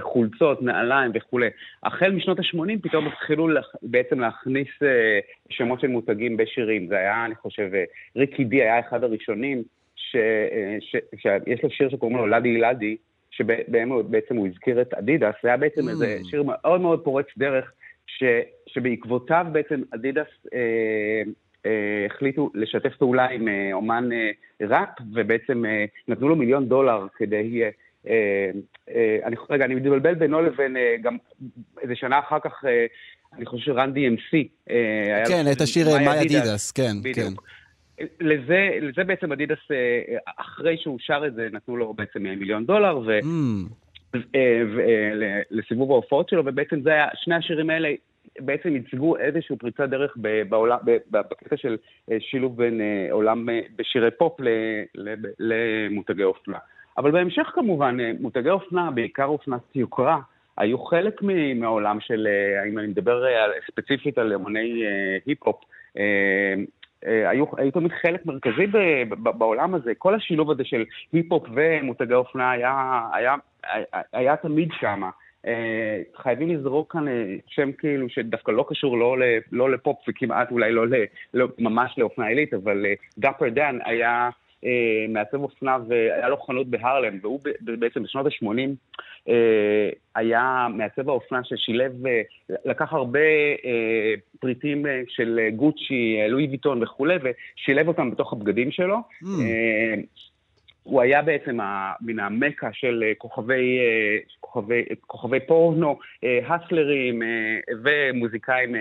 חולצות, 0.00 0.62
נעליים 0.62 1.12
וכולי. 1.14 1.48
החל 1.82 2.10
משנות 2.12 2.38
ה-80 2.38 2.82
פתאום 2.82 3.06
התחילו 3.06 3.48
בעצם 3.82 4.20
להכניס 4.20 4.68
שמות 5.50 5.80
של 5.80 5.86
מותגים 5.86 6.36
בשירים. 6.36 6.86
זה 6.86 6.98
היה, 6.98 7.24
אני 7.24 7.34
חושב, 7.34 7.70
ריקי 8.16 8.44
די 8.44 8.62
היה 8.62 8.80
אחד 8.80 9.04
הראשונים 9.04 9.62
שיש 9.96 11.62
לו 11.62 11.70
שיר 11.70 11.90
שקוראים 11.90 12.16
לו 12.16 12.26
לדי 12.26 12.58
לדי, 12.58 12.96
שבעצם 13.30 14.36
הוא 14.36 14.48
הזכיר 14.48 14.80
את 14.80 14.94
אדידס, 14.94 15.34
זה 15.42 15.48
היה 15.48 15.56
בעצם 15.56 15.88
mm. 15.88 15.90
איזה 15.90 16.18
שיר 16.30 16.42
מאוד 16.42 16.80
מאוד 16.80 17.04
פורץ 17.04 17.26
דרך, 17.38 17.72
ש, 18.06 18.24
שבעקבותיו 18.66 19.46
בעצם 19.52 19.82
אדידס 19.94 20.26
אה, 20.54 21.22
אה, 21.66 22.06
החליטו 22.06 22.50
לשתף 22.54 22.96
פעולה 22.96 23.28
עם 23.28 23.48
אה, 23.48 23.70
אומן 23.72 24.08
אה, 24.12 24.30
ראפ, 24.68 24.88
ובעצם 25.14 25.64
אה, 25.66 25.84
נתנו 26.08 26.28
לו 26.28 26.36
מיליון 26.36 26.68
דולר 26.68 27.06
כדי... 27.16 27.62
אה, 27.62 27.70
אה, 28.08 28.50
אה, 28.94 29.18
אני, 29.24 29.36
רגע, 29.50 29.64
אני 29.64 29.74
מתבלבל 29.74 30.14
בינו 30.14 30.42
לבין 30.42 30.76
אה, 30.76 30.94
גם 31.02 31.16
איזה 31.82 31.96
שנה 31.96 32.18
אחר 32.18 32.38
כך, 32.44 32.64
אה, 32.64 32.86
אני 33.36 33.46
חושב 33.46 33.64
שרנדי 33.64 34.08
אמסי. 34.08 34.48
אה, 34.70 35.22
כן, 35.28 35.44
את 35.52 35.60
השיר 35.60 35.86
מאי 35.88 36.20
אדידס, 36.20 36.70
כן, 36.70 36.92
בדיוק. 37.00 37.16
כן. 37.16 37.59
לזה, 38.20 38.78
לזה 38.80 39.04
בעצם 39.04 39.32
אדידס, 39.32 39.70
אה, 39.70 40.18
אחרי 40.36 40.76
שהוא 40.76 40.98
שר 41.00 41.22
את 41.26 41.34
זה, 41.34 41.48
נתנו 41.52 41.76
לו 41.76 41.94
בעצם 41.94 42.22
מיליון 42.22 42.66
דולר, 42.66 42.98
ו... 42.98 43.18
Mm. 43.18 43.74
לסיבוב 45.50 45.90
ההופעות 45.90 46.28
שלו, 46.28 46.42
ובעצם 46.46 46.80
זה 46.80 46.90
היה, 46.90 47.06
שני 47.14 47.34
השירים 47.34 47.70
האלה 47.70 47.88
בעצם 48.38 48.76
ייצגו 48.76 49.16
איזושהי 49.16 49.56
פריצת 49.56 49.88
דרך 49.88 50.16
בעולם, 50.48 50.78
בקטע 51.10 51.56
של 51.56 51.76
אה, 52.10 52.16
שילוב 52.20 52.56
בין 52.56 52.80
עולם 53.10 53.48
בשירי 53.76 54.10
פופ 54.10 54.40
למותגי 55.38 56.24
אופנה. 56.24 56.58
אבל 56.98 57.10
בהמשך 57.10 57.50
כמובן, 57.54 57.96
מותגי 58.20 58.50
אופנה, 58.50 58.90
בעיקר 58.90 59.24
אופנת 59.24 59.76
יוקרה, 59.76 60.18
היו 60.56 60.78
חלק 60.78 61.22
מהעולם 61.56 62.00
של, 62.00 62.28
אם 62.68 62.78
אני 62.78 62.86
מדבר 62.86 63.24
ספציפית 63.66 64.18
על 64.18 64.32
אמני 64.32 64.82
היפ-הופ, 65.26 65.64
אה, 65.98 66.54
היו, 67.04 67.44
היו 67.56 67.70
תמיד 67.70 67.92
חלק 67.92 68.26
מרכזי 68.26 68.66
ב, 68.66 68.78
ב, 69.08 69.38
בעולם 69.38 69.74
הזה. 69.74 69.92
כל 69.98 70.14
השילוב 70.14 70.50
הזה 70.50 70.64
של 70.64 70.84
היפ-הופ 71.12 71.46
ומותגי 71.54 72.14
אופנה 72.14 72.50
היה, 72.50 73.00
היה, 73.12 73.34
היה, 73.72 73.84
היה 74.12 74.36
תמיד 74.36 74.68
שם. 74.80 75.02
אה, 75.46 76.02
חייבים 76.16 76.48
לזרוק 76.48 76.92
כאן 76.92 77.08
אה, 77.08 77.36
שם 77.46 77.72
כאילו 77.72 78.08
שדווקא 78.08 78.50
לא 78.50 78.64
קשור 78.68 78.98
לא, 78.98 79.16
לא 79.52 79.70
לפופ 79.70 79.98
וכמעט 80.08 80.50
אולי 80.50 80.72
לא, 80.72 80.84
לא 81.34 81.46
ממש 81.58 81.94
לאופנה 81.98 82.26
עילית, 82.26 82.54
אבל 82.54 82.86
דאפר 83.18 83.48
דן 83.48 83.78
היה 83.84 84.30
אה, 84.64 85.06
מעצב 85.08 85.42
אופנה 85.42 85.78
והיה 85.88 86.28
לו 86.28 86.36
חנות 86.36 86.66
בהרלם, 86.66 87.18
והוא 87.22 87.40
בעצם 87.60 88.02
בשנות 88.02 88.26
ה-80 88.26 88.48
אה, 89.28 89.90
היה 90.14 90.66
מעצב 90.74 91.08
האופנה 91.08 91.40
ששילב, 91.44 92.06
אה, 92.06 92.22
לקח 92.64 92.92
הרבה 92.92 93.20
פריטים 94.40 94.86
של 95.08 95.40
גוצ'י, 95.56 96.18
לואי 96.28 96.46
ויטון 96.50 96.82
וכולי, 96.82 97.14
ושילב 97.16 97.88
אותם 97.88 98.10
בתוך 98.10 98.32
הבגדים 98.32 98.70
שלו. 98.70 98.96
Mm. 99.22 99.26
הוא 100.82 101.02
היה 101.02 101.22
בעצם 101.22 101.58
מן 102.00 102.18
המקה 102.18 102.68
של 102.72 103.04
כוכבי, 103.18 103.78
כוכבי, 104.40 104.84
כוכבי 105.06 105.40
פורנו, 105.40 105.98
הסלרים 106.48 107.22
ומוזיקאים 107.84 108.74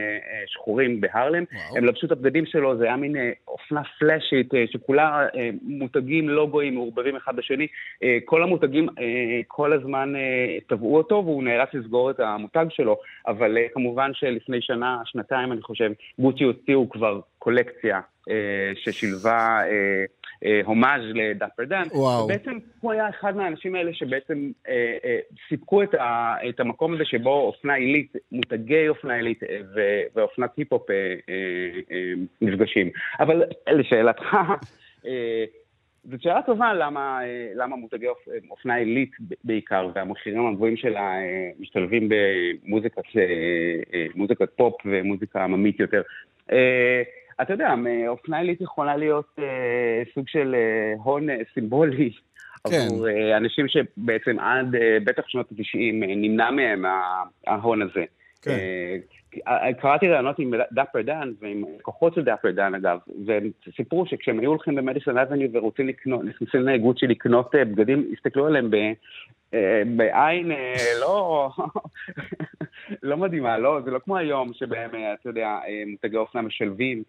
שחורים 0.46 1.02
בהרלם. 1.02 1.44
וואו. 1.54 1.78
הם 1.78 1.86
לבשו 1.86 2.08
את 2.08 2.12
הבגדים 2.12 2.46
שלו, 2.46 2.78
זה 2.78 2.86
היה 2.86 2.96
מין 2.96 3.16
אופנה 3.48 3.82
פלאשית 4.00 4.50
שכולה 4.72 5.28
מותגים, 5.62 6.30
לוגויים, 6.30 6.74
מעורבבים 6.74 7.16
אחד 7.16 7.36
בשני. 7.36 7.68
כל 8.26 8.44
המותגים 8.44 8.88
כל 9.48 9.74
הזמן 9.74 10.14
תבעו 10.68 10.98
אותו 10.98 11.24
והוא 11.26 11.44
נאלץ 11.44 11.70
לסגור 11.74 12.12
את 12.12 12.20
המותג 12.20 12.66
שלו, 12.70 12.98
אבל 13.28 13.58
כמובן 13.74 14.12
שלפני 14.14 14.62
שנה, 14.62 14.98
שנתיים, 15.06 15.52
אני 15.52 15.62
חושב, 15.62 15.92
גוצ'י 16.20 16.44
הוציאו 16.44 16.90
כבר 16.90 17.20
קולקציה 17.40 18.00
ששילבה 18.76 19.62
אה, 20.46 20.62
הומאז' 20.66 21.02
לדאפר 21.14 21.64
דן. 21.64 21.84
וואו. 21.92 22.24
ובעצם 22.24 22.58
הוא 22.80 22.92
היה 22.92 23.10
אחד 23.10 23.38
מהאנשים 23.38 23.76
האלה 23.76 23.94
שבעצם 23.94 24.52
אה, 24.70 24.98
אה, 25.06 25.20
סיפקו 25.50 25.84
את, 25.84 25.94
ה, 25.94 26.36
את 26.50 26.60
המקום 26.60 26.94
הזה 26.94 27.06
שבו 27.06 27.42
אופנה 27.42 27.74
עילית, 27.74 28.14
מותגי 28.32 28.88
אופנה 28.90 29.16
עילית 29.16 29.44
אה, 29.44 29.60
ואופנת 30.16 30.50
היפ-הופ 30.58 30.90
אה, 30.90 30.96
אה, 30.96 31.36
אה, 31.92 32.14
נפגשים. 32.42 32.90
אבל 33.20 33.44
לשאלתך, 33.72 34.38
אה, 35.06 35.46
זאת 36.04 36.22
שאלה 36.22 36.42
טובה 36.42 36.74
למה, 36.74 37.20
אה, 37.24 37.52
למה 37.56 37.76
מותגי 37.76 38.08
אופ, 38.08 38.28
אופנה 38.50 38.76
עילית 38.76 39.12
בעיקר 39.44 39.90
והמחירים 39.96 40.48
הגבוהים 40.48 40.78
שלה 40.78 41.22
אה, 41.22 41.50
משתלבים 41.60 42.10
במוזיקת 42.10 43.04
מוזיקת 44.16 44.50
פופ 44.56 44.74
ומוזיקה 44.86 45.44
עממית 45.44 45.80
יותר. 45.80 46.02
אתה 47.42 47.54
יודע, 47.54 47.76
אופנה 48.08 48.40
עילית 48.40 48.62
יכולה 48.62 48.98
להיות 48.98 49.36
אה, 49.40 50.04
סוג 50.14 50.28
של 50.28 50.56
אה, 50.56 50.94
הון 51.04 51.30
אה, 51.30 51.36
סימבולי 51.54 52.12
כן. 52.70 52.78
עבור 52.88 53.10
אה, 53.10 53.38
אנשים 53.38 53.68
שבעצם 53.68 54.40
עד 54.40 54.76
אה, 54.76 54.98
בטח 55.04 55.24
שנות 55.28 55.52
ה-90 55.52 55.78
אה, 55.78 56.16
נמנע 56.16 56.52
מהם 56.52 56.86
ההון 57.48 57.82
הזה. 57.82 58.04
כן. 58.42 58.52
אה, 58.52 58.98
אה, 59.48 59.74
קראתי 59.74 60.08
ראיונות 60.08 60.40
עם 60.40 60.54
דאפר 60.72 61.02
דן 61.02 61.32
ועם 61.42 61.64
לקוחות 61.82 62.14
של 62.14 62.24
דאפר 62.24 62.52
דן 62.52 62.76
אגב, 62.76 63.00
והם 63.26 63.52
סיפרו 63.76 64.06
שכשהם 64.06 64.40
היו 64.40 64.50
הולכים 64.50 64.76
במדיסון 64.76 65.18
אבניו 65.18 65.50
ורוצים 65.54 65.88
לקנות, 65.88 66.24
נכנסים 66.24 66.62
לגוצ'י 66.62 67.08
לקנות 67.08 67.56
אה, 67.56 67.66
בגדים, 67.66 68.12
הסתכלו 68.14 68.48
עליהם 68.48 68.70
בעין 69.86 70.52
לא, 71.02 71.50
לא 73.04 73.18
מדהימה, 73.18 73.58
לא, 73.58 73.82
זה 73.86 73.92
לא 73.92 74.00
כמו 74.00 74.18
היום 74.18 74.54
שבהם, 74.54 74.90
אתה 75.14 75.30
יודע, 75.30 75.60
מותגי 75.88 76.18
אופנה 76.18 76.42
משלבים 76.42 77.04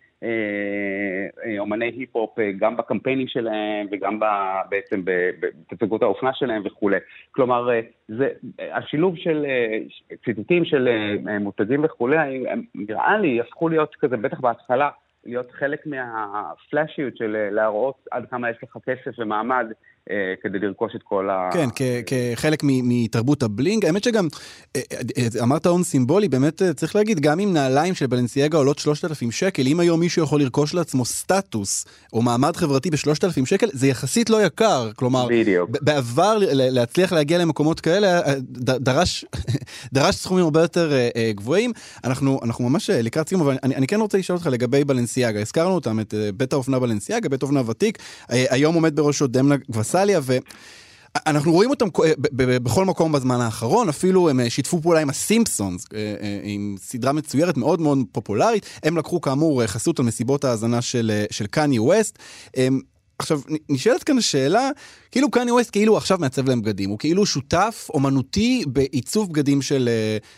אומני 1.58 1.84
היפ-הופ 1.84 2.38
גם 2.58 2.76
בקמפיינים 2.76 3.28
שלהם 3.28 3.86
וגם 3.90 4.20
בעצם 4.68 5.00
בתצוגות 5.04 6.02
האופנה 6.02 6.34
שלהם 6.34 6.62
וכולי. 6.64 6.96
כלומר, 7.30 7.68
זה, 8.08 8.28
השילוב 8.72 9.16
של 9.16 9.46
ציטוטים 10.24 10.64
של 10.64 10.88
מותגים 11.40 11.84
וכולי, 11.84 12.44
נראה 12.74 13.18
לי 13.18 13.40
הפכו 13.40 13.68
להיות 13.68 13.96
כזה, 14.00 14.16
בטח 14.16 14.40
בהתחלה, 14.40 14.90
להיות 15.26 15.50
חלק 15.50 15.86
מהפלאשיות 15.86 17.16
של 17.16 17.48
להראות 17.50 18.06
עד 18.10 18.26
כמה 18.30 18.50
יש 18.50 18.56
לך 18.62 18.76
כסף 18.86 19.18
ומעמד 19.18 19.66
אה, 19.66 19.72
כדי 20.42 20.58
לרכוש 20.58 20.92
את 20.96 21.02
כל 21.02 21.30
ה... 21.30 21.50
כן, 21.52 21.68
כחלק 22.06 22.60
מתרבות 22.64 23.42
הבלינג. 23.42 23.86
האמת 23.86 24.04
שגם, 24.04 24.28
אה, 24.76 24.80
אה, 25.18 25.42
אמרת 25.42 25.66
הון 25.66 25.82
סימבולי, 25.82 26.28
באמת 26.28 26.62
צריך 26.76 26.96
להגיד, 26.96 27.20
גם 27.20 27.40
אם 27.40 27.52
נעליים 27.52 27.94
של 27.94 28.06
בלנסיאגה 28.06 28.58
עולות 28.58 28.78
3,000 28.78 29.30
שקל, 29.30 29.66
אם 29.66 29.80
היום 29.80 30.00
מישהו 30.00 30.22
יכול 30.22 30.40
לרכוש 30.40 30.74
לעצמו 30.74 31.04
סטטוס 31.04 31.86
או 32.12 32.22
מעמד 32.22 32.56
חברתי 32.56 32.90
ב-3,000 32.90 33.46
שקל, 33.46 33.68
זה 33.72 33.86
יחסית 33.86 34.30
לא 34.30 34.44
יקר. 34.44 34.90
כלומר, 34.96 35.26
בדיוק. 35.30 35.70
בעבר 35.80 36.36
להצליח 36.50 37.12
להגיע 37.12 37.38
למקומות 37.38 37.80
כאלה, 37.80 38.20
דרש, 38.58 39.24
דרש 39.92 40.14
סכומים 40.14 40.44
הרבה 40.44 40.60
יותר 40.60 40.92
גבוהים. 41.30 41.72
אנחנו, 42.04 42.40
אנחנו 42.44 42.68
ממש 42.68 42.90
לקראת 42.90 43.28
סיום, 43.28 43.40
אבל 43.40 43.56
אני, 43.62 43.76
אני 43.76 43.86
כן 43.86 44.00
רוצה 44.00 44.18
לשאול 44.18 44.38
אותך 44.38 44.46
לגבי 44.46 44.84
בלנסיאגה. 44.84 45.40
הזכרנו 45.40 45.74
אותם, 45.74 46.00
את 46.00 46.14
בית 46.36 46.52
האופנה 46.52 46.78
בלנסיאגה, 46.78 47.28
בית 47.28 47.42
אופנה 47.42 47.70
ותיק. 47.70 47.98
היום 48.28 48.74
עומד 48.74 48.96
בראשו 48.96 49.26
דמנה 50.00 50.18
גוואסליה, 50.20 50.40
ואנחנו 51.26 51.52
רואים 51.52 51.70
אותם 51.70 51.88
בכל 52.32 52.84
מקום 52.84 53.12
בזמן 53.12 53.40
האחרון, 53.40 53.88
אפילו 53.88 54.28
הם 54.28 54.40
אה, 54.40 54.50
שיתפו 54.50 54.82
פעולה 54.82 55.00
עם 55.00 55.10
הסימפסונס, 55.10 55.84
אה, 55.94 55.98
אה, 55.98 56.40
עם 56.42 56.76
סדרה 56.78 57.12
מצוירת 57.12 57.56
מאוד 57.56 57.80
מאוד 57.80 57.98
פופולרית. 58.12 58.66
הם 58.82 58.96
לקחו 58.96 59.20
כאמור 59.20 59.66
חסות 59.66 59.98
על 59.98 60.04
מסיבות 60.04 60.44
ההאזנה 60.44 60.82
של, 60.82 61.24
של 61.30 61.46
קניה 61.46 61.82
ווסט. 61.82 62.18
עכשיו, 63.18 63.40
נשאלת 63.68 64.02
כאן 64.04 64.18
השאלה, 64.18 64.70
כאילו 65.10 65.30
קניה 65.30 65.54
ווסט 65.54 65.70
כאילו 65.70 65.96
עכשיו 65.96 66.18
מעצב 66.18 66.48
להם 66.48 66.62
בגדים, 66.62 66.90
הוא 66.90 66.98
כאילו 66.98 67.26
שותף 67.26 67.88
אומנותי 67.94 68.64
בעיצוב 68.66 69.28
בגדים 69.28 69.62
של, 69.62 69.88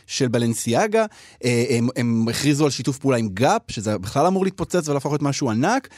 של 0.07 0.29
בלנסיאגה, 0.29 1.07
הם, 1.45 1.89
הם 1.97 2.27
הכריזו 2.31 2.65
על 2.65 2.71
שיתוף 2.71 2.99
פעולה 2.99 3.17
עם 3.17 3.29
גאפ, 3.29 3.63
שזה 3.69 3.99
בכלל 3.99 4.27
אמור 4.27 4.45
להתפוצץ 4.45 4.89
ולהפוך 4.89 5.13
להיות 5.13 5.23
משהו 5.23 5.51
ענק. 5.51 5.89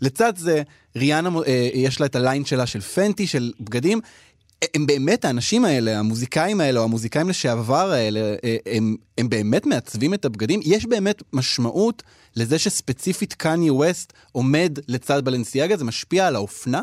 לצד 0.00 0.36
זה, 0.36 0.62
ריאנה, 0.96 1.28
יש 1.74 2.00
לה 2.00 2.06
את 2.06 2.16
הליין 2.16 2.44
שלה 2.44 2.66
של 2.66 2.80
פנטי, 2.80 3.26
של 3.26 3.52
בגדים. 3.60 4.00
הם 4.74 4.86
באמת, 4.86 5.24
האנשים 5.24 5.64
האלה, 5.64 5.98
המוזיקאים 5.98 6.60
האלה, 6.60 6.80
או 6.80 6.84
המוזיקאים 6.84 7.28
לשעבר 7.28 7.90
האלה, 7.92 8.20
אה, 8.20 8.56
הם, 8.76 8.96
הם 9.18 9.28
באמת 9.28 9.66
מעצבים 9.66 10.14
את 10.14 10.24
הבגדים? 10.24 10.60
יש 10.64 10.86
באמת 10.86 11.22
משמעות 11.32 12.02
לזה 12.36 12.58
שספציפית 12.58 13.32
קניה 13.32 13.72
ווסט 13.72 14.12
עומד 14.32 14.72
לצד 14.88 15.24
בלנסיאגה? 15.24 15.76
זה 15.76 15.84
משפיע 15.84 16.26
על 16.26 16.34
האופנה? 16.34 16.82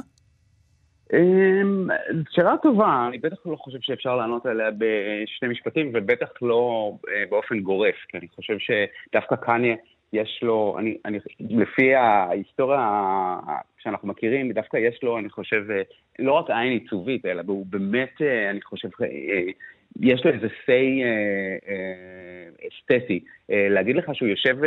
אמ, 1.13 1.87
שאלה 2.29 2.55
טובה, 2.61 3.05
אני 3.07 3.17
בטח 3.17 3.37
לא 3.45 3.55
חושב 3.55 3.77
שאפשר 3.81 4.15
לענות 4.15 4.45
עליה 4.45 4.71
בשני 4.71 5.49
משפטים, 5.49 5.91
ובטח 5.93 6.27
לא 6.41 6.91
אה, 7.09 7.23
באופן 7.29 7.59
גורף, 7.59 7.95
כי 8.07 8.17
אני 8.17 8.27
חושב 8.35 8.57
שדווקא 8.59 9.35
קניה... 9.35 9.75
יש 10.13 10.39
לו, 10.43 10.75
אני, 10.79 10.97
אני, 11.05 11.19
לפי 11.39 11.95
ההיסטוריה 11.95 12.79
שאנחנו 13.79 14.07
מכירים, 14.07 14.51
דווקא 14.51 14.77
יש 14.77 14.99
לו, 15.03 15.19
אני 15.19 15.29
חושב, 15.29 15.63
לא 16.19 16.33
רק 16.33 16.49
עין 16.49 16.71
עיצובית, 16.71 17.25
אלא 17.25 17.43
הוא 17.47 17.65
באמת, 17.69 18.21
אני 18.49 18.61
חושב, 18.61 18.89
יש 20.01 20.25
לו 20.25 20.31
איזה 20.31 20.47
say 20.47 21.03
אסתטי. 22.67 23.19
להגיד 23.49 23.95
לך 23.95 24.15
שהוא 24.15 24.29
יושב, 24.29 24.57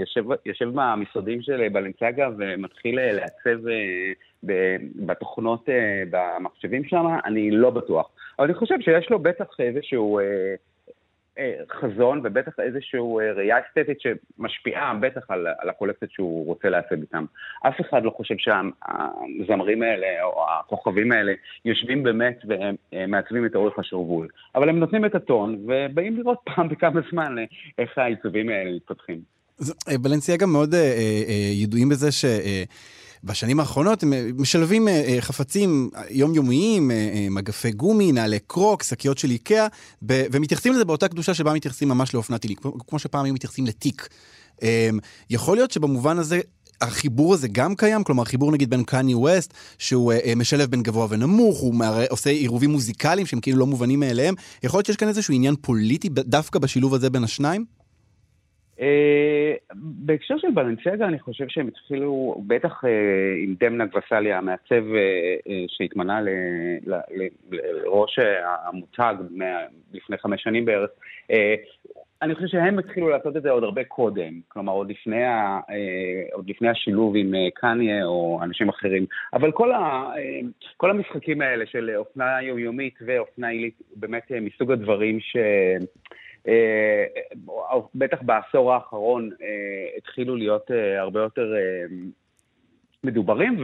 יושב, 0.00 0.24
יושב 0.46 0.68
במשרדים 0.74 1.42
של 1.42 1.68
בלנצגה 1.68 2.28
ומתחיל 2.38 3.00
לעצב 3.00 3.58
בתוכנות, 5.06 5.68
במחשבים 6.10 6.84
שם, 6.84 7.06
אני 7.24 7.50
לא 7.50 7.70
בטוח. 7.70 8.10
אבל 8.38 8.46
אני 8.46 8.54
חושב 8.54 8.74
שיש 8.80 9.10
לו 9.10 9.18
בטח 9.18 9.46
איזשהו... 9.58 10.20
אה, 11.38 11.54
חזון 11.80 12.20
ובטח 12.24 12.52
איזושהי 12.58 12.98
אה, 12.98 13.32
ראייה 13.32 13.56
אסתטית 13.58 13.98
שמשפיעה 14.00 14.94
בטח 14.94 15.20
על, 15.28 15.46
על 15.58 15.68
הקולקציות 15.68 16.10
שהוא 16.10 16.46
רוצה 16.46 16.68
לעצב 16.68 17.00
איתם. 17.00 17.24
אף 17.68 17.80
אחד 17.80 18.02
לא 18.04 18.10
חושב 18.10 18.34
שהזמרים 18.38 19.82
האלה 19.82 20.06
או 20.22 20.44
הכוכבים 20.50 21.12
האלה 21.12 21.32
יושבים 21.64 22.02
באמת 22.02 22.38
ומעצבים 22.44 23.46
את 23.46 23.54
אורך 23.54 23.78
השרוול, 23.78 24.28
אבל 24.54 24.68
הם 24.68 24.78
נותנים 24.78 25.04
את 25.04 25.14
הטון 25.14 25.58
ובאים 25.66 26.16
לראות 26.16 26.38
פעם 26.44 26.68
בכמה 26.68 27.00
זמן 27.10 27.36
איך 27.78 27.98
העיצובים 27.98 28.48
האלה 28.48 28.70
מתפתחים. 28.76 29.20
אה, 29.60 29.98
בלנסיאגה 29.98 30.46
מאוד 30.46 30.74
ידועים 31.62 31.88
בזה 31.88 32.12
ש... 32.12 32.24
בשנים 33.24 33.60
האחרונות 33.60 34.02
הם 34.02 34.12
משלבים 34.36 34.88
אה, 34.88 34.92
אה, 34.92 35.20
חפצים 35.20 35.90
יומיומיים, 36.10 36.90
אה, 36.90 37.26
מגפי 37.30 37.70
גומי, 37.70 38.12
נעלי 38.12 38.38
קרוק, 38.46 38.82
שקיות 38.82 39.18
של 39.18 39.30
איקאה, 39.30 39.66
ומתייחסים 40.02 40.72
לזה 40.72 40.84
באותה 40.84 41.08
קדושה 41.08 41.34
שבה 41.34 41.52
מתייחסים 41.52 41.88
ממש 41.88 42.14
לאופנת 42.14 42.42
עילית, 42.44 42.58
כמו 42.88 42.98
שפעם 42.98 43.24
היו 43.24 43.34
מתייחסים 43.34 43.66
לתיק. 43.66 44.08
יכול 45.30 45.56
להיות 45.56 45.70
שבמובן 45.70 46.18
הזה 46.18 46.40
החיבור 46.80 47.34
הזה 47.34 47.48
גם 47.48 47.74
קיים? 47.74 48.04
כלומר, 48.04 48.24
חיבור 48.24 48.52
נגיד 48.52 48.70
בין 48.70 48.84
קני 48.84 49.14
ווסט, 49.14 49.54
שהוא 49.78 50.12
אה, 50.12 50.32
משלב 50.36 50.70
בין 50.70 50.82
גבוה 50.82 51.06
ונמוך, 51.10 51.58
הוא 51.58 51.74
מער... 51.74 52.04
עושה 52.10 52.30
עירובים 52.30 52.70
מוזיקליים 52.70 53.26
שהם 53.26 53.40
כאילו 53.40 53.58
לא 53.58 53.66
מובנים 53.66 54.00
מאליהם. 54.00 54.34
יכול 54.62 54.78
להיות 54.78 54.86
שיש 54.86 54.96
כאן 54.96 55.08
איזשהו 55.08 55.34
עניין 55.34 55.54
פוליטי 55.60 56.08
דווקא 56.08 56.58
בשילוב 56.58 56.94
הזה 56.94 57.10
בין 57.10 57.24
השניים? 57.24 57.77
אה, 58.80 59.54
בהקשר 59.74 60.38
של 60.38 60.50
בלנסיאגה, 60.54 61.06
אני 61.06 61.18
חושב 61.18 61.44
שהם 61.48 61.68
התחילו, 61.68 62.42
בטח 62.46 62.84
אה, 62.84 62.90
עם 63.44 63.54
דמנה 63.60 63.86
גבסליה, 63.86 64.38
המעצב 64.38 64.94
אה, 64.94 65.64
שהתמנה 65.68 66.20
לראש 67.50 68.18
המותג 68.64 69.14
לפני 69.92 70.18
חמש 70.18 70.42
שנים 70.42 70.64
בערך, 70.64 70.90
אני 72.22 72.34
חושב 72.34 72.46
שהם 72.46 72.78
התחילו 72.78 73.08
לעשות 73.08 73.36
את 73.36 73.42
זה 73.42 73.50
עוד 73.50 73.64
הרבה 73.64 73.84
קודם, 73.84 74.40
כלומר 74.48 74.72
עוד 74.72 74.90
לפני, 74.90 75.24
ה, 75.24 75.60
עוד 76.32 76.50
לפני 76.50 76.68
השילוב 76.68 77.16
עם 77.16 77.34
קניה 77.54 78.04
או 78.04 78.40
אנשים 78.42 78.68
אחרים, 78.68 79.06
אבל 79.32 79.52
כל, 79.52 79.72
ה, 79.72 80.10
כל 80.76 80.90
המשחקים 80.90 81.40
האלה 81.40 81.66
של 81.66 81.90
אופנה 81.96 82.42
יומיומית 82.42 82.98
ואופנה 83.06 83.48
עילית, 83.48 83.82
באמת 83.96 84.32
מסוג 84.40 84.72
הדברים 84.72 85.20
ש... 85.20 85.36
אה, 88.02 88.06
בטח 88.06 88.22
בעשור 88.22 88.72
האחרון 88.72 89.30
אה, 89.42 89.98
התחילו 89.98 90.36
להיות 90.36 90.70
אה, 90.70 91.00
הרבה 91.00 91.20
יותר 91.20 91.52
מדוברים, 93.04 93.56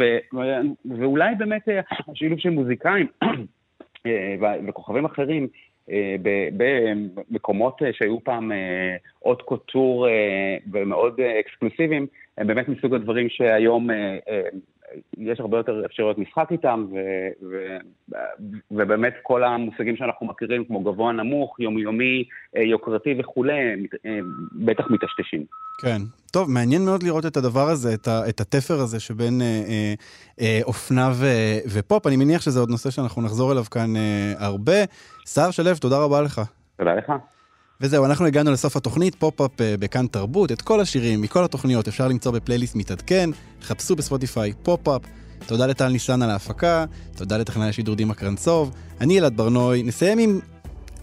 ואולי 0.85 1.35
באמת 1.35 1.69
השילוב 2.09 2.39
של 2.39 2.51
מוזיקאים 2.51 3.07
וכוכבים 4.69 5.05
אחרים 5.05 5.49
במקומות 6.57 7.83
שהיו 7.93 8.25
פעם 8.25 8.53
עוד 9.19 9.43
קוטור 9.43 10.07
ומאוד 10.73 11.21
אקסקלוסיביים, 11.21 12.07
הם 12.39 12.47
באמת 12.47 12.69
מסוג 12.69 12.95
הדברים 12.95 13.29
שהיום 13.29 13.89
יש 15.19 15.41
הרבה 15.41 15.57
יותר 15.57 15.87
אפשרויות 15.87 16.19
משחק 16.19 16.49
איתם, 16.51 16.87
ו, 16.93 16.97
ו, 17.51 17.77
ובאמת 18.71 19.15
כל 19.23 19.45
המושגים 19.45 19.97
שאנחנו 19.97 20.27
מכירים, 20.27 20.65
כמו 20.65 20.81
גבוה 20.81 21.13
נמוך, 21.13 21.61
יומיומי, 21.61 22.25
אה, 22.57 22.63
יוקרתי 22.63 23.15
וכולי, 23.19 23.53
אה, 24.07 24.19
בטח 24.53 24.85
מטשטשים. 24.91 25.45
כן. 25.81 25.99
טוב, 26.33 26.51
מעניין 26.51 26.85
מאוד 26.85 27.03
לראות 27.03 27.27
את 27.27 27.37
הדבר 27.37 27.69
הזה, 27.69 27.95
את, 27.95 28.09
ה, 28.09 28.29
את 28.29 28.41
התפר 28.41 28.75
הזה 28.75 29.01
שבין 29.01 29.41
אה, 29.43 29.47
אה, 29.69 29.95
אה, 30.41 30.61
אופנה 30.65 31.11
ו, 31.15 31.27
ופופ. 31.75 32.07
אני 32.07 32.17
מניח 32.17 32.43
שזה 32.43 32.61
עוד 32.61 32.71
נושא 32.71 32.91
שאנחנו 32.91 33.23
נחזור 33.23 33.53
אליו 33.53 33.65
כאן 33.65 33.97
אה, 33.97 34.33
הרבה. 34.39 34.85
סער 35.27 35.51
שלו, 35.51 35.71
תודה 35.81 35.99
רבה 35.99 36.23
לך. 36.23 36.41
תודה 36.77 36.95
לך. 36.95 37.13
וזהו, 37.81 38.05
אנחנו 38.05 38.27
הגענו 38.27 38.53
לסוף 38.53 38.77
התוכנית, 38.77 39.15
פופ-אפ 39.15 39.61
אה, 39.61 39.77
בכאן 39.79 40.07
תרבות. 40.07 40.53
את 40.53 40.63
כל 40.63 40.81
השירים 40.81 41.21
מכל 41.21 41.45
התוכניות 41.45 41.89
אפשר 41.89 42.09
למצוא 42.09 42.33
בפלייליסט 42.33 42.75
מתעדכן, 42.75 43.31
חפשו 43.63 43.97
בספוטיפיי 43.97 44.53
פופ-אפ. 44.63 45.03
תודה 45.47 45.67
לטל 45.67 45.89
ניסן 45.89 46.23
על 46.23 46.31
ההפקה, 46.31 46.85
תודה 47.17 47.39
לטכנאי 47.39 47.69
השידור 47.69 47.95
דימה 47.95 48.15
קרנצוב, 48.15 48.71
אני 49.01 49.19
אלעד 49.19 49.37
ברנוי, 49.37 49.83
נסיים 49.83 50.19
עם, 50.19 50.41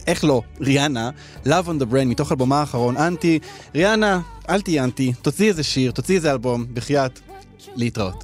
איך 0.08 0.24
לא, 0.24 0.42
ריאנה, 0.62 1.10
Love 1.46 1.66
on 1.66 1.82
the 1.82 1.94
Brain, 1.94 2.06
מתוך 2.06 2.32
אלבומה 2.32 2.60
האחרון, 2.60 2.98
אנטי. 2.98 3.40
ריאנה, 3.76 4.22
אל 4.50 4.62
תהיי 4.62 4.80
אנטי, 4.80 5.14
תוציאי 5.22 5.50
איזה 5.50 5.64
שיר, 5.64 5.92
תוציאי 5.92 6.16
איזה 6.16 6.32
אלבום, 6.32 6.66
בחייאת, 6.74 7.20
להתראות. 7.76 8.24